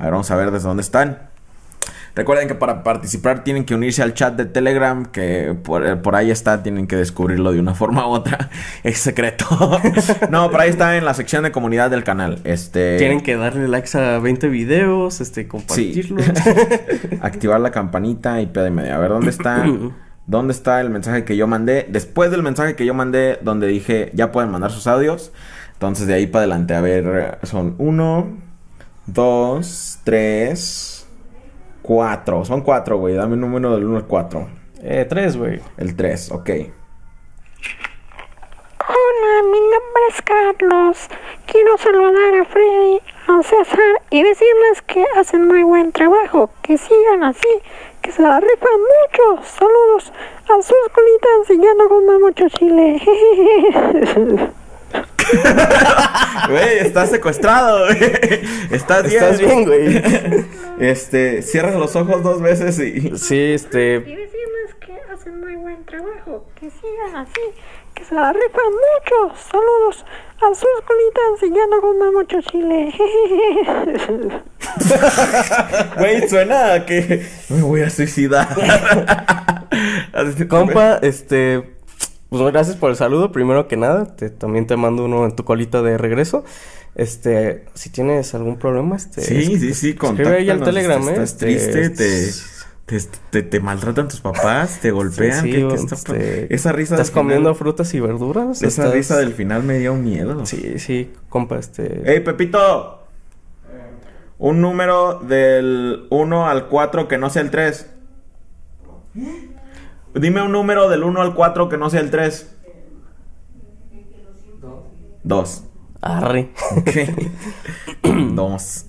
ver, 0.03 0.11
vamos 0.11 0.29
a 0.31 0.35
ver 0.35 0.51
desde 0.51 0.67
dónde 0.67 0.81
están. 0.81 1.29
Recuerden 2.15 2.47
que 2.47 2.53
para 2.53 2.83
participar 2.83 3.43
tienen 3.43 3.65
que 3.65 3.73
unirse 3.73 4.03
al 4.03 4.13
chat 4.13 4.35
de 4.35 4.45
Telegram, 4.45 5.05
que 5.05 5.55
por, 5.63 5.83
eh, 5.83 5.95
por 5.95 6.15
ahí 6.15 6.29
está, 6.29 6.61
tienen 6.61 6.85
que 6.85 6.95
descubrirlo 6.95 7.51
de 7.51 7.59
una 7.59 7.73
forma 7.75 8.07
u 8.07 8.11
otra. 8.11 8.49
Es 8.83 8.99
secreto. 8.99 9.45
no, 10.29 10.51
por 10.51 10.61
ahí 10.61 10.69
está 10.69 10.95
en 10.95 11.05
la 11.05 11.15
sección 11.15 11.43
de 11.43 11.51
comunidad 11.51 11.89
del 11.89 12.03
canal. 12.03 12.39
Este. 12.43 12.97
Tienen 12.97 13.21
que 13.21 13.35
darle 13.35 13.67
likes 13.67 13.97
a 13.97 14.19
20 14.19 14.47
videos, 14.49 15.21
este, 15.21 15.47
compartirlo. 15.47 16.21
activar 17.21 17.59
la 17.59 17.71
campanita 17.71 18.41
y 18.41 18.45
pedo 18.45 18.67
y 18.67 18.71
media. 18.71 18.95
A 18.95 18.99
ver, 18.99 19.09
¿dónde 19.09 19.31
está? 19.31 19.65
¿Dónde 20.25 20.53
está 20.53 20.79
el 20.81 20.89
mensaje 20.89 21.25
que 21.25 21.35
yo 21.35 21.47
mandé? 21.47 21.87
Después 21.89 22.31
del 22.31 22.43
mensaje 22.43 22.75
que 22.75 22.85
yo 22.85 22.93
mandé, 22.93 23.39
donde 23.41 23.67
dije 23.67 24.11
ya 24.13 24.31
pueden 24.31 24.51
mandar 24.51 24.71
sus 24.71 24.87
audios. 24.87 25.33
Entonces 25.73 26.07
de 26.07 26.13
ahí 26.13 26.27
para 26.27 26.43
adelante, 26.43 26.75
a 26.75 26.81
ver, 26.81 27.39
son 27.43 27.75
uno, 27.77 28.37
dos, 29.05 29.99
tres, 30.05 31.02
cuatro. 31.83 32.43
Son 32.45 32.61
cuatro, 32.61 32.97
güey. 32.97 33.13
Dame 33.13 33.33
un 33.35 33.41
número 33.41 33.75
del 33.75 33.85
uno 33.85 33.97
al 33.97 34.07
cuatro. 34.07 34.47
eh, 34.81 35.05
tres, 35.07 35.37
güey. 35.37 35.61
El 35.77 35.95
tres, 35.95 36.31
ok. 36.31 36.49
Hola, 38.85 39.43
mi 39.51 39.59
nombre 39.59 40.03
es 40.09 40.21
Carlos. 40.21 41.07
Quiero 41.45 41.77
saludar 41.77 42.35
a 42.41 42.45
Freddy, 42.45 42.99
a 43.27 43.43
César 43.43 44.01
y 44.09 44.23
decirles 44.23 44.81
que 44.87 45.05
hacen 45.17 45.47
muy 45.47 45.63
buen 45.63 45.91
trabajo. 45.91 46.49
Que 46.63 46.77
sigan 46.77 47.23
así, 47.23 47.47
que 48.01 48.11
se 48.11 48.21
la 48.21 48.39
rifan 48.39 48.79
mucho. 48.81 49.43
Saludos 49.45 50.11
a 50.45 50.61
sus 50.61 50.89
colitas 50.93 51.49
y 51.49 51.57
ya 51.61 51.73
no 51.75 51.87
coman 51.89 52.21
mucho 52.21 52.49
chile. 52.49 53.01
Güey, 56.49 56.79
estás 56.79 57.09
secuestrado, 57.09 57.85
güey. 57.85 58.01
Estás 58.71 59.03
bien. 59.03 59.23
Estás 59.23 59.39
bien, 59.39 59.65
güey. 59.65 60.03
Este, 60.79 61.43
cierras 61.43 61.75
los 61.75 61.95
ojos 61.95 62.23
dos 62.23 62.41
veces 62.41 62.79
y... 62.79 63.15
Sí, 63.17 63.53
este, 63.53 63.95
y 63.97 64.15
decirles 64.15 64.75
que 64.79 64.93
hacen 65.13 65.39
muy 65.39 65.55
buen 65.55 65.85
trabajo. 65.85 66.45
Que 66.55 66.69
sigan 66.69 67.15
así, 67.15 67.41
que 67.93 68.03
se 68.03 68.15
la 68.15 68.33
rifan 68.33 68.71
mucho. 68.73 69.35
Saludos 69.51 70.03
a 70.41 70.47
sus 70.55 70.81
colitas 70.85 71.43
y 71.43 71.49
ya 71.53 71.67
no 71.67 71.79
coman 71.79 72.13
mucho 72.13 72.41
chile. 72.41 72.91
Güey, 75.97 76.27
suena 76.27 76.73
a 76.73 76.85
que 76.85 77.25
me 77.49 77.61
voy 77.61 77.81
a 77.81 77.89
suicidar. 77.89 78.47
Compa, 80.49 80.99
este, 81.01 81.75
pues 82.41 82.51
gracias 82.51 82.75
por 82.75 82.89
el 82.89 82.95
saludo, 82.95 83.31
primero 83.31 83.67
que 83.67 83.77
nada, 83.77 84.15
te, 84.15 84.29
también 84.29 84.67
te 84.67 84.75
mando 84.75 85.05
uno 85.05 85.25
en 85.25 85.35
tu 85.35 85.43
colita 85.45 85.81
de 85.81 85.97
regreso. 85.97 86.43
Este, 86.95 87.65
si 87.73 87.89
tienes 87.89 88.33
algún 88.35 88.57
problema, 88.57 88.95
este... 88.95 89.21
Sí, 89.21 89.57
sí, 89.57 89.73
sí, 89.73 89.89
Escribe 89.91 90.35
ahí 90.37 90.49
al 90.49 90.61
Telegram, 90.63 91.01
¿eh? 91.09 91.11
Estás 91.11 91.31
Este, 91.31 91.45
triste, 91.45 91.89
te, 92.85 92.99
te, 92.99 93.07
te, 93.31 93.41
te 93.43 93.59
maltratan 93.59 94.07
tus 94.07 94.19
papás, 94.21 94.79
te 94.81 94.91
golpean. 94.91 95.41
Sí, 95.43 95.51
¿qué- 95.51 95.67
qué 95.67 95.73
está 95.75 95.95
este, 95.95 96.53
esa 96.53 96.71
risa 96.71 96.95
Estás 96.95 97.07
del 97.07 97.13
final- 97.13 97.23
comiendo 97.25 97.55
frutas 97.55 97.93
y 97.93 97.99
verduras. 97.99 98.57
Esa 98.61 98.67
estás- 98.83 98.93
risa 98.93 99.17
del 99.17 99.33
final 99.33 99.63
me 99.63 99.79
dio 99.79 99.95
miedo. 99.95 100.45
Sí, 100.45 100.77
sí, 100.77 101.11
compa, 101.29 101.57
este... 101.57 102.01
¡Ey, 102.11 102.19
Pepito! 102.19 102.99
Un 104.37 104.59
número 104.61 105.19
del 105.19 106.05
1 106.09 106.47
al 106.47 106.67
4 106.67 107.07
que 107.07 107.17
no 107.17 107.29
sea 107.29 107.41
el 107.41 107.49
3. 107.51 107.87
Dime 110.15 110.41
un 110.41 110.51
número 110.51 110.89
del 110.89 111.03
1 111.03 111.21
al 111.21 111.33
4 111.33 111.69
que 111.69 111.77
no 111.77 111.89
sea 111.89 112.01
el 112.01 112.11
3. 112.11 112.49
2. 115.23 115.63
Arre. 116.01 116.49
Ok. 116.77 116.89
2. 118.33 118.85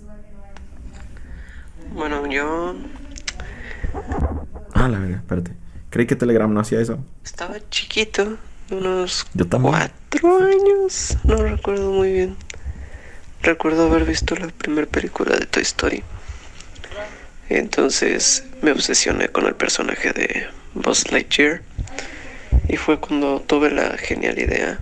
Bueno, 1.94 2.26
yo 2.26 2.74
Ah, 4.74 4.88
la 4.88 4.98
verdad, 4.98 5.18
espérate. 5.18 5.52
Creí 5.90 6.06
que 6.06 6.16
Telegram 6.16 6.52
no 6.52 6.58
hacía 6.60 6.80
eso. 6.80 6.98
estaba 7.24 7.54
chiquito, 7.70 8.36
unos 8.70 9.26
Yo 9.34 9.46
también. 9.46 9.72
cuatro 10.10 10.38
años, 10.38 11.16
no 11.22 11.36
recuerdo 11.36 11.92
muy 11.92 12.12
bien. 12.12 12.36
Recuerdo 13.42 13.86
haber 13.86 14.04
visto 14.04 14.34
la 14.34 14.48
primera 14.48 14.88
película 14.88 15.36
de 15.36 15.46
Toy 15.46 15.62
Story. 15.62 16.02
Entonces 17.48 18.44
me 18.62 18.72
obsesioné 18.72 19.28
con 19.28 19.46
el 19.46 19.54
personaje 19.54 20.12
de 20.12 20.46
Buzz 20.74 21.10
Lightyear. 21.10 21.62
Y 22.68 22.76
fue 22.76 22.98
cuando 22.98 23.40
tuve 23.40 23.70
la 23.70 23.96
genial 23.98 24.38
idea 24.38 24.78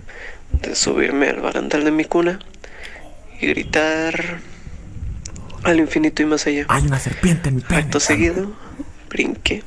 de 0.61 0.75
subirme 0.75 1.27
al 1.29 1.41
barandal 1.41 1.83
de 1.83 1.91
mi 1.91 2.05
cuna 2.05 2.39
y 3.39 3.47
gritar 3.47 4.39
al 5.63 5.79
infinito 5.79 6.21
y 6.21 6.25
más 6.25 6.45
allá. 6.47 6.65
Hay 6.69 6.83
una 6.83 6.99
serpiente 6.99 7.49
en 7.49 7.55
mi 7.55 7.61
pene. 7.61 7.81
Acto 7.81 7.99
seguido, 7.99 8.53
brinqué, 9.09 9.63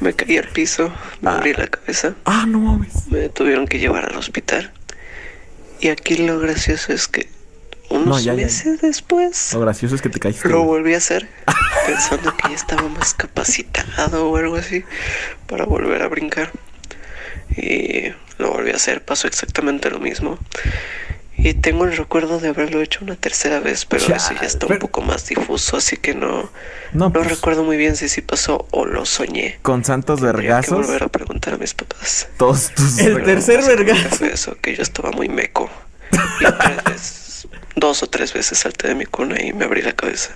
me 0.00 0.12
caí 0.14 0.36
al 0.38 0.48
piso, 0.48 0.92
me 1.20 1.30
Ah. 1.30 1.36
abrí 1.36 1.52
la 1.54 1.66
cabeza, 1.66 2.14
Ah, 2.24 2.44
no 2.46 2.60
mames. 2.60 3.06
me 3.10 3.28
tuvieron 3.28 3.66
que 3.66 3.78
llevar 3.78 4.06
al 4.10 4.16
hospital. 4.16 4.72
Y 5.80 5.88
aquí 5.88 6.16
lo 6.16 6.38
gracioso 6.38 6.92
es 6.92 7.08
que 7.08 7.28
unos 7.94 8.06
No, 8.08 8.18
ya, 8.20 8.34
ya. 8.34 8.44
meses 8.44 8.80
después 8.80 9.52
Lo 9.54 9.60
gracioso 9.60 9.94
es 9.94 10.02
que 10.02 10.08
te 10.08 10.20
caíste. 10.20 10.48
lo 10.48 10.62
volví 10.64 10.94
a 10.94 10.98
hacer, 10.98 11.28
pensando 11.86 12.36
que 12.36 12.48
ya 12.50 12.54
estaba 12.54 12.88
más 12.88 13.14
capacitado 13.14 14.30
o 14.30 14.36
algo 14.36 14.56
así 14.56 14.84
para 15.46 15.64
volver 15.64 16.02
a 16.02 16.08
brincar. 16.08 16.50
Y 17.56 18.08
lo 18.38 18.50
volví 18.52 18.70
a 18.70 18.76
hacer, 18.76 19.04
pasó 19.04 19.26
exactamente 19.28 19.90
lo 19.90 20.00
mismo. 20.00 20.38
Y 21.36 21.52
tengo 21.54 21.84
el 21.84 21.96
recuerdo 21.96 22.38
de 22.38 22.48
haberlo 22.48 22.80
hecho 22.80 23.00
una 23.02 23.16
tercera 23.16 23.58
vez, 23.58 23.84
pero 23.86 24.02
eso 24.14 24.34
ya 24.40 24.46
está 24.46 24.66
un 24.66 24.78
poco 24.78 25.02
más 25.02 25.26
difuso, 25.28 25.76
así 25.76 25.96
que 25.96 26.14
no, 26.14 26.48
No, 26.92 27.06
no 27.08 27.12
pues, 27.12 27.28
recuerdo 27.28 27.64
muy 27.64 27.76
bien 27.76 27.96
si 27.96 28.08
sí 28.08 28.22
pasó 28.22 28.66
o 28.70 28.86
lo 28.86 29.04
soñé. 29.04 29.58
Con 29.62 29.84
santos 29.84 30.20
que 30.20 30.26
vergazos. 30.26 30.86
volver 30.86 31.02
a 31.02 31.08
preguntar 31.08 31.54
a 31.54 31.56
mis 31.58 31.74
papás. 31.74 32.28
Todos 32.38 32.70
tus. 32.74 32.98
El 32.98 33.24
tercer 33.24 33.62
vergazo. 33.64 34.08
Fue 34.16 34.32
eso, 34.32 34.56
que 34.60 34.76
yo 34.76 34.82
estaba 34.82 35.10
muy 35.10 35.28
meco. 35.28 35.68
Y 36.40 36.44
tres 36.44 36.84
veces, 36.84 37.23
dos 37.76 38.02
o 38.02 38.06
tres 38.08 38.32
veces 38.32 38.58
salté 38.58 38.88
de 38.88 38.94
mi 38.94 39.06
cuna 39.06 39.40
y 39.40 39.52
me 39.52 39.64
abrí 39.64 39.82
la 39.82 39.92
cabeza. 39.92 40.30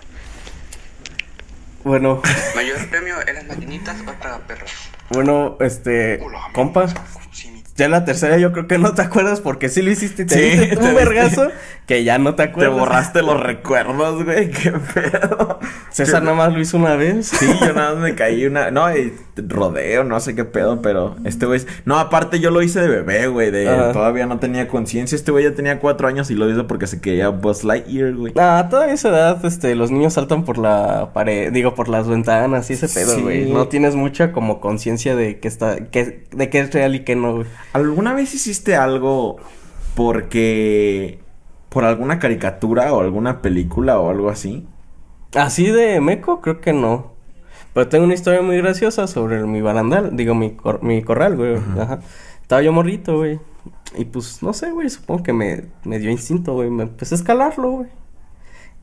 Bueno, 1.85 2.21
Mayor 2.55 2.89
premio 2.91 3.17
en 3.27 3.35
las 3.37 3.47
maquinitas 3.47 3.97
o 4.07 4.13
traga 4.21 4.39
perros. 4.47 4.71
bueno, 5.11 5.57
este, 5.61 6.21
compa, 6.53 6.87
ya 7.79 7.89
la 7.89 8.05
tercera 8.05 8.37
yo 8.37 8.53
creo 8.53 8.67
que 8.67 8.77
no 8.77 8.93
te 8.93 9.01
acuerdas 9.03 9.41
porque 9.41 9.69
sí 9.71 9.81
lo 9.81 9.91
hiciste 9.91 10.23
y 10.23 10.27
te 10.27 10.35
Sí, 10.35 10.59
diste 10.59 10.77
te 10.77 10.85
un 10.85 10.95
vergazo 10.95 11.49
que 11.87 12.05
ya 12.05 12.19
no 12.19 12.35
te 12.35 12.43
Te 12.43 12.51
acuerdas. 12.51 12.75
borraste 12.79 13.23
los 13.23 13.41
recuerdos, 13.41 14.25
güey. 14.25 14.51
Qué 14.51 14.73
pedo. 14.73 15.59
César 15.91 16.23
nada 16.23 16.37
más 16.37 16.53
lo 16.53 16.61
hizo 16.61 16.77
una 16.77 16.97
vez. 16.97 17.29
Sí, 17.29 17.47
yo 17.61 17.73
nada 17.73 17.95
más 17.95 18.03
me 18.03 18.15
caí 18.15 18.45
una. 18.45 18.71
No, 18.71 18.95
y 18.95 19.15
rodeo, 19.37 20.05
no 20.05 20.21
sé 20.21 20.35
qué 20.35 20.45
pedo, 20.45 20.83
pero 20.83 21.17
este 21.25 21.47
güey. 21.47 21.61
No, 21.87 21.99
aparte 21.99 22.41
yo 22.41 22.51
lo 22.51 22.63
hice 22.63 22.81
de 22.81 22.89
bebé, 22.89 23.27
güey. 23.29 23.51
De 23.51 23.65
todavía 23.93 24.27
no 24.27 24.39
tenía 24.39 24.69
conciencia. 24.69 25.17
Este 25.17 25.31
güey 25.31 25.45
ya 25.45 25.55
tenía 25.55 25.79
cuatro 25.79 26.09
años 26.09 26.31
y 26.31 26.35
lo 26.35 26.51
hizo 26.51 26.67
porque 26.67 26.87
se 26.87 27.01
quería 27.01 27.29
Buzz 27.31 27.65
Lightyear, 27.65 28.13
güey. 28.15 28.33
Ah, 28.37 28.67
toda 28.69 28.91
esa 28.93 29.09
edad, 29.09 29.45
este, 29.47 29.75
los 29.77 29.91
niños 29.91 30.15
saltan 30.15 30.45
por 30.45 30.59
la 30.59 31.13
pared, 31.15 31.53
digo, 31.53 31.75
por 31.75 31.89
las 31.89 32.09
ventanas 32.09 32.69
y 32.71 32.75
ese 32.75 32.89
pedo, 32.89 33.15
Sí. 33.15 33.23
güey. 33.23 33.51
No 33.51 33.69
tienes 33.69 33.95
mucha 33.95 34.33
como 34.33 34.61
conciencia 34.61 35.15
de 35.17 35.39
que 35.39 35.49
está, 35.49 35.77
que, 35.91 36.27
de 36.33 36.51
que 36.51 36.59
es 36.61 36.73
real 36.75 36.95
y 36.97 37.01
que 37.01 37.15
no, 37.17 37.37
güey. 37.37 37.47
¿Alguna 37.73 38.15
vez 38.15 38.35
hiciste 38.35 38.77
algo 38.77 39.37
porque 39.95 41.19
por 41.69 41.85
alguna 41.85 42.19
caricatura 42.19 42.93
o 42.93 43.01
alguna 43.01 43.43
película 43.43 43.99
o 44.01 44.11
algo 44.11 44.31
así? 44.31 44.67
Así 45.35 45.67
de 45.67 46.01
meco, 46.01 46.41
creo 46.41 46.61
que 46.61 46.73
no. 46.73 47.13
Pero 47.75 47.89
tengo 47.89 48.05
una 48.05 48.15
historia 48.15 48.41
muy 48.43 48.57
graciosa 48.57 49.07
sobre 49.07 49.45
mi 49.45 49.61
barandal, 49.61 50.17
digo, 50.17 50.35
mi, 50.35 50.53
cor- 50.53 50.83
mi 50.83 51.03
corral, 51.03 51.37
güey. 51.37 51.57
Ajá. 51.79 52.01
Estaba 52.41 52.63
yo 52.63 52.73
morrito, 52.73 53.19
güey. 53.19 53.39
Y 53.97 54.07
pues, 54.07 54.43
no 54.43 54.53
sé, 54.53 54.71
güey, 54.71 54.89
supongo 54.89 55.23
que 55.23 55.33
me, 55.33 55.65
me 55.85 55.99
dio 55.99 56.11
instinto, 56.11 56.55
güey. 56.55 56.71
Me 56.71 56.85
empecé 56.85 57.15
a 57.15 57.19
escalarlo, 57.19 57.71
güey. 57.71 57.89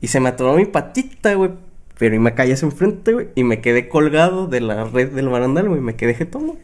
Y 0.00 0.06
se 0.08 0.20
me 0.20 0.28
atoró 0.28 0.54
mi 0.54 0.66
patita, 0.66 1.34
güey. 1.34 1.50
Pero 1.98 2.14
y 2.14 2.18
me 2.18 2.34
caí 2.34 2.52
hacia 2.52 2.66
enfrente, 2.66 3.12
güey. 3.12 3.28
Y 3.34 3.42
me 3.42 3.60
quedé 3.60 3.88
colgado 3.88 4.46
de 4.46 4.60
la 4.60 4.84
red 4.84 5.10
del 5.12 5.28
barandal, 5.28 5.68
güey. 5.68 5.80
Me 5.80 5.96
quedé 5.96 6.14
jetón, 6.14 6.46
güey. 6.46 6.58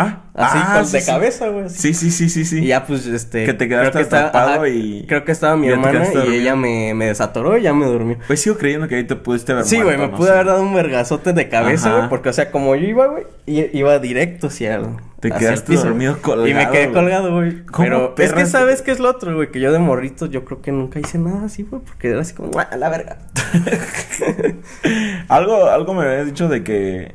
Ah, 0.00 0.20
Así, 0.34 0.58
ah, 0.60 0.74
con- 0.76 0.86
sí, 0.86 0.92
de 0.92 1.00
sí. 1.00 1.06
cabeza, 1.10 1.48
güey. 1.48 1.68
Sí, 1.68 1.92
sí, 1.94 2.10
sí, 2.10 2.28
sí, 2.30 2.44
sí. 2.44 2.58
Y 2.64 2.66
ya, 2.68 2.86
pues, 2.86 3.06
este... 3.06 3.44
Que 3.44 3.52
te 3.54 3.68
quedaste 3.68 3.90
creo 3.90 4.02
estaba- 4.02 4.28
atrapado 4.28 4.66
y- 4.66 5.04
Creo 5.08 5.24
que 5.24 5.32
estaba 5.32 5.56
mi 5.56 5.68
hermana 5.68 6.04
y 6.28 6.34
ella 6.36 6.56
me, 6.56 6.94
me 6.94 7.06
desatoró 7.06 7.58
y 7.58 7.62
ya 7.62 7.74
me 7.74 7.86
durmió. 7.86 8.16
Pues 8.26 8.40
sigo 8.40 8.56
creyendo 8.56 8.88
que 8.88 8.94
ahí 8.96 9.04
te 9.04 9.16
pudiste 9.16 9.52
haber 9.52 9.64
Sí, 9.64 9.80
güey, 9.82 9.98
me 9.98 10.08
no 10.08 10.16
pude 10.16 10.28
sé. 10.28 10.32
haber 10.34 10.46
dado 10.46 10.62
un 10.62 10.74
vergazote 10.74 11.32
de 11.32 11.48
cabeza, 11.48 11.94
güey, 11.96 12.08
porque, 12.08 12.28
o 12.28 12.32
sea, 12.32 12.50
como 12.50 12.74
yo 12.76 12.86
iba, 12.88 13.06
güey, 13.08 13.24
iba 13.46 13.98
directo 13.98 14.46
hacia 14.46 14.76
el. 14.76 14.86
Te 15.20 15.30
quedaste 15.30 15.72
piso, 15.72 15.84
dormido 15.84 16.16
colgado, 16.22 16.48
Y 16.48 16.54
me 16.54 16.70
quedé 16.70 16.92
colgado, 16.92 17.34
güey. 17.34 17.66
¿Cómo 17.66 18.14
Pero 18.14 18.14
es 18.16 18.32
que? 18.32 18.46
¿sabes 18.46 18.80
qué 18.80 18.90
es 18.92 19.00
lo 19.00 19.10
otro, 19.10 19.34
güey? 19.34 19.50
Que 19.50 19.60
yo 19.60 19.70
de 19.70 19.78
morrito, 19.78 20.24
yo 20.24 20.46
creo 20.46 20.62
que 20.62 20.72
nunca 20.72 20.98
hice 20.98 21.18
nada 21.18 21.44
así, 21.44 21.62
güey, 21.64 21.82
porque 21.84 22.08
era 22.08 22.20
así 22.22 22.32
como, 22.32 22.50
"Ah, 22.58 22.74
la 22.76 22.88
verga. 22.88 23.18
algo, 25.28 25.66
algo 25.68 25.94
me 25.94 26.04
habías 26.04 26.26
dicho 26.26 26.48
de 26.48 26.62
que. 26.64 27.14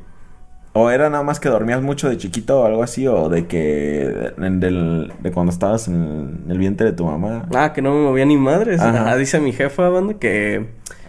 O 0.77 0.89
era 0.89 1.09
nada 1.09 1.23
más 1.23 1.39
que 1.39 1.47
dormías 1.47 1.81
mucho 1.81 2.09
de 2.09 2.17
chiquito 2.17 2.59
o 2.61 2.65
algo 2.65 2.83
así, 2.83 3.07
o 3.07 3.29
de 3.29 3.47
que. 3.47 4.33
en 4.37 4.59
del- 4.59 5.13
de 5.21 5.31
cuando 5.31 5.51
estabas 5.53 5.87
en 5.87 6.43
el 6.49 6.57
vientre 6.57 6.87
de 6.87 6.91
tu 6.93 7.05
mamá. 7.05 7.45
Ah, 7.55 7.71
que 7.73 7.81
no 7.81 7.93
me 7.93 8.01
movía 8.01 8.25
ni 8.25 8.35
madres. 8.35 8.81
Ajá. 8.81 9.09
Ah, 9.11 9.15
dice 9.15 9.39
mi 9.39 9.53
jefa, 9.53 9.87
banda, 9.87 10.15
que 10.15 10.65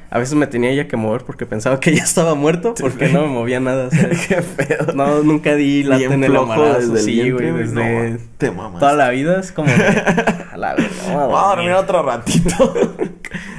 a 0.09 0.21
veces 0.21 0.37
me 0.37 0.47
tenía 0.47 0.71
ella 0.71 0.87
que 0.87 0.97
mover 0.97 1.25
porque 1.25 1.47
pensaba 1.47 1.81
que 1.81 1.93
ya 1.97 2.05
estaba 2.05 2.37
muerto 2.37 2.75
porque 2.81 3.09
no 3.09 3.23
me 3.23 3.27
movía 3.27 3.59
nada. 3.59 3.89
o 3.89 3.91
sea, 3.91 4.09
Qué 4.29 4.37
pedo. 4.41 4.93
no, 4.95 5.25
nunca 5.25 5.57
di 5.57 5.83
Bien 5.83 6.13
en 6.13 6.23
el 6.25 6.33
desde 6.33 6.93
el 6.93 6.99
Sí, 7.01 7.13
vientre, 7.23 7.51
güey, 7.51 7.65
desde 7.65 8.11
no, 8.13 8.19
te 8.39 8.51
mamas. 8.53 8.79
toda 8.79 8.93
la 8.93 9.11
vida 9.11 9.41
es 9.41 9.51
como... 9.51 9.67
de, 9.69 9.75
a 10.53 10.57
la 10.57 10.75
verga, 10.77 10.89
vamos 11.09 11.11
a 11.11 11.27
Vamos 11.27 11.43
a 11.43 11.49
dormir. 11.49 11.71
dormir 11.71 11.73
otro 11.73 12.03
ratito. 12.05 12.75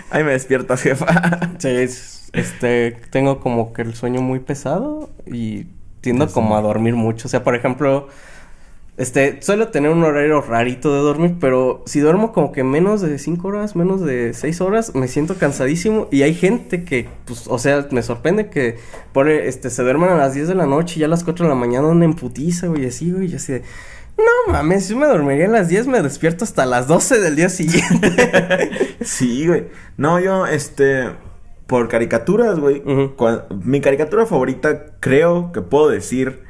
Ahí 0.10 0.24
me 0.24 0.32
despiertas, 0.32 0.82
jefa. 0.82 1.40
Sí, 1.58 1.68
es- 1.68 2.30
este, 2.32 2.92
tengo 3.10 3.40
como 3.42 3.74
que 3.74 3.82
el 3.82 3.94
sueño 3.94 4.22
muy 4.22 4.40
pesado 4.40 5.10
y 5.26 5.66
tiendo 6.08 6.32
como 6.32 6.56
a 6.56 6.62
dormir 6.62 6.96
mucho. 6.96 7.28
O 7.28 7.30
sea, 7.30 7.44
por 7.44 7.54
ejemplo, 7.54 8.08
este, 8.96 9.42
suelo 9.42 9.68
tener 9.68 9.92
un 9.92 10.02
horario 10.06 10.40
rarito 10.40 10.94
de 10.94 11.02
dormir, 11.02 11.36
pero 11.38 11.84
si 11.86 12.00
duermo 12.00 12.32
como 12.32 12.54
que 12.54 12.64
menos 12.64 13.02
de 13.02 13.20
5 13.20 13.46
horas, 13.46 13.76
menos 13.76 14.00
de 14.00 14.34
6 14.34 14.62
horas, 14.62 14.96
me 14.96 15.10
siento 15.10 15.36
cansadísimo 15.36 16.08
y 16.10 16.22
hay 16.22 16.34
gente 16.34 16.86
que, 16.86 17.10
pues, 17.26 17.50
o 17.50 17.60
sea, 17.60 17.86
me 17.92 18.04
sorprende 18.04 18.50
que 18.50 18.78
pone, 19.12 19.48
este, 19.48 19.70
se 19.70 19.84
duerman 19.84 20.12
a 20.12 20.16
las 20.16 20.34
10 20.34 20.48
de 20.48 20.56
la 20.56 20.66
noche 20.66 20.94
y 20.96 21.00
ya 21.02 21.08
a 21.08 21.10
las 21.10 21.26
4 21.26 21.44
de 21.44 21.50
la 21.50 21.56
mañana 21.56 21.90
andan 21.90 22.04
en 22.04 22.14
putiza, 22.14 22.68
güey, 22.68 22.86
así, 22.86 23.12
güey, 23.12 23.30
y 23.30 23.36
así 23.36 23.52
de... 23.52 23.64
No 24.18 24.54
mames, 24.54 24.88
yo 24.88 24.96
me 24.96 25.08
dormiría 25.08 25.48
a 25.48 25.50
las 25.50 25.68
10, 25.68 25.88
me 25.88 26.02
despierto 26.02 26.46
hasta 26.46 26.66
las 26.66 26.88
12 26.88 27.20
del 27.20 27.36
día 27.36 27.50
siguiente. 27.50 28.10
Sí, 29.02 29.46
güey. 29.46 29.66
No, 29.96 30.20
yo, 30.20 30.48
este. 30.48 31.12
Por 31.68 31.88
caricaturas, 31.90 32.60
güey. 32.60 32.82
Cua- 32.84 33.46
Mi 33.64 33.82
caricatura 33.82 34.26
favorita, 34.26 34.86
creo 35.00 35.52
que 35.52 35.62
puedo 35.62 35.90
decir 35.90 36.46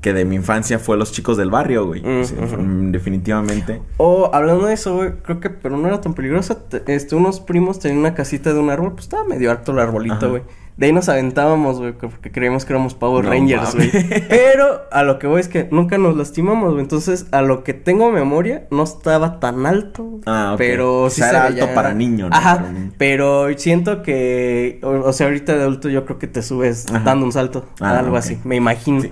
que 0.00 0.12
de 0.12 0.24
mi 0.24 0.36
infancia 0.36 0.78
fue 0.78 0.96
Los 0.96 1.10
Chicos 1.10 1.36
del 1.36 1.50
Barrio, 1.50 1.86
güey. 1.86 2.02
Mm, 2.02 2.24
Sí, 2.24 2.34
mm, 2.36 2.92
definitivamente. 2.92 3.82
O 3.96 4.30
hablando 4.32 4.66
de 4.66 4.74
eso, 4.74 4.94
güey, 4.94 5.10
creo 5.24 5.40
que, 5.40 5.50
pero 5.50 5.76
no 5.76 5.88
era 5.88 6.00
tan 6.00 6.14
peligrosa. 6.14 6.68
te- 6.68 6.82
Este, 6.94 7.16
unos 7.16 7.40
primos 7.40 7.78
tenían 7.80 7.98
una 8.00 8.14
casita 8.14 8.52
de 8.52 8.60
un 8.60 8.70
árbol, 8.70 8.92
pues 8.92 9.04
estaba 9.06 9.24
medio 9.24 9.50
harto 9.50 9.72
el 9.72 9.80
arbolito, 9.80 10.14
Ajá. 10.16 10.26
güey. 10.28 10.42
De 10.78 10.86
ahí 10.86 10.92
nos 10.92 11.08
aventábamos, 11.08 11.80
güey, 11.80 11.92
porque 11.92 12.30
creíamos 12.30 12.64
que 12.64 12.72
éramos 12.72 12.94
Power 12.94 13.24
No 13.24 13.30
Rangers, 13.32 13.74
güey. 13.74 13.90
Pero 14.28 14.82
a 14.92 15.02
lo 15.02 15.18
que 15.18 15.26
voy 15.26 15.40
es 15.40 15.48
que 15.48 15.68
nunca 15.72 15.98
nos 15.98 16.16
lastimamos, 16.16 16.70
güey. 16.70 16.82
Entonces, 16.82 17.26
a 17.32 17.42
lo 17.42 17.64
que 17.64 17.74
tengo 17.74 18.12
memoria, 18.12 18.68
no 18.70 18.84
estaba 18.84 19.40
tan 19.40 19.66
alto. 19.66 20.20
Ah, 20.24 20.52
ok. 20.52 20.58
Pero 20.58 21.02
O 21.02 21.10
sí 21.10 21.16
sea, 21.16 21.24
se 21.30 21.36
era 21.36 21.46
alto 21.46 21.74
para 21.74 21.94
niño, 21.94 22.28
¿no? 22.30 22.36
Ajá. 22.36 22.64
Pero 22.96 23.48
siento 23.58 24.02
que, 24.04 24.78
o, 24.84 24.90
o 25.08 25.12
sea, 25.12 25.26
ahorita 25.26 25.56
de 25.56 25.62
adulto 25.62 25.88
yo 25.88 26.04
creo 26.04 26.20
que 26.20 26.28
te 26.28 26.42
subes 26.42 26.86
Ajá. 26.88 27.00
dando 27.00 27.26
un 27.26 27.32
salto. 27.32 27.66
Ah, 27.80 27.98
algo 27.98 28.16
así, 28.16 28.38
me 28.44 28.54
imagino. 28.54 29.00
Sí, 29.02 29.10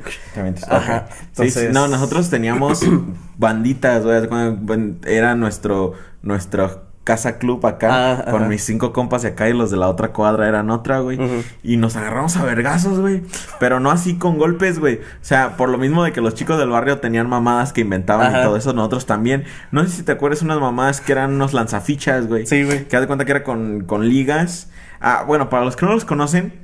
Ajá. 0.71 1.09
Sí, 1.11 1.25
Entonces- 1.43 1.73
no, 1.73 1.89
nosotros 1.89 2.31
teníamos 2.31 2.81
banditas, 3.39 4.05
güey. 4.05 4.23
Era 5.05 5.35
nuestro, 5.35 5.95
nuestro 6.23 6.86
casa 7.07 7.39
club 7.39 7.65
acá. 7.65 7.89
Ah, 8.11 8.25
con 8.31 8.43
ajá. 8.43 8.49
mis 8.49 8.65
cinco 8.65 8.93
compas 8.93 9.23
y 9.23 9.29
acá 9.29 9.49
y 9.49 9.53
los 9.53 9.71
de 9.71 9.77
la 9.77 9.89
otra 9.89 10.09
cuadra 10.09 10.49
eran 10.49 10.71
otra, 10.71 10.99
güey. 10.99 11.19
Y 11.63 11.77
nos 11.77 11.95
agarramos 11.95 12.37
a 12.37 12.45
vergazos, 12.45 12.99
güey. 12.99 13.23
Pero 13.61 13.79
no 13.79 13.93
así 13.93 14.17
con 14.17 14.39
golpes, 14.39 14.81
güey. 14.81 14.97
O 14.97 15.23
sea, 15.25 15.57
por 15.57 15.69
lo 15.69 15.79
mismo 15.79 16.03
de 16.03 16.13
que 16.13 16.21
los 16.21 16.35
chicos 16.35 16.59
del 16.59 16.69
barrio 16.69 16.99
tenían 16.99 17.29
mamadas 17.29 17.73
que 17.73 17.83
inventaban 17.83 18.33
y 18.33 18.43
todo 18.43 18.57
eso, 18.57 18.73
nosotros 18.73 19.07
también. 19.07 19.45
No 19.71 19.85
sé 19.85 19.91
si 19.91 20.03
te 20.03 20.13
acuerdas 20.13 20.43
unas 20.43 20.59
mamadas 20.59 21.01
que 21.01 21.13
eran 21.13 21.33
unos 21.35 21.55
lanzafichas, 21.55 22.27
güey. 22.27 22.45
Sí, 22.45 22.65
güey. 22.65 22.89
Que 22.89 22.97
haz 22.97 23.03
de 23.03 23.07
cuenta 23.07 23.25
que 23.25 23.31
era 23.31 23.45
con, 23.45 23.85
con 23.85 24.09
ligas. 24.09 24.69
Ah, 25.01 25.23
bueno, 25.25 25.49
para 25.49 25.65
los 25.65 25.77
que 25.77 25.87
no 25.87 25.93
los 25.93 26.05
conocen, 26.05 26.55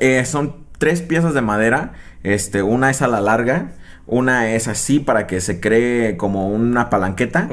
eh, 0.00 0.24
son 0.24 0.66
tres 0.78 1.00
piezas 1.00 1.32
de 1.32 1.42
madera. 1.42 1.92
Este, 2.24 2.64
una 2.64 2.90
es 2.90 3.02
a 3.02 3.06
la 3.06 3.20
larga. 3.20 3.70
Una 4.10 4.50
es 4.50 4.68
así 4.68 4.98
para 4.98 5.26
que 5.26 5.40
se 5.40 5.60
cree 5.60 6.16
como 6.16 6.48
una 6.50 6.90
palanqueta. 6.90 7.48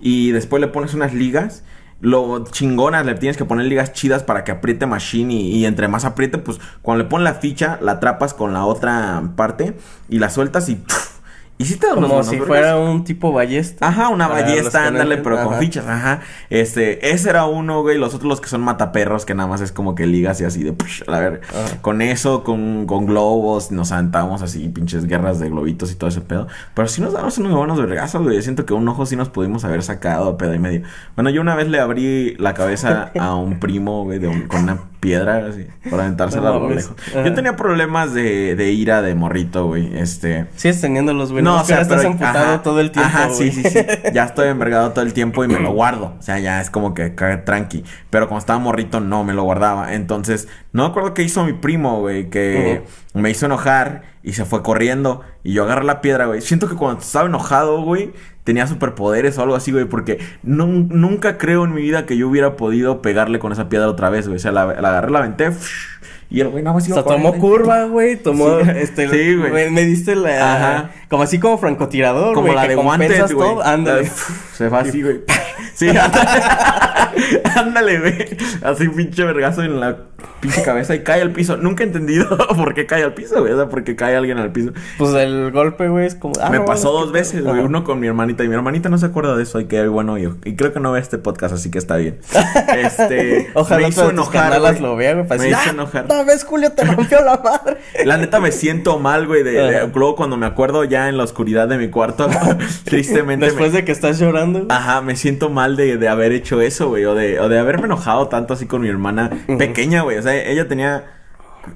Y 0.00 0.30
después 0.32 0.60
le 0.60 0.68
pones 0.68 0.94
unas 0.94 1.14
ligas. 1.14 1.64
Lo 2.00 2.44
chingonas, 2.44 3.06
le 3.06 3.14
tienes 3.14 3.36
que 3.36 3.44
poner 3.44 3.66
ligas 3.66 3.92
chidas 3.92 4.22
para 4.22 4.44
que 4.44 4.52
apriete 4.52 4.86
machine. 4.86 5.32
Y, 5.32 5.56
y 5.56 5.64
entre 5.64 5.88
más 5.88 6.04
apriete, 6.04 6.38
pues 6.38 6.60
cuando 6.82 7.04
le 7.04 7.08
pones 7.08 7.24
la 7.24 7.34
ficha, 7.34 7.78
la 7.80 7.92
atrapas 7.92 8.34
con 8.34 8.52
la 8.52 8.66
otra 8.66 9.22
parte. 9.36 9.74
Y 10.08 10.18
la 10.18 10.28
sueltas 10.28 10.68
y. 10.68 10.76
¡puf! 10.76 11.11
Y 11.70 11.76
te 11.76 11.86
Como 11.88 12.22
si 12.22 12.38
fuera 12.38 12.76
un 12.78 13.04
tipo 13.04 13.32
ballesta. 13.32 13.88
Ajá, 13.88 14.08
una 14.08 14.28
ballesta, 14.28 14.86
ándale, 14.88 15.18
pero 15.18 15.42
con 15.44 15.58
fichas, 15.58 15.86
ajá. 15.86 16.20
Este, 16.50 17.10
ese 17.12 17.30
era 17.30 17.44
uno, 17.46 17.82
güey. 17.82 17.98
Los 17.98 18.14
otros 18.14 18.28
los 18.28 18.40
que 18.40 18.48
son 18.48 18.60
mataperros, 18.62 19.24
que 19.24 19.34
nada 19.34 19.48
más 19.48 19.60
es 19.60 19.72
como 19.72 19.94
que 19.94 20.06
ligas 20.06 20.40
y 20.40 20.44
así 20.44 20.62
de 20.62 20.72
push, 20.72 21.02
a. 21.08 21.12
Ajá. 21.16 21.40
Con 21.80 22.02
eso, 22.02 22.42
con, 22.44 22.86
con 22.86 23.06
globos, 23.06 23.70
nos 23.70 23.92
aventábamos 23.92 24.42
así, 24.42 24.68
pinches 24.68 25.06
guerras 25.06 25.38
de 25.40 25.48
globitos 25.48 25.92
y 25.92 25.94
todo 25.94 26.08
ese 26.08 26.20
pedo. 26.20 26.46
Pero 26.74 26.88
sí 26.88 27.00
nos 27.00 27.12
damos 27.12 27.38
unos 27.38 27.52
buenos 27.52 27.78
vergazos, 27.80 28.22
güey. 28.22 28.36
Yo 28.36 28.42
siento 28.42 28.66
que 28.66 28.74
un 28.74 28.88
ojo 28.88 29.06
sí 29.06 29.16
nos 29.16 29.28
pudimos 29.28 29.64
haber 29.64 29.82
sacado 29.82 30.28
a 30.28 30.36
pedo 30.38 30.54
y 30.54 30.58
medio. 30.58 30.82
Bueno, 31.14 31.30
yo 31.30 31.40
una 31.40 31.54
vez 31.54 31.68
le 31.68 31.80
abrí 31.80 32.34
la 32.38 32.54
cabeza 32.54 33.10
a 33.18 33.34
un 33.34 33.60
primo, 33.60 34.04
güey, 34.04 34.18
de 34.18 34.28
un- 34.28 34.42
con 34.48 34.62
una 34.64 34.78
piedra, 35.00 35.46
así, 35.48 35.66
para 35.90 36.04
aventársela 36.04 36.50
No 36.50 36.56
a 36.56 36.58
lo 36.60 36.70
lejos. 36.70 36.94
Yo 37.12 37.34
tenía 37.34 37.56
problemas 37.56 38.14
de, 38.14 38.54
de 38.54 38.70
ira 38.72 39.02
de 39.02 39.14
morrito, 39.16 39.66
güey. 39.66 39.96
Este. 39.98 40.46
Sigues 40.54 40.80
teniéndolos, 40.80 41.32
güey. 41.32 41.42
No, 41.42 41.51
No, 41.56 41.60
o 41.62 41.64
sea, 41.64 41.80
estás 41.80 41.98
pero- 41.98 42.10
emputado 42.12 42.38
ajá, 42.54 42.62
todo 42.62 42.80
el 42.80 42.90
tiempo, 42.90 43.08
Ajá, 43.08 43.30
sí, 43.30 43.50
sí, 43.50 43.62
sí. 43.62 43.78
Ya 44.12 44.24
estoy 44.24 44.48
envergado 44.48 44.90
todo 44.92 45.04
el 45.04 45.12
tiempo 45.12 45.44
y 45.44 45.48
me 45.48 45.58
lo 45.60 45.72
guardo. 45.72 46.14
O 46.18 46.22
sea, 46.22 46.38
ya 46.38 46.60
es 46.60 46.70
como 46.70 46.94
que 46.94 47.10
tranqui. 47.10 47.84
Pero 48.10 48.28
cuando 48.28 48.40
estaba 48.40 48.58
morrito, 48.58 49.00
no 49.00 49.24
me 49.24 49.32
lo 49.32 49.42
guardaba. 49.44 49.94
Entonces, 49.94 50.48
no 50.72 50.84
me 50.84 50.90
acuerdo 50.90 51.14
qué 51.14 51.22
hizo 51.22 51.44
mi 51.44 51.52
primo, 51.52 52.00
güey, 52.00 52.30
que 52.30 52.84
me 53.14 53.30
hizo 53.30 53.46
enojar 53.46 54.02
y 54.22 54.32
se 54.34 54.44
fue 54.44 54.62
corriendo. 54.62 55.22
Y 55.42 55.52
yo 55.54 55.64
agarré 55.64 55.84
la 55.84 56.00
piedra, 56.00 56.26
güey. 56.26 56.40
Siento 56.40 56.68
que 56.68 56.76
cuando 56.76 57.00
estaba 57.00 57.26
enojado, 57.26 57.82
güey, 57.82 58.12
tenía 58.44 58.66
superpoderes 58.66 59.38
o 59.38 59.42
algo 59.42 59.54
así, 59.54 59.70
güey, 59.72 59.84
porque 59.84 60.18
nun- 60.44 60.88
nunca 60.88 61.38
creo 61.38 61.64
en 61.64 61.74
mi 61.74 61.82
vida 61.82 62.06
que 62.06 62.16
yo 62.16 62.28
hubiera 62.28 62.56
podido 62.56 63.02
pegarle 63.02 63.38
con 63.38 63.52
esa 63.52 63.68
piedra 63.68 63.88
otra 63.88 64.10
vez, 64.10 64.26
güey. 64.26 64.36
O 64.36 64.40
sea, 64.40 64.52
la, 64.52 64.66
la 64.66 64.88
agarré, 64.88 65.10
la 65.10 65.18
aventé. 65.20 65.50
Y 66.30 66.40
el 66.40 66.48
güey 66.48 66.64
nada 66.64 66.74
más 66.74 66.90
O 66.90 66.94
sea, 66.94 67.02
tomó 67.04 67.34
curva, 67.34 67.84
güey, 67.84 68.16
tomó, 68.16 68.60
Sí. 68.64 68.70
este, 68.76 69.08
Sí, 69.10 69.36
güey. 69.36 69.52
Me, 69.52 69.70
me 69.70 69.84
diste 69.84 70.16
la, 70.16 70.54
Ajá. 70.54 70.90
como 71.10 71.22
así 71.24 71.38
como 71.38 71.58
francotirador, 71.58 72.34
Como 72.34 72.52
la 72.54 72.62
que 72.62 72.68
de 72.68 72.74
guantes, 72.76 73.32
güey. 73.34 73.50
ándale. 73.62 74.10
Se 74.54 74.68
va 74.70 74.80
así, 74.80 75.02
güey. 75.02 75.20
Sí, 75.74 75.88
ándale. 75.90 76.30
ándale, 77.56 77.98
güey. 78.00 78.36
Así 78.62 78.88
pinche 78.88 79.24
vergazo 79.24 79.62
en 79.62 79.80
la 79.80 79.96
pinche 80.40 80.62
cabeza 80.62 80.94
y 80.94 81.02
cae 81.02 81.22
al 81.22 81.30
piso. 81.32 81.56
Nunca 81.56 81.84
he 81.84 81.86
entendido 81.86 82.26
por 82.56 82.74
qué 82.74 82.86
cae 82.86 83.02
al 83.04 83.14
piso, 83.14 83.40
güey. 83.40 83.52
O 83.52 83.56
sea, 83.56 83.68
por 83.68 83.84
qué 83.84 83.96
cae 83.96 84.16
alguien 84.16 84.38
al 84.38 84.52
piso. 84.52 84.72
Pues 84.98 85.14
el 85.14 85.50
golpe, 85.52 85.88
güey, 85.88 86.06
es 86.06 86.14
como, 86.14 86.34
ah, 86.40 86.50
Me 86.50 86.58
no, 86.58 86.64
pasó 86.64 86.92
que- 86.92 87.00
dos 87.00 87.12
veces, 87.12 87.44
güey. 87.44 87.60
Uno 87.60 87.84
con 87.84 88.00
mi 88.00 88.06
hermanita. 88.06 88.44
Y 88.44 88.48
mi 88.48 88.54
hermanita 88.54 88.88
no 88.88 88.98
se 88.98 89.06
acuerda 89.06 89.36
de 89.36 89.42
eso. 89.42 89.60
Y 89.60 89.66
que 89.66 89.86
bueno 89.88 90.18
yo. 90.18 90.36
Y 90.44 90.56
creo 90.56 90.72
que 90.72 90.80
no 90.80 90.92
ve 90.92 91.00
este 91.00 91.18
podcast, 91.18 91.54
así 91.54 91.70
que 91.70 91.78
está 91.78 91.96
bien. 91.96 92.18
Este. 92.76 93.50
Ojalá 93.54 93.82
me 93.82 93.88
hizo 93.88 94.10
enojar. 94.10 94.58
güey. 94.60 94.80
lo 94.80 94.94
güey, 94.94 95.26
para 95.26 95.40
Me 95.40 95.48
hizo 95.48 95.58
"Ah, 95.66 95.70
enojar. 95.70 96.04
Una 96.06 96.22
vez 96.24 96.44
Julio 96.44 96.72
te 96.72 96.84
rompió 96.84 97.20
la 97.22 97.36
madre. 97.38 97.76
La 98.04 98.16
neta 98.16 98.40
me 98.40 98.52
siento 98.52 98.98
mal, 98.98 99.26
güey. 99.26 99.42
De, 99.42 99.52
de- 99.52 99.90
luego 99.94 100.16
cuando 100.16 100.36
me 100.36 100.46
acuerdo 100.46 100.84
ya 100.84 101.08
en 101.08 101.16
la 101.16 101.24
oscuridad 101.24 101.68
de 101.68 101.78
mi 101.78 101.88
cuarto, 101.88 102.28
tristemente. 102.84 103.44
me- 103.46 103.50
Después 103.50 103.72
de 103.72 103.84
que 103.84 103.92
estás 103.92 104.18
llorando, 104.18 104.60
güey. 104.60 104.68
Ajá, 104.70 105.00
me 105.02 105.16
siento 105.16 105.50
mal 105.50 105.76
de, 105.76 105.96
de 105.96 106.08
haber 106.08 106.32
hecho 106.32 106.60
eso, 106.60 106.88
güey. 106.88 107.04
O 107.04 107.14
de, 107.14 107.21
o 107.40 107.48
de 107.48 107.58
haberme 107.58 107.84
enojado 107.84 108.28
tanto 108.28 108.54
así 108.54 108.66
con 108.66 108.82
mi 108.82 108.88
hermana 108.88 109.30
pequeña, 109.58 110.02
güey. 110.02 110.18
O 110.18 110.22
sea, 110.22 110.34
ella 110.34 110.68
tenía 110.68 111.04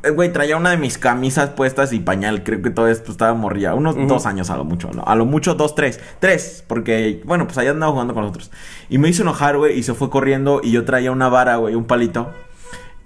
eh, 0.02 0.10
güey, 0.10 0.32
traía 0.32 0.56
una 0.56 0.70
de 0.70 0.76
mis 0.76 0.98
camisas 0.98 1.50
puestas 1.50 1.92
y 1.92 2.00
pañal. 2.00 2.42
Creo 2.42 2.60
que 2.62 2.70
todo 2.70 2.88
esto 2.88 3.12
estaba 3.12 3.34
morrilla. 3.34 3.74
Unos 3.74 3.96
dos 4.08 4.26
años 4.26 4.50
a 4.50 4.56
lo 4.56 4.64
mucho, 4.64 4.90
¿no? 4.92 5.04
A 5.04 5.14
lo 5.14 5.24
mucho 5.24 5.54
dos, 5.54 5.74
tres. 5.74 6.00
Tres, 6.18 6.64
porque, 6.66 7.22
bueno, 7.24 7.46
pues 7.46 7.58
allá 7.58 7.70
andaba 7.70 7.92
jugando 7.92 8.14
con 8.14 8.22
nosotros. 8.22 8.50
Y 8.88 8.98
me 8.98 9.08
hizo 9.08 9.22
enojar, 9.22 9.56
güey, 9.56 9.78
y 9.78 9.82
se 9.82 9.94
fue 9.94 10.10
corriendo. 10.10 10.60
Y 10.62 10.72
yo 10.72 10.84
traía 10.84 11.12
una 11.12 11.28
vara, 11.28 11.56
güey, 11.56 11.74
un 11.74 11.84
palito. 11.84 12.30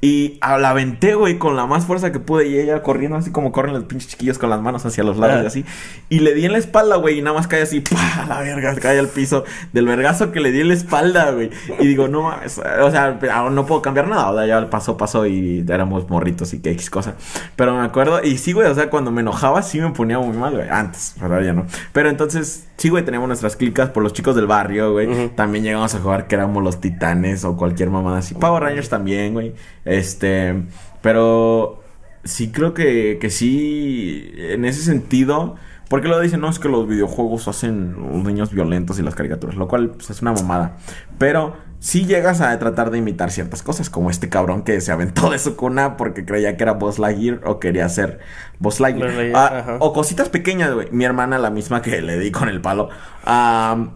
Y 0.02 0.38
a- 0.40 0.56
la 0.58 0.70
aventé, 0.70 1.14
güey, 1.14 1.36
con 1.38 1.56
la 1.56 1.66
más 1.66 1.84
fuerza 1.84 2.10
que 2.10 2.20
pude. 2.20 2.48
Y 2.48 2.58
ella 2.58 2.82
corriendo 2.82 3.16
así 3.18 3.30
como 3.30 3.52
corren 3.52 3.74
los 3.74 3.84
pinches 3.84 4.08
chiquillos 4.08 4.38
con 4.38 4.48
las 4.48 4.60
manos 4.62 4.86
hacia 4.86 5.04
los 5.04 5.18
lados 5.18 5.36
Ah. 5.40 5.42
y 5.42 5.46
así. 5.46 5.64
Y 6.08 6.20
le 6.20 6.34
di 6.34 6.46
en 6.46 6.52
la 6.52 6.58
espalda, 6.58 6.96
güey, 6.96 7.18
y 7.18 7.22
nada 7.22 7.36
más 7.36 7.46
cae 7.48 7.62
así, 7.62 7.80
¡pah! 7.90 8.24
La 8.28 8.40
verga, 8.40 8.74
cae 8.76 8.98
al 8.98 9.08
piso 9.08 9.44
del 9.72 9.86
vergazo 9.86 10.32
que 10.32 10.40
le 10.40 10.52
di 10.52 10.60
en 10.62 10.68
la 10.68 10.74
espalda, 10.74 11.30
güey. 11.32 11.50
Y 11.78 11.86
digo, 11.86 12.08
no 12.08 12.22
mames, 12.22 12.58
o 12.58 12.90
sea, 12.90 13.18
aún 13.32 13.54
no 13.54 13.66
puedo 13.66 13.82
cambiar 13.82 14.08
nada. 14.08 14.30
O 14.30 14.34
sea, 14.36 14.46
ya 14.46 14.70
pasó, 14.70 14.96
pasó 14.96 15.26
y 15.26 15.64
éramos 15.68 16.08
morritos 16.08 16.54
y 16.54 16.60
que 16.60 16.70
X 16.70 16.88
cosa. 16.88 17.14
Pero 17.56 17.76
me 17.76 17.82
acuerdo, 17.84 18.22
y 18.24 18.38
sí, 18.38 18.52
güey, 18.52 18.68
o 18.68 18.74
sea, 18.74 18.88
cuando 18.88 19.10
me 19.10 19.20
enojaba, 19.20 19.60
sí 19.62 19.80
me 19.80 19.90
ponía 19.90 20.18
muy 20.18 20.36
mal, 20.36 20.54
güey. 20.56 20.68
Antes, 20.70 21.14
ahora 21.20 21.42
ya 21.42 21.52
no. 21.52 21.66
Pero 21.92 22.08
entonces, 22.08 22.66
sí, 22.78 22.88
güey, 22.88 23.04
teníamos 23.04 23.28
nuestras 23.28 23.54
clicas 23.56 23.90
por 23.90 24.02
los 24.02 24.14
chicos 24.14 24.34
del 24.34 24.46
barrio, 24.46 24.92
güey. 24.92 25.28
También 25.36 25.62
llegamos 25.62 25.94
a 25.94 25.98
jugar 26.00 26.26
que 26.26 26.36
éramos 26.36 26.62
los 26.64 26.80
titanes 26.80 27.44
o 27.44 27.56
cualquier 27.58 27.90
mamada 27.90 28.18
así. 28.18 28.34
Power 28.34 28.62
Rangers 28.62 28.88
también, 28.88 29.34
güey. 29.34 29.52
Este, 29.90 30.54
pero 31.02 31.82
sí 32.22 32.52
creo 32.52 32.74
que, 32.74 33.18
que 33.20 33.28
sí, 33.28 34.32
en 34.36 34.64
ese 34.64 34.82
sentido, 34.82 35.56
porque 35.88 36.06
lo 36.06 36.20
dicen, 36.20 36.40
no, 36.40 36.48
es 36.48 36.60
que 36.60 36.68
los 36.68 36.86
videojuegos 36.86 37.48
hacen 37.48 37.96
los 37.98 38.22
niños 38.22 38.52
violentos 38.52 39.00
y 39.00 39.02
las 39.02 39.16
caricaturas, 39.16 39.56
lo 39.56 39.66
cual 39.66 39.90
pues, 39.90 40.10
es 40.10 40.22
una 40.22 40.32
mamada. 40.32 40.76
Pero 41.18 41.56
sí 41.80 42.06
llegas 42.06 42.40
a 42.40 42.56
tratar 42.60 42.92
de 42.92 42.98
imitar 42.98 43.32
ciertas 43.32 43.64
cosas, 43.64 43.90
como 43.90 44.10
este 44.10 44.28
cabrón 44.28 44.62
que 44.62 44.80
se 44.80 44.92
aventó 44.92 45.28
de 45.30 45.40
su 45.40 45.56
cuna 45.56 45.96
porque 45.96 46.24
creía 46.24 46.56
que 46.56 46.62
era 46.62 46.74
Buzz 46.74 47.00
Lightyear 47.00 47.40
o 47.44 47.58
quería 47.58 47.88
ser 47.88 48.20
Buzz 48.60 48.78
Lightyear. 48.78 49.32
Ah, 49.34 49.76
o 49.80 49.92
cositas 49.92 50.28
pequeñas, 50.28 50.72
güey. 50.72 50.88
Mi 50.92 51.04
hermana, 51.04 51.38
la 51.38 51.50
misma 51.50 51.82
que 51.82 52.00
le 52.00 52.16
di 52.18 52.30
con 52.30 52.48
el 52.48 52.60
palo. 52.60 52.90
ah, 53.24 53.94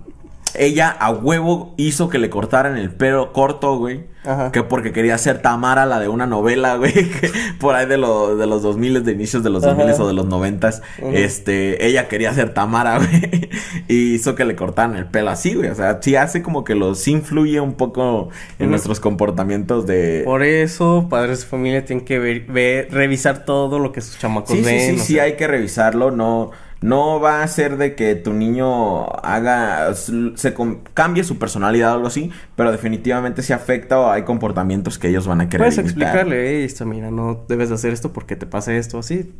ella 0.54 0.90
a 0.90 1.10
huevo 1.10 1.74
hizo 1.76 2.08
que 2.08 2.18
le 2.18 2.30
cortaran 2.30 2.76
el 2.76 2.90
pelo 2.90 3.32
corto, 3.32 3.76
güey. 3.76 4.12
Ajá. 4.26 4.50
Que 4.52 4.62
porque 4.62 4.90
quería 4.92 5.18
ser 5.18 5.42
Tamara, 5.42 5.84
la 5.84 6.00
de 6.00 6.08
una 6.08 6.26
novela, 6.26 6.76
güey. 6.78 6.92
que 6.94 7.30
por 7.60 7.74
ahí 7.74 7.84
de, 7.84 7.98
lo- 7.98 8.36
de 8.36 8.46
los 8.46 8.62
2000, 8.62 9.04
de 9.04 9.12
inicios 9.12 9.42
de 9.44 9.50
los 9.50 9.62
Ajá. 9.64 9.74
2000 9.74 10.00
o 10.00 10.06
de 10.06 10.12
los 10.14 10.24
90. 10.26 10.68
Ujú. 11.02 11.10
Este, 11.12 11.86
ella 11.86 12.08
quería 12.08 12.32
ser 12.32 12.54
Tamara, 12.54 12.96
güey. 13.00 13.50
y 13.86 14.14
hizo 14.14 14.34
que 14.34 14.46
le 14.46 14.56
cortaran 14.56 14.96
el 14.96 15.04
pelo 15.06 15.28
así, 15.28 15.52
güey. 15.54 15.68
O 15.68 15.74
sea, 15.74 15.98
sí 16.00 16.16
hace 16.16 16.42
como 16.42 16.64
que 16.64 16.74
los 16.74 17.06
influye 17.06 17.60
un 17.60 17.74
poco 17.74 18.30
en 18.58 18.70
nuestros 18.70 18.98
comportamientos 18.98 19.86
de... 19.86 20.22
Por 20.24 20.42
eso, 20.42 21.06
padres 21.10 21.40
de 21.40 21.46
familia 21.46 21.84
tienen 21.84 22.06
que 22.06 22.18
ver, 22.18 22.46
ver- 22.46 22.88
revisar 22.90 23.44
todo 23.44 23.78
lo 23.78 23.92
que 23.92 24.00
sus 24.00 24.18
chamacos 24.18 24.50
Sí, 24.56 24.58
sí, 24.58 24.64
ven. 24.64 24.80
sí, 24.80 24.98
sí, 25.04 25.12
sea. 25.14 25.24
hay 25.24 25.34
que 25.36 25.46
revisarlo. 25.46 26.10
No, 26.10 26.50
no 26.84 27.18
va 27.18 27.42
a 27.42 27.48
ser 27.48 27.78
de 27.78 27.94
que 27.94 28.14
tu 28.14 28.34
niño 28.34 29.06
haga, 29.24 29.94
se 29.94 30.54
cambie 30.92 31.24
su 31.24 31.38
personalidad 31.38 31.92
o 31.92 31.94
algo 31.94 32.06
así, 32.08 32.30
pero 32.56 32.70
definitivamente 32.70 33.40
se 33.40 33.54
afecta 33.54 33.98
o 33.98 34.10
hay 34.10 34.24
comportamientos 34.24 34.98
que 34.98 35.08
ellos 35.08 35.26
van 35.26 35.40
a 35.40 35.48
querer 35.48 35.66
Puedes 35.66 35.78
imitar. 35.78 36.02
explicarle, 36.02 36.58
"Ey, 36.58 36.64
esto, 36.64 36.84
mira, 36.84 37.10
no 37.10 37.44
debes 37.48 37.70
de 37.70 37.76
hacer 37.76 37.94
esto 37.94 38.12
porque 38.12 38.36
te 38.36 38.44
pasa 38.46 38.74
esto, 38.74 38.98
así. 38.98 39.32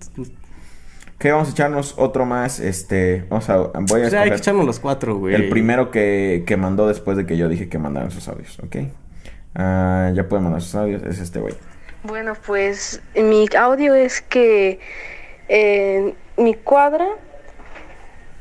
Que 1.18 1.32
vamos 1.32 1.49
a 1.49 1.51
echarnos 1.53 1.95
otro 1.99 2.24
más, 2.24 2.61
este, 2.61 3.26
vamos 3.28 3.49
a, 3.51 3.57
voy 3.59 4.03
a 4.03 4.07
O 4.07 4.11
sea, 4.11 4.22
hay 4.22 4.30
que 4.30 4.36
echarnos 4.36 4.64
los 4.64 4.80
cuatro, 4.80 5.16
güey. 5.16 5.34
el 5.34 5.51
primero 5.51 5.90
que, 5.90 6.45
que 6.47 6.57
mandó 6.57 6.88
después 6.88 7.16
de 7.18 7.26
que 7.26 7.36
yo 7.36 7.49
dije 7.51 7.68
que 7.68 7.78
mandaran 7.78 8.11
sus 8.11 8.26
audios, 8.26 8.59
¿ok? 8.61 8.76
Ah, 9.55 10.11
ya 10.14 10.26
pueden 10.28 10.45
mandar 10.45 10.62
sus 10.62 10.74
audios, 10.76 11.03
es 11.03 11.20
este 11.20 11.40
güey. 11.40 11.55
Bueno, 12.05 12.32
pues 12.47 13.03
mi 13.14 13.47
audio 13.59 13.95
es 13.95 14.22
que 14.22 14.80
en 15.49 16.14
mi 16.36 16.55
cuadra, 16.55 17.07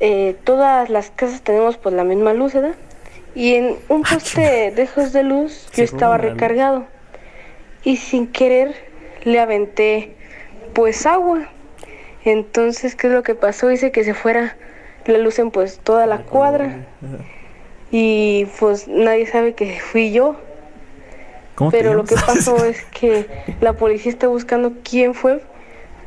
eh, 0.06 0.36
todas 0.44 0.90
las 0.90 1.12
casas 1.12 1.44
tenemos 1.44 1.78
pues 1.78 1.96
la 1.96 2.04
misma 2.04 2.34
luz, 2.34 2.54
¿verdad? 2.54 2.76
Y 3.36 3.54
en 3.54 3.78
un 3.88 4.04
poste 4.04 4.72
de 4.72 4.82
esos 4.82 5.14
de 5.14 5.24
luz 5.24 5.70
yo 5.74 5.86
estaba 5.86 6.18
recargado 6.18 6.84
y 7.86 7.96
sin 7.96 8.28
querer 8.28 8.76
le 9.24 9.40
aventé 9.40 10.14
pues 10.74 11.06
agua. 11.06 11.48
Entonces, 12.26 12.98
¿qué 12.98 13.08
es 13.08 13.14
lo 13.14 13.24
que 13.24 13.34
pasó? 13.34 13.72
Hice 13.72 13.94
que 13.94 14.04
se 14.04 14.14
fuera 14.14 14.58
la 15.06 15.20
luz 15.20 15.40
en 15.40 15.52
pues 15.52 15.80
toda 15.80 16.06
la 16.06 16.18
cuadra 16.24 16.86
y 17.90 18.46
pues 18.60 18.90
nadie 18.90 19.26
sabe 19.26 19.54
que 19.54 19.80
fui 19.80 20.12
yo. 20.12 20.36
¿Cómo 21.56 21.72
te 21.72 21.78
Pero 21.78 21.94
lo 21.94 22.04
que 22.04 22.16
pasó 22.16 22.66
es 22.66 22.84
que 22.88 23.26
la 23.62 23.72
policía 23.72 24.12
está 24.12 24.28
buscando 24.28 24.74
quién 24.84 25.14
fue 25.14 25.42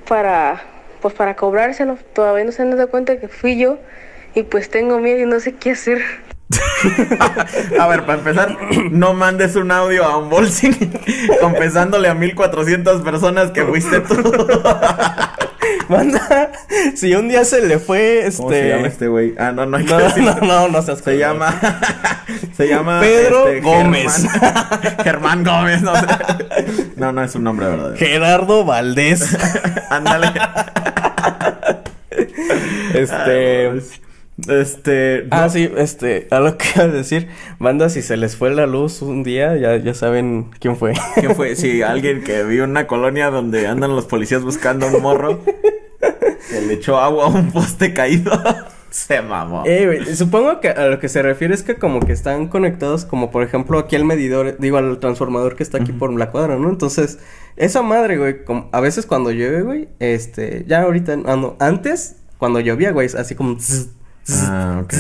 para 0.07 0.63
pues 1.07 1.15
para 1.15 1.37
cobrárselo. 1.37 1.99
Todavía 2.15 2.43
no 2.43 2.51
se 2.51 2.63
han 2.63 2.71
dado 2.71 2.91
cuenta 2.91 3.21
que 3.21 3.29
fui 3.29 3.57
yo 3.57 3.79
y 4.35 4.43
pues 4.43 4.71
tengo 4.71 4.99
miedo 4.99 5.21
y 5.21 5.27
no 5.27 5.39
sé 5.39 5.53
qué 5.55 5.71
hacer. 5.71 6.03
A 7.81 7.87
ver, 7.89 8.05
para 8.05 8.19
empezar, 8.19 8.57
no 8.91 9.15
mandes 9.15 9.57
un 9.57 9.71
audio 9.71 10.05
a 10.05 10.17
un 10.17 10.29
bolsing 10.31 10.75
confesándole 11.41 12.09
a 12.09 12.15
1400 12.15 13.03
personas 13.03 13.51
que 13.51 13.65
fuiste 13.65 14.01
tú. 14.01 14.15
Manda, 15.89 16.51
si 16.95 17.15
un 17.15 17.29
día 17.29 17.45
se 17.45 17.65
le 17.67 17.79
fue, 17.79 18.27
este... 18.27 18.43
¿Cómo 18.43 18.51
se 18.53 18.69
llama 18.69 18.87
este 18.89 19.09
güey? 19.09 19.35
Ah, 19.39 19.53
no, 19.53 19.67
no 19.67 19.77
hay 19.77 19.85
que 19.85 19.93
No, 19.93 19.99
decirlo. 19.99 20.35
no, 20.41 20.47
no, 20.47 20.69
no 20.69 20.83
seas 20.83 20.99
Se 21.01 21.17
llama. 21.19 21.55
se 22.57 22.69
llama. 22.69 23.01
Pedro 23.01 23.49
este, 23.49 23.61
Gómez. 23.61 24.27
Germán, 24.33 24.97
Germán 25.05 25.45
Gómez, 25.45 25.83
no 25.83 25.95
sé. 25.97 26.07
No, 26.97 27.13
no 27.13 27.23
es 27.23 27.35
un 27.35 27.45
nombre 27.45 27.67
verdadero. 27.67 27.97
Gerardo 27.97 28.65
Valdés. 28.65 29.37
Ándale. 29.91 30.33
este... 32.95 33.73
Este. 34.49 35.27
Ah, 35.31 35.43
no- 35.45 35.51
sí, 35.51 35.71
este, 35.77 36.29
a 36.31 36.41
lo 36.41 36.59
que 36.59 36.67
iba 36.75 36.85
a 36.85 36.89
decir, 36.89 37.29
banda, 37.59 37.89
si 37.89 38.03
se 38.03 38.17
les 38.17 38.37
fue 38.37 38.51
la 38.51 38.67
luz 38.67 39.01
un 39.03 39.23
día, 39.23 39.57
ya, 39.57 39.77
ya 39.77 39.95
saben 39.95 40.51
quién 40.61 40.77
fue. 40.77 40.93
¿Quién 41.15 41.35
fue? 41.35 41.57
Sí, 41.57 41.83
alguien 41.83 42.23
que 42.23 42.41
en 42.41 42.61
una 42.63 42.87
colonia 42.87 43.31
donde 43.31 43.67
andan 43.67 43.97
los 43.97 44.07
policías 44.07 44.43
buscando 44.43 44.87
un 44.89 45.03
morro. 45.03 45.41
Que 46.51 46.61
le 46.61 46.75
echó 46.75 46.99
agua 46.99 47.25
a 47.25 47.29
un 47.29 47.51
poste 47.51 47.93
caído. 47.95 48.31
Se 48.91 49.21
mamó. 49.21 49.63
Eh, 49.67 50.15
supongo 50.15 50.61
que 50.61 50.69
a 50.71 50.87
lo 50.87 50.99
que 51.01 51.11
se 51.11 51.21
refiere 51.21 51.53
es 51.53 51.63
que 51.63 51.75
como 51.75 52.01
que 52.01 52.13
están 52.13 52.49
conectados, 52.49 53.05
como 53.05 53.31
por 53.31 53.43
ejemplo 53.43 53.79
aquí 53.79 53.95
al 53.97 54.07
medidor, 54.07 54.57
digo 54.59 54.79
al 54.79 54.99
transformador 55.01 55.55
que 55.55 55.65
está 55.65 55.79
aquí 55.79 55.93
por 55.93 56.11
la 56.19 56.31
cuadra, 56.31 56.57
¿no? 56.57 56.71
Entonces, 56.71 57.19
esa 57.57 57.83
madre, 57.83 58.17
güey, 58.17 58.45
como- 58.45 58.71
a 58.73 58.81
veces 58.81 59.05
cuando 59.05 59.33
llueve, 59.33 59.63
güey, 59.63 59.89
este, 59.99 60.65
ya 60.67 60.83
ahorita, 60.83 61.15
ah, 61.27 61.37
no, 61.37 61.57
antes, 61.59 62.17
cuando 62.39 62.61
llovía, 62.61 62.91
güey, 62.93 63.09
así 63.19 63.35
como... 63.35 63.59
Ah, 64.31 64.81
ok. 64.83 64.93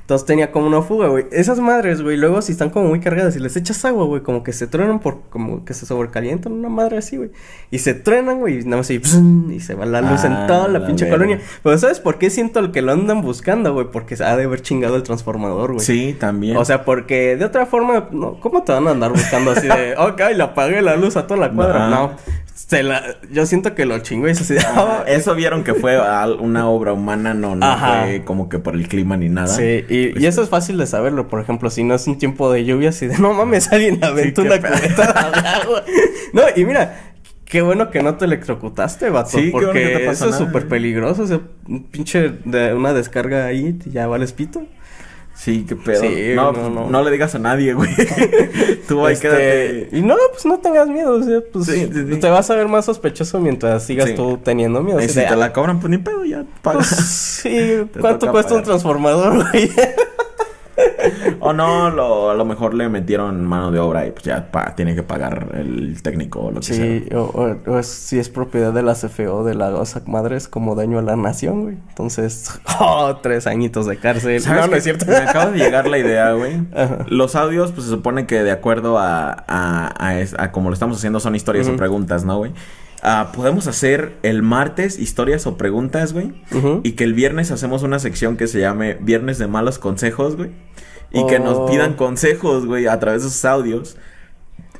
entonces 0.00 0.26
tenía 0.26 0.52
como 0.52 0.66
una 0.66 0.82
fuga, 0.82 1.08
güey. 1.08 1.26
Esas 1.32 1.58
madres, 1.60 2.02
güey, 2.02 2.16
luego 2.16 2.40
si 2.42 2.52
están 2.52 2.70
como 2.70 2.88
muy 2.88 3.00
cargadas 3.00 3.34
y 3.36 3.40
les 3.40 3.56
echas 3.56 3.84
agua, 3.84 4.04
güey, 4.04 4.22
como 4.22 4.42
que 4.42 4.52
se 4.52 4.66
truenan 4.66 5.00
por, 5.00 5.22
como 5.30 5.64
que 5.64 5.74
se 5.74 5.86
sobrecalientan 5.86 6.52
una 6.52 6.68
madre 6.68 6.98
así, 6.98 7.16
güey. 7.16 7.30
Y 7.70 7.78
se 7.78 7.94
truenan, 7.94 8.38
güey, 8.38 8.60
y 8.60 8.64
nada 8.64 8.78
más 8.78 8.86
así, 8.86 8.98
pzum, 8.98 9.50
y 9.50 9.60
se 9.60 9.74
va 9.74 9.86
la 9.86 10.00
luz 10.00 10.24
Ah, 10.24 10.26
en 10.26 10.46
toda 10.46 10.68
la 10.68 10.78
la 10.80 10.86
pinche 10.86 11.08
colonia. 11.08 11.40
Pero 11.62 11.78
¿sabes 11.78 11.98
por 12.00 12.18
qué 12.18 12.30
siento 12.30 12.60
el 12.60 12.70
que 12.70 12.82
lo 12.82 12.92
andan 12.92 13.22
buscando, 13.22 13.72
güey? 13.72 13.86
Porque 13.90 14.16
se 14.16 14.24
ha 14.24 14.36
de 14.36 14.44
haber 14.44 14.62
chingado 14.62 14.96
el 14.96 15.02
transformador, 15.02 15.72
güey. 15.74 15.84
Sí, 15.84 16.16
también. 16.18 16.56
O 16.56 16.64
sea, 16.64 16.84
porque 16.84 17.36
de 17.36 17.44
otra 17.44 17.66
forma, 17.66 18.08
no, 18.12 18.38
¿cómo 18.40 18.62
te 18.62 18.72
van 18.72 18.86
a 18.86 18.92
andar 18.92 19.10
buscando 19.10 19.50
así 19.52 19.66
de, 19.66 19.94
ok, 19.98 20.20
le 20.36 20.42
apagué 20.42 20.82
la 20.82 20.96
luz 20.96 21.16
a 21.16 21.26
toda 21.26 21.40
la 21.40 21.52
cuadra? 21.52 21.86
Ajá. 21.86 21.90
No, 21.90 22.12
se 22.68 22.82
la, 22.82 23.02
yo 23.32 23.46
siento 23.46 23.74
que 23.74 23.84
lo 23.86 23.98
chingó 23.98 24.28
y 24.28 24.34
se 24.34 24.58
Ah, 24.60 25.04
eso 25.06 25.34
vieron 25.34 25.64
que 25.64 25.74
fue 25.74 25.98
una 26.38 26.68
obra 26.68 26.92
humana, 26.92 27.34
no, 27.34 27.56
no 27.56 27.66
Ajá. 27.66 28.02
fue 28.04 28.22
como 28.24 28.48
que 28.48 28.58
por 28.58 28.74
el 28.74 28.86
clima 28.88 29.16
ni 29.16 29.28
nada. 29.28 29.48
Sí, 29.48 29.84
y, 29.88 30.20
y 30.20 30.26
eso 30.26 30.42
es 30.42 30.48
fácil 30.48 30.76
de 30.78 30.86
saberlo, 30.86 31.28
por 31.28 31.40
ejemplo, 31.40 31.70
si 31.70 31.84
no 31.84 31.94
es 31.94 32.06
un 32.06 32.18
tiempo 32.18 32.52
de 32.52 32.64
lluvia, 32.64 32.90
así 32.90 33.06
de, 33.06 33.18
no 33.18 33.32
mames, 33.34 33.72
alguien 33.72 34.02
aventó 34.04 34.42
qué 34.42 34.48
una 34.48 34.58
cubeta 34.58 35.30
de 35.32 35.48
agua. 35.48 35.84
No, 36.32 36.42
y 36.54 36.64
mira, 36.64 37.12
qué 37.44 37.60
bueno 37.62 37.90
que 37.90 38.02
no 38.02 38.14
te 38.16 38.24
electrocutaste, 38.26 39.10
vato, 39.10 39.30
Sí, 39.30 39.46
qué 39.46 39.50
bueno 39.50 39.68
porque 39.68 39.82
que 39.82 39.98
te 39.98 40.06
pasó 40.06 40.26
eso 40.26 40.34
es 40.34 40.36
súper 40.46 40.68
peligroso, 40.68 41.22
o 41.22 41.26
sea, 41.26 41.40
un 41.66 41.84
pinche, 41.84 42.30
de 42.44 42.72
una 42.74 42.92
descarga 42.92 43.46
ahí, 43.46 43.76
ya 43.86 44.06
vales 44.06 44.32
pito. 44.32 44.64
Sí, 45.42 45.64
qué 45.66 45.74
pedo. 45.74 46.02
Sí, 46.02 46.32
no, 46.34 46.52
no, 46.52 46.68
no, 46.68 46.90
no. 46.90 47.02
le 47.02 47.10
digas 47.10 47.34
a 47.34 47.38
nadie, 47.38 47.72
güey. 47.72 47.88
Tú 48.88 49.06
ahí 49.06 49.14
Este, 49.14 49.28
quédate. 49.28 49.88
Y 49.96 50.02
no, 50.02 50.14
pues 50.32 50.44
no 50.44 50.58
tengas 50.58 50.86
miedo, 50.88 51.14
o 51.14 51.22
sea, 51.22 51.40
pues 51.50 51.64
Sí, 51.64 51.88
sí, 51.90 52.04
sí. 52.10 52.20
te 52.20 52.28
vas 52.28 52.50
a 52.50 52.56
ver 52.56 52.68
más 52.68 52.84
sospechoso 52.84 53.40
mientras 53.40 53.84
sigas 53.86 54.10
Sí. 54.10 54.14
tú 54.16 54.38
teniendo 54.44 54.82
miedo. 54.82 55.00
Y 55.00 55.08
si 55.08 55.14
te 55.14 55.26
"Ah, 55.26 55.36
la 55.36 55.50
cobran, 55.54 55.80
pues 55.80 55.90
ni 55.90 55.96
pedo, 55.96 56.26
ya 56.26 56.44
pues, 56.62 56.76
pagas. 56.76 56.88
sí, 56.88 57.48
Te 57.92 58.00
¿cuánto 58.00 58.30
cuesta 58.30 58.54
un 58.54 58.62
transformador, 58.64 59.48
güey? 59.50 59.70
o 61.40 61.52
no, 61.52 61.90
lo, 61.90 62.30
a 62.30 62.34
lo 62.34 62.44
mejor 62.44 62.74
le 62.74 62.88
metieron 62.88 63.44
mano 63.44 63.70
de 63.70 63.78
obra 63.78 64.06
y 64.06 64.10
pues 64.10 64.24
ya 64.24 64.50
pa- 64.50 64.74
tiene 64.74 64.94
que 64.94 65.02
pagar 65.02 65.48
el 65.54 66.00
técnico 66.02 66.40
o 66.40 66.50
lo 66.50 66.60
que 66.60 66.66
sea. 66.66 66.76
Sí, 66.76 67.08
o, 67.14 67.20
o- 67.22 67.70
o 67.72 67.78
es- 67.78 67.86
si 67.86 68.18
es 68.18 68.28
propiedad 68.28 68.72
de 68.72 68.82
la 68.82 68.94
CFO 68.94 69.44
de 69.44 69.54
la 69.54 69.68
OSAC 69.74 70.06
Madre, 70.08 70.36
es 70.36 70.48
como 70.48 70.74
daño 70.74 70.98
a 70.98 71.02
la 71.02 71.16
nación, 71.16 71.62
güey. 71.62 71.76
Entonces, 71.88 72.60
oh, 72.80 73.16
tres 73.22 73.46
añitos 73.46 73.86
de 73.86 73.96
cárcel. 73.98 74.40
¿Sabes 74.40 74.62
No, 74.62 74.66
no 74.68 74.76
es 74.76 74.84
cierto. 74.84 75.06
Me 75.06 75.16
acaba 75.16 75.50
de 75.50 75.58
llegar 75.58 75.86
la 75.88 75.98
idea, 75.98 76.32
güey. 76.32 76.60
Ajá. 76.74 77.04
Los 77.08 77.34
audios, 77.36 77.72
pues 77.72 77.84
se 77.86 77.90
supone 77.90 78.26
que 78.26 78.42
de 78.42 78.50
acuerdo 78.50 78.98
a, 78.98 79.44
a, 79.48 79.94
a, 79.98 80.18
es- 80.20 80.34
a 80.38 80.52
como 80.52 80.68
lo 80.70 80.74
estamos 80.74 80.96
haciendo 80.98 81.20
son 81.20 81.34
historias 81.34 81.66
o 81.66 81.70
Ujú. 81.70 81.78
preguntas, 81.78 82.24
¿no, 82.24 82.38
güey? 82.38 82.52
Ah, 83.02 83.32
podemos 83.34 83.66
hacer 83.66 84.16
el 84.22 84.42
martes 84.42 84.98
historias 84.98 85.46
o 85.46 85.56
preguntas, 85.56 86.12
güey. 86.12 86.32
Y 86.82 86.92
que 86.92 87.04
el 87.04 87.14
viernes 87.14 87.50
hacemos 87.50 87.82
una 87.82 87.98
sección 87.98 88.36
que 88.36 88.46
se 88.46 88.60
llame 88.60 88.94
Viernes 89.00 89.38
de 89.38 89.46
Malos 89.46 89.78
Consejos, 89.78 90.36
güey. 90.36 90.50
Y 91.12 91.26
que 91.26 91.36
Oh. 91.36 91.44
nos 91.44 91.70
pidan 91.70 91.94
consejos, 91.94 92.66
güey, 92.66 92.86
a 92.86 92.98
través 93.00 93.22
de 93.24 93.30
sus 93.30 93.44
audios. 93.44 93.96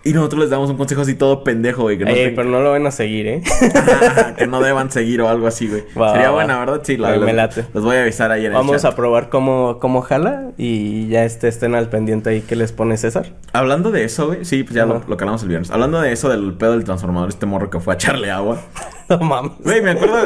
Y 0.02 0.14
nosotros 0.14 0.40
les 0.40 0.50
damos 0.50 0.70
un 0.70 0.76
consejo 0.78 1.02
así 1.02 1.14
todo 1.14 1.44
pendejo, 1.44 1.82
güey. 1.82 1.98
Que 1.98 2.04
no, 2.06 2.10
Ey, 2.10 2.34
pero 2.34 2.48
no 2.48 2.60
lo 2.60 2.70
van 2.70 2.86
a 2.86 2.90
seguir, 2.90 3.26
¿eh? 3.26 3.42
Ajá, 3.74 4.34
que 4.38 4.46
no 4.46 4.60
deban 4.62 4.90
seguir 4.90 5.20
o 5.20 5.28
algo 5.28 5.46
así, 5.46 5.68
güey. 5.68 5.84
Sería 6.12 6.30
buena. 6.30 6.58
¿verdad? 6.58 6.80
Sí, 6.82 6.96
la, 6.96 7.16
Me- 7.18 7.34
late. 7.34 7.66
Les 7.74 7.82
voy 7.82 7.96
a 7.96 8.02
avisar 8.02 8.30
ahí 8.30 8.40
en 8.46 8.52
el 8.52 8.56
Vamos 8.56 8.80
chat. 8.80 8.92
a 8.92 8.96
probar 8.96 9.28
cómo, 9.28 9.78
cómo 9.78 10.00
jala 10.00 10.52
y 10.56 11.08
ya 11.08 11.24
este, 11.24 11.48
estén 11.48 11.74
al 11.74 11.90
pendiente 11.90 12.30
ahí 12.30 12.40
que 12.40 12.56
les 12.56 12.72
pone 12.72 12.96
César. 12.96 13.34
Hablando 13.52 13.90
de 13.90 14.04
eso, 14.04 14.28
güey. 14.28 14.44
Sí, 14.46 14.62
pues 14.62 14.74
ya 14.74 14.86
lo, 14.86 15.02
lo 15.06 15.16
calamos 15.18 15.42
el 15.42 15.48
viernes. 15.48 15.70
Hablando 15.70 16.00
de 16.00 16.12
eso, 16.12 16.30
del 16.30 16.54
pedo 16.54 16.72
del 16.72 16.84
transformador, 16.84 17.28
este 17.28 17.44
morro 17.44 17.68
que 17.68 17.80
fue 17.80 17.92
a 17.92 17.96
echarle 17.96 18.30
agua. 18.30 18.58
No 19.10 19.18
mames. 19.18 19.52
Güey, 19.64 19.82
me 19.82 19.90
acuerdo, 19.90 20.16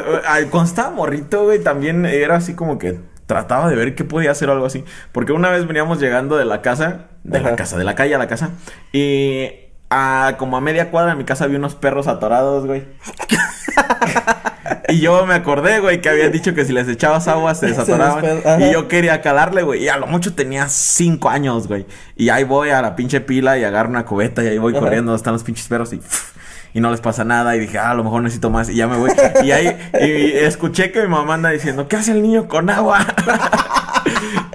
cuando 0.51 0.69
estaba 0.69 0.91
morrito, 0.91 1.45
güey, 1.45 1.59
también 1.59 2.05
era 2.05 2.37
así 2.37 2.53
como 2.53 2.79
que 2.79 3.01
trataba 3.25 3.71
de 3.71 3.77
ver 3.77 3.95
qué 3.95 4.05
podía 4.05 4.31
hacer 4.33 4.51
o 4.51 4.53
algo 4.53 4.67
así. 4.67 4.85
Porque 5.11 5.33
una 5.33 5.49
vez 5.51 5.67
veníamos 5.67 5.99
llegando 5.99 6.37
de 6.37 6.45
la 6.45 6.61
casa, 6.61 7.07
de 7.23 7.41
la 7.41 7.57
casa, 7.57 7.79
de 7.79 7.85
la 7.85 7.95
calle 7.95 8.15
a 8.15 8.19
la 8.19 8.29
casa, 8.29 8.51
y 8.93 9.49
a, 9.91 10.35
como 10.39 10.57
a 10.57 10.61
media 10.61 10.91
cuadra 10.91 11.13
de 11.13 11.17
mi 11.17 11.25
casa 11.25 11.45
había 11.45 11.59
unos 11.59 11.75
perros 11.75 12.07
atorados, 12.07 12.67
güey. 12.67 12.85
Y 14.89 15.01
yo 15.01 15.25
me 15.27 15.35
acordé, 15.35 15.81
güey, 15.81 16.01
que 16.01 16.09
habían 16.09 16.31
dicho 16.31 16.55
que 16.55 16.65
si 16.65 16.73
les 16.73 16.89
echabas 16.89 17.27
agua 17.29 17.55
se 17.55 17.67
desatoraban. 17.67 18.25
y 18.61 18.73
yo 18.73 18.87
quería 18.87 19.23
calarle, 19.23 19.63
güey. 19.63 19.85
Y 19.85 19.89
a 19.89 19.97
lo 19.97 20.07
mucho 20.07 20.35
tenía 20.35 20.69
cinco 20.69 21.31
años, 21.31 21.69
güey. 21.69 21.87
Y 22.17 22.29
ahí 22.29 22.45
voy 22.45 22.71
a 22.71 22.83
la 22.83 22.95
pinche 22.95 23.21
pila 23.21 23.59
y 23.59 23.65
agarro 23.65 23.89
una 23.89 24.05
cubeta 24.05 24.43
y 24.45 24.49
ahí 24.49 24.59
voy 24.59 24.73
Ajá. 24.73 24.81
corriendo 24.81 25.11
donde 25.13 25.21
están 25.21 25.33
los 25.33 25.43
pinches 25.43 25.69
perros 25.69 25.93
y... 25.93 26.01
Y 26.75 26.81
no 26.81 26.91
les 26.91 27.01
pasa 27.01 27.25
nada. 27.25 27.55
Y 27.55 27.61
dije, 27.61 27.79
ah, 27.79 27.91
a 27.91 27.95
lo 27.95 28.03
mejor 28.03 28.23
necesito 28.23 28.51
más. 28.51 28.69
Y 28.69 28.75
ya 28.75 28.89
me 28.89 28.97
voy. 28.97 29.13
Y 29.45 29.53
ahí 29.53 29.77
y 30.01 30.39
escuché 30.39 30.91
que 30.91 31.03
mi 31.03 31.09
mamá 31.09 31.35
anda 31.35 31.51
diciendo, 31.51 31.87
¿qué 31.87 31.95
hace 31.95 32.11
el 32.11 32.21
niño 32.21 32.49
con 32.49 32.69
agua? 32.69 32.99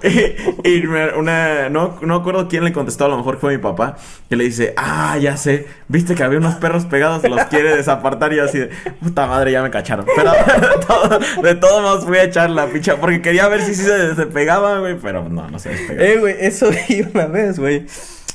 y 0.64 0.86
una, 0.86 1.70
no, 1.70 1.98
no 2.02 2.16
acuerdo 2.16 2.48
quién 2.48 2.64
le 2.64 2.72
contestó, 2.74 3.06
a 3.06 3.10
lo 3.10 3.18
mejor 3.18 3.38
fue 3.40 3.54
mi 3.56 3.62
papá, 3.62 3.98
que 4.30 4.36
le 4.36 4.44
dice, 4.46 4.74
ah, 4.78 5.18
ya 5.18 5.38
sé, 5.38 5.68
viste 5.88 6.16
que 6.16 6.24
había 6.24 6.40
unos 6.40 6.56
perros 6.56 6.86
pegados, 6.86 7.24
los 7.30 7.44
quiere 7.46 7.76
desapartar 7.76 8.34
y 8.34 8.40
así 8.40 8.60
de, 8.60 8.70
puta 9.02 9.28
madre, 9.28 9.52
ya 9.52 9.62
me 9.64 9.70
cacharon. 9.70 10.06
Pero 10.16 10.32
de, 10.80 10.86
todo- 10.86 11.20
de 11.44 11.56
todos 11.56 11.82
modos 11.82 12.06
fui 12.06 12.18
a 12.18 12.24
echar 12.24 12.50
la 12.50 12.68
picha, 12.68 12.98
porque 12.98 13.22
quería 13.22 13.48
ver 13.48 13.62
si 13.62 13.76
sí 13.76 13.84
se, 13.84 14.16
se 14.16 14.26
pegaba, 14.28 14.80
güey, 14.80 14.98
pero 15.02 15.28
no, 15.28 15.50
no 15.50 15.60
se 15.60 15.70
despegaba. 15.70 16.08
Eh, 16.08 16.18
güey, 16.18 16.36
eso 16.40 16.70
vi 16.70 17.02
una 17.14 17.26
vez, 17.28 17.60
güey. 17.60 17.86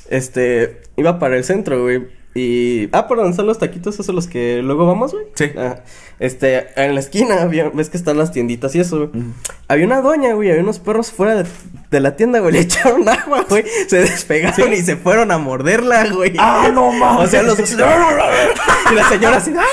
Este, 0.09 0.83
iba 0.97 1.19
para 1.19 1.37
el 1.37 1.45
centro, 1.45 1.83
güey. 1.83 2.24
Y. 2.35 2.89
Ah, 2.93 3.07
por 3.07 3.19
donde 3.19 3.31
están 3.31 3.47
los 3.47 3.59
taquitos, 3.59 3.99
esos 3.99 4.15
los 4.15 4.27
que 4.27 4.61
luego 4.63 4.87
vamos, 4.87 5.13
güey. 5.13 5.27
Sí. 5.35 5.51
Ah, 5.57 5.81
este, 6.19 6.67
en 6.77 6.95
la 6.95 7.01
esquina 7.01 7.43
había, 7.43 7.69
ves 7.69 7.91
que 7.91 7.97
están 7.97 8.19
las 8.19 8.33
tienditas 8.33 8.75
y 8.75 8.81
eso, 8.81 9.09
güey. 9.09 9.25
Había 9.69 9.87
una 9.87 10.01
doña, 10.01 10.33
güey, 10.35 10.51
había 10.51 10.63
unos 10.63 10.79
perros 10.79 11.13
fuera 11.13 11.37
de, 11.37 11.49
de 11.91 12.01
la 12.01 12.17
tienda, 12.17 12.41
güey. 12.41 12.53
Le 12.55 12.61
echaron 12.63 13.09
agua, 13.09 13.47
güey. 13.49 13.65
Se 13.89 13.99
despegaron 13.99 14.73
y 14.73 14.79
se 14.79 14.97
fueron 14.97 15.31
a 15.31 15.39
morderla, 15.39 16.09
güey. 16.11 16.35
¡Ah, 16.39 16.71
no 16.73 16.93
mames! 16.93 17.25
O 17.25 17.31
sea, 17.31 17.43
los. 17.43 17.59
y 17.71 18.95
la 18.95 19.09
señora 19.09 19.37
así. 19.37 19.53
¡ah! 19.57 19.65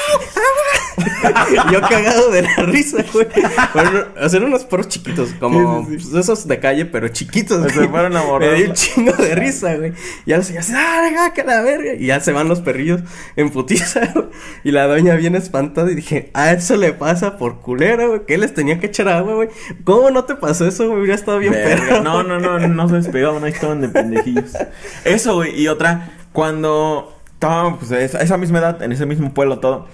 Yo 1.71 1.81
cagado 1.81 2.31
de 2.31 2.41
la 2.43 2.55
risa, 2.63 3.03
güey. 3.13 3.27
Bueno, 3.73 4.05
eran 4.15 4.43
unos 4.43 4.63
perros 4.65 4.87
chiquitos, 4.87 5.33
como 5.39 5.85
Sí, 5.85 5.93
sí, 5.95 5.99
sí. 5.99 6.09
pues, 6.11 6.23
esos 6.23 6.47
de 6.47 6.59
calle, 6.59 6.85
pero 6.85 7.07
chiquitos. 7.09 7.71
Se 7.71 7.87
fueron 7.87 8.15
a 8.17 8.39
Me 8.39 8.53
dio 8.53 8.69
un 8.69 8.73
chingo 8.73 9.13
de 9.13 9.35
risa, 9.35 9.75
güey. 9.75 9.93
Y 10.25 10.29
ya 10.31 10.37
los 10.37 10.45
señores, 10.47 10.71
¡ah, 10.75 11.31
que 11.33 11.43
la 11.43 11.61
verga! 11.61 11.93
Y 11.93 12.07
ya 12.07 12.19
se 12.19 12.31
van 12.31 12.47
los 12.47 12.61
perrillos 12.61 13.01
en 13.35 13.49
putiza, 13.49 14.01
güey. 14.13 14.25
Y 14.63 14.71
la 14.71 14.87
doña 14.87 15.15
bien 15.15 15.35
espantada 15.35 15.91
y 15.91 15.95
dije, 15.95 16.31
a 16.33 16.51
eso 16.51 16.75
le 16.77 16.93
pasa 16.93 17.37
por 17.37 17.59
culero, 17.61 18.09
güey. 18.09 18.25
Que 18.25 18.37
les 18.37 18.53
tenía 18.53 18.79
que 18.79 18.87
echar 18.87 19.07
agua, 19.07 19.35
güey. 19.35 19.49
¿Cómo 19.83 20.09
no 20.11 20.25
te 20.25 20.35
pasó 20.35 20.67
eso, 20.67 20.87
güey? 20.87 20.99
Hubiera 21.01 21.15
estado 21.15 21.39
bien 21.39 21.53
Verga. 21.53 21.85
perro. 21.85 22.01
No, 22.03 22.23
no, 22.23 22.39
no, 22.39 22.59
no 22.59 22.89
se 22.89 22.95
despegaban, 22.95 23.43
ahí 23.43 23.51
estaban 23.51 23.81
de 23.81 23.89
pendejillos. 23.89 24.51
Eso, 25.05 25.35
güey. 25.35 25.59
Y 25.59 25.67
otra, 25.67 26.11
cuando 26.33 27.20
estábamos, 27.41 27.79
pues, 27.79 27.91
a 27.91 28.21
esa, 28.21 28.37
misma 28.37 28.59
edad, 28.59 28.81
en 28.83 28.91
ese 28.91 29.05
mismo 29.07 29.33
pueblo, 29.33 29.57
todo. 29.59 29.87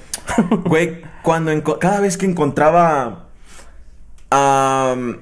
Güey, 0.65 1.01
cuando 1.23 1.51
cada 1.79 2.01
vez 2.01 2.17
que 2.17 2.25
encontraba 2.25 3.27
am, 4.29 5.17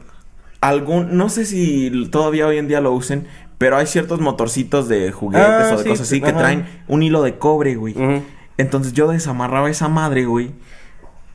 algún, 0.62 1.16
no 1.18 1.30
sé 1.30 1.46
si 1.46 2.08
todavía 2.12 2.48
hoy 2.48 2.58
en 2.58 2.68
día 2.68 2.82
lo 2.82 2.92
usen, 2.94 3.28
pero 3.60 3.78
hay 3.78 3.86
ciertos 3.86 4.20
motorcitos 4.20 4.90
de 4.90 5.12
juguetes 5.12 5.48
Ah, 5.48 5.70
o 5.74 5.78
de 5.78 5.84
sí, 5.84 5.90
cosas 5.90 6.08
así 6.08 6.22
que 6.22 6.34
traen 6.34 6.66
un 6.88 7.04
hilo 7.04 7.22
de 7.22 7.38
cobre, 7.38 7.76
güey. 7.76 7.96
Entonces 8.58 8.94
yo 8.94 9.08
desamarraba 9.08 9.70
esa 9.70 9.88
madre, 9.88 10.26
güey, 10.26 10.52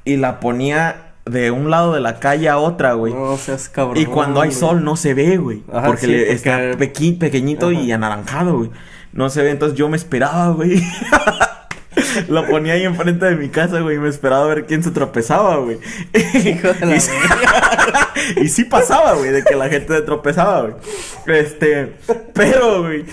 y 0.05 0.17
la 0.17 0.41
ponía 0.41 1.13
de 1.27 1.51
un 1.53 1.71
lado 1.71 1.93
de 1.95 2.01
la 2.01 2.19
calle 2.19 2.49
a 2.49 2.59
otra, 2.59 2.95
güey. 2.95 3.15
No 3.15 3.37
seas 3.37 3.69
cabrón. 3.69 3.97
Y 3.99 4.07
cuando 4.07 4.41
hay 4.41 4.51
sol 4.51 4.83
no 4.83 4.97
se 4.97 5.15
ve, 5.15 5.37
güey. 5.37 5.63
Porque 5.87 6.01
sí, 6.01 6.07
le- 6.09 6.19
porque- 6.19 6.33
está 6.35 6.59
pequi- 6.73 7.19
pequeñito 7.19 7.71
y 7.71 7.93
anaranjado, 7.93 8.59
güey. 8.59 8.71
No 9.13 9.29
se 9.31 9.43
ve, 9.43 9.51
entonces 9.51 9.77
yo 9.77 9.89
me 9.89 9.97
esperaba, 9.97 10.49
güey. 10.49 10.83
Lo 12.29 12.47
ponía 12.47 12.75
ahí 12.75 12.85
enfrente 12.85 13.27
de 13.27 13.37
mi 13.37 13.49
casa, 13.49 13.81
güey, 13.81 13.97
y 13.97 13.99
me 13.99 14.09
esperaba 14.09 14.45
a 14.45 14.55
ver 14.55 14.67
quién 14.67 14.83
se 14.83 14.91
tropezaba, 14.91 15.57
güey. 15.57 15.79
Hijo 16.45 16.73
de 16.73 16.87
la 16.87 16.97
y, 16.97 17.01
sí, 17.01 17.13
y 18.43 18.49
sí 18.49 18.65
pasaba, 18.65 19.15
güey, 19.15 19.31
de 19.31 19.43
que 19.43 19.55
la 19.55 19.69
gente 19.69 19.95
se 19.95 20.03
tropezaba, 20.03 20.63
güey. 20.63 21.39
Este, 21.39 21.95
pero, 22.33 22.83
güey, 22.83 23.05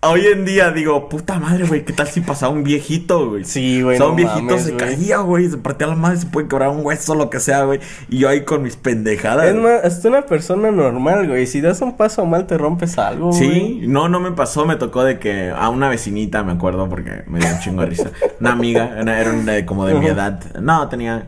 hoy 0.00 0.26
en 0.26 0.44
día 0.44 0.70
digo, 0.70 1.08
puta 1.08 1.38
madre, 1.38 1.66
güey, 1.66 1.84
¿qué 1.84 1.92
tal 1.92 2.06
si 2.06 2.20
pasaba 2.20 2.52
un 2.52 2.64
viejito, 2.64 3.30
güey? 3.30 3.44
Sí, 3.44 3.82
güey, 3.82 3.96
O 3.96 3.98
sea, 3.98 4.06
no 4.06 4.10
un 4.10 4.16
viejito 4.16 4.42
mames, 4.42 4.64
se 4.64 4.76
caía, 4.76 5.18
güey, 5.18 5.48
se 5.48 5.56
partía 5.58 5.86
la 5.86 5.94
madre, 5.94 6.18
se 6.18 6.26
puede 6.26 6.48
quebrar 6.48 6.70
un 6.70 6.84
hueso, 6.84 7.14
lo 7.14 7.30
que 7.30 7.40
sea, 7.40 7.64
güey. 7.64 7.80
Y 8.08 8.18
yo 8.18 8.28
ahí 8.28 8.44
con 8.44 8.62
mis 8.62 8.76
pendejadas. 8.76 9.46
Es 9.46 9.54
más, 9.54 9.84
es 9.84 10.04
una 10.04 10.22
persona 10.22 10.70
normal, 10.70 11.28
güey. 11.28 11.46
Si 11.46 11.60
das 11.60 11.80
un 11.80 11.96
paso 11.96 12.24
mal, 12.26 12.46
te 12.46 12.58
rompes 12.58 12.98
algo, 12.98 13.30
güey. 13.30 13.40
Sí, 13.40 13.80
no, 13.86 14.08
no 14.08 14.20
me 14.20 14.32
pasó, 14.32 14.66
me 14.66 14.76
tocó 14.76 15.04
de 15.04 15.18
que 15.18 15.50
a 15.50 15.68
una 15.68 15.88
vecinita, 15.88 16.42
me 16.42 16.52
acuerdo, 16.52 16.88
porque 16.88 17.24
me 17.26 17.38
dio 17.38 17.48
un 17.48 17.60
chingo 17.60 17.82
de 17.82 17.88
risa. 17.88 18.10
Una 18.40 18.52
amiga, 18.52 19.00
era, 19.00 19.20
era 19.20 19.66
como 19.66 19.86
de 19.86 19.94
mi 19.94 20.06
edad. 20.06 20.40
No, 20.60 20.88
tenía. 20.88 21.26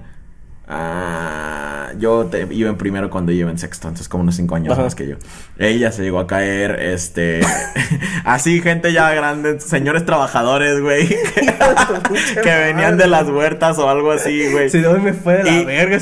Ah, 0.69 1.91
yo 1.99 2.27
te- 2.27 2.47
iba 2.51 2.69
en 2.71 2.77
primero 2.77 3.11
cuando 3.11 3.33
iba 3.33 3.51
en 3.51 3.59
sexto, 3.59 3.89
entonces 3.89 4.09
como 4.09 4.23
unos 4.23 4.37
cinco 4.37 4.55
años 4.55 4.73
Ajá. 4.75 4.83
más 4.83 4.95
que 4.95 5.09
yo. 5.09 5.17
Ella 5.59 5.91
se 5.93 6.03
llegó 6.03 6.19
a 6.21 6.27
caer, 6.27 6.81
este. 6.81 7.41
así, 8.25 8.61
gente 8.61 8.93
ya 8.93 9.11
grande, 9.13 9.61
señores 9.61 10.05
trabajadores, 10.05 10.81
güey. 10.81 11.09
que 12.43 12.55
venían 12.55 12.97
de 12.97 13.07
las 13.07 13.29
huertas 13.29 13.79
o 13.79 13.89
algo 13.89 14.13
así, 14.13 14.51
güey. 14.53 14.71
Si 14.71 14.85
hoy 14.85 15.01
me 15.01 15.13
fue 15.13 15.39
de 15.39 15.45
la 15.45 15.51
Y- 15.53 15.65
verga, 15.65 15.99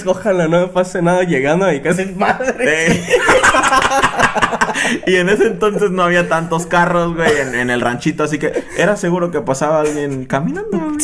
no 0.49 0.61
me 0.61 0.67
pase 0.69 1.01
nada 1.03 1.23
llegando 1.23 1.67
a 1.67 1.71
mi 1.73 1.81
casa. 1.81 2.03
Madre. 2.17 3.03
Y 5.07 5.17
en 5.17 5.29
ese 5.29 5.47
entonces 5.47 5.91
no 5.91 6.03
había 6.03 6.29
tantos 6.29 6.67
carros, 6.67 7.15
güey, 7.15 7.31
en, 7.41 7.55
en 7.55 7.71
el 7.71 7.81
ranchito, 7.81 8.25
así 8.25 8.39
que 8.39 8.65
era 8.79 8.97
seguro 8.97 9.31
que 9.31 9.41
pasaba 9.41 9.81
alguien 9.81 10.25
caminando, 10.25 10.79
güey. 10.79 10.97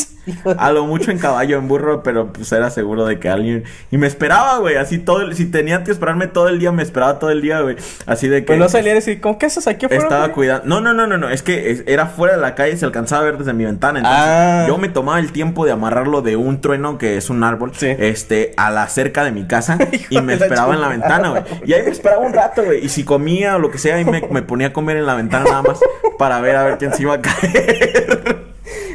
A 0.56 0.70
lo 0.70 0.86
mucho 0.86 1.10
en 1.10 1.18
caballo, 1.18 1.58
en 1.58 1.66
burro, 1.66 2.04
pero 2.04 2.32
pues 2.32 2.52
era 2.52 2.70
seguro 2.70 3.06
de 3.06 3.18
que 3.18 3.28
alguien... 3.28 3.64
Y 3.90 3.98
me 3.98 4.06
esperaba, 4.06 4.58
güey, 4.58 4.76
así 4.76 4.98
todo 4.98 5.20
el... 5.22 5.34
Si 5.34 5.46
tenía 5.46 5.82
que 5.82 5.90
esperarme 5.90 6.28
todo 6.28 6.48
el 6.48 6.60
día, 6.60 6.70
me 6.70 6.84
esperaba 6.84 7.18
todo 7.18 7.30
el 7.30 7.42
día, 7.42 7.60
güey. 7.60 7.74
Así 8.06 8.28
de 8.28 8.42
que... 8.42 8.46
Pues 8.46 8.58
no 8.60 8.68
salían 8.68 8.94
y 8.94 9.00
decir, 9.00 9.20
¿cómo 9.20 9.36
qué 9.36 9.46
haces 9.46 9.66
aquí 9.66 9.86
afuera? 9.86 10.04
Estaba 10.04 10.22
güey?" 10.26 10.34
cuidando. 10.34 10.64
No, 10.66 10.80
no, 10.80 10.94
no, 10.94 11.08
no, 11.08 11.18
no. 11.18 11.28
Es 11.28 11.42
que 11.42 11.82
era 11.88 12.06
fuera 12.06 12.36
de 12.36 12.40
la 12.40 12.54
calle, 12.54 12.76
se 12.76 12.84
alcanzaba 12.84 13.22
a 13.22 13.24
ver 13.24 13.38
desde 13.38 13.52
mi 13.52 13.64
ventana. 13.64 13.98
Entonces, 13.98 14.22
Ah. 14.24 14.64
yo 14.68 14.78
me 14.78 14.88
tomaba 14.88 15.18
el 15.18 15.32
tiempo 15.32 15.64
de 15.66 15.72
amarrarlo 15.72 16.22
de 16.22 16.36
un 16.36 16.60
trueno, 16.60 16.98
que 16.98 17.16
es 17.16 17.28
un 17.28 17.42
árbol, 17.42 17.72
Sí. 17.74 17.88
este, 17.98 18.52
a 18.56 18.70
la 18.70 18.86
cerca 18.88 19.24
de 19.24 19.32
mi 19.32 19.44
casa. 19.48 19.76
Y 20.08 20.20
me 20.20 20.34
esperaba 20.34 20.72
en 20.74 20.80
la 20.82 20.88
ventana, 20.88 21.30
güey. 21.30 21.42
Y 21.64 21.72
ahí 21.72 21.82
me 21.82 21.90
esperaba 21.90 22.20
un 22.24 22.32
rato, 22.32 22.62
güey. 22.62 22.84
Y 22.84 22.88
si 22.90 23.02
comía 23.02 23.51
o 23.56 23.58
lo 23.58 23.70
que 23.70 23.78
sea, 23.78 23.96
ahí 23.96 24.04
me, 24.04 24.20
me 24.30 24.42
ponía 24.42 24.68
a 24.68 24.72
comer 24.72 24.96
en 24.96 25.06
la 25.06 25.14
ventana 25.14 25.44
nada 25.44 25.62
más 25.62 25.78
para 26.18 26.40
ver 26.40 26.56
a 26.56 26.64
ver 26.64 26.78
quién 26.78 26.92
se 26.92 27.02
iba 27.02 27.14
a 27.14 27.20
caer. 27.22 28.52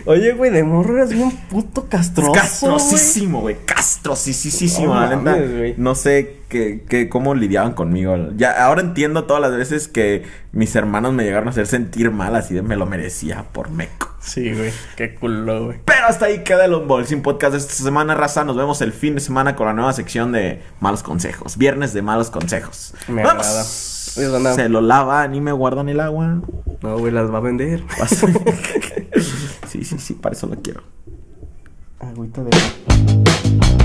Oye, 0.08 0.32
güey, 0.32 0.49
de 0.51 0.64
morro 0.64 0.95
eras 0.95 1.10
bien 1.12 1.32
puto 1.49 1.89
castroso. 1.89 2.32
Castrosísimo, 2.32 3.41
güey. 3.41 3.58
Castrosísimo, 3.66 4.95
No 4.95 5.01
la 5.01 5.16
neta. 5.18 5.74
No 5.76 5.95
sé 5.95 6.38
qué, 6.47 6.86
qué, 6.88 7.10
cómo 7.10 7.36
lidiaban 7.36 7.74
conmigo. 7.74 8.16
Ya, 8.38 8.64
ahora 8.66 8.80
entiendo 8.80 9.26
todas 9.26 9.41
las 9.41 9.51
veces 9.51 9.89
que 9.89 10.24
mis 10.53 10.74
hermanos 10.78 11.12
me 11.12 11.26
llegaron 11.26 11.49
a 11.49 11.51
hacer 11.51 11.68
sentir 11.68 12.10
mal, 12.12 12.38
así 12.38 12.53
de 12.53 12.62
me 12.62 12.78
lo 12.78 12.86
merecía 12.86 13.43
por 13.51 13.70
meco. 13.70 14.10
Sí, 14.22 14.53
güey. 14.53 14.72
Qué 14.95 15.14
culo, 15.14 15.66
güey. 15.66 15.80
Pero 15.84 16.05
hasta 16.08 16.28
ahí 16.28 16.43
queda 16.45 16.64
el 16.64 16.74
Unboxing 16.74 17.22
Podcast 17.22 17.51
de 17.51 17.58
esta 17.60 17.74
semana, 17.74 18.16
raza. 18.16 18.45
Nos 18.45 18.55
vemos 18.55 18.82
el 18.82 18.93
fin 18.93 19.16
de 19.16 19.20
semana 19.20 19.58
con 19.58 19.68
la 19.68 19.74
nueva 19.74 19.91
sección 19.91 20.32
de 20.32 20.62
malos 20.80 21.03
consejos. 21.03 21.58
Viernes 21.58 21.91
de 21.93 22.01
malos 22.01 22.30
consejos. 22.30 22.93
Me 23.10 23.24
¡Vamos! 23.24 23.45
agrada. 23.45 23.66
Se 24.18 24.70
lo 24.70 24.82
lavan 24.82 25.36
y 25.36 25.41
me 25.41 25.51
guardan 25.51 25.89
el 25.89 25.99
agua. 25.99 26.41
No, 26.82 26.97
güey, 26.97 27.11
las 27.11 27.32
va 27.32 27.38
a 27.38 27.41
vender. 27.41 27.84
Sí, 29.68 29.84
sí, 29.84 29.99
sí, 29.99 30.13
para 30.13 30.34
eso 30.34 30.47
lo 30.47 30.55
quiero. 30.61 30.82
Agüita 31.99 32.41
de... 32.41 33.77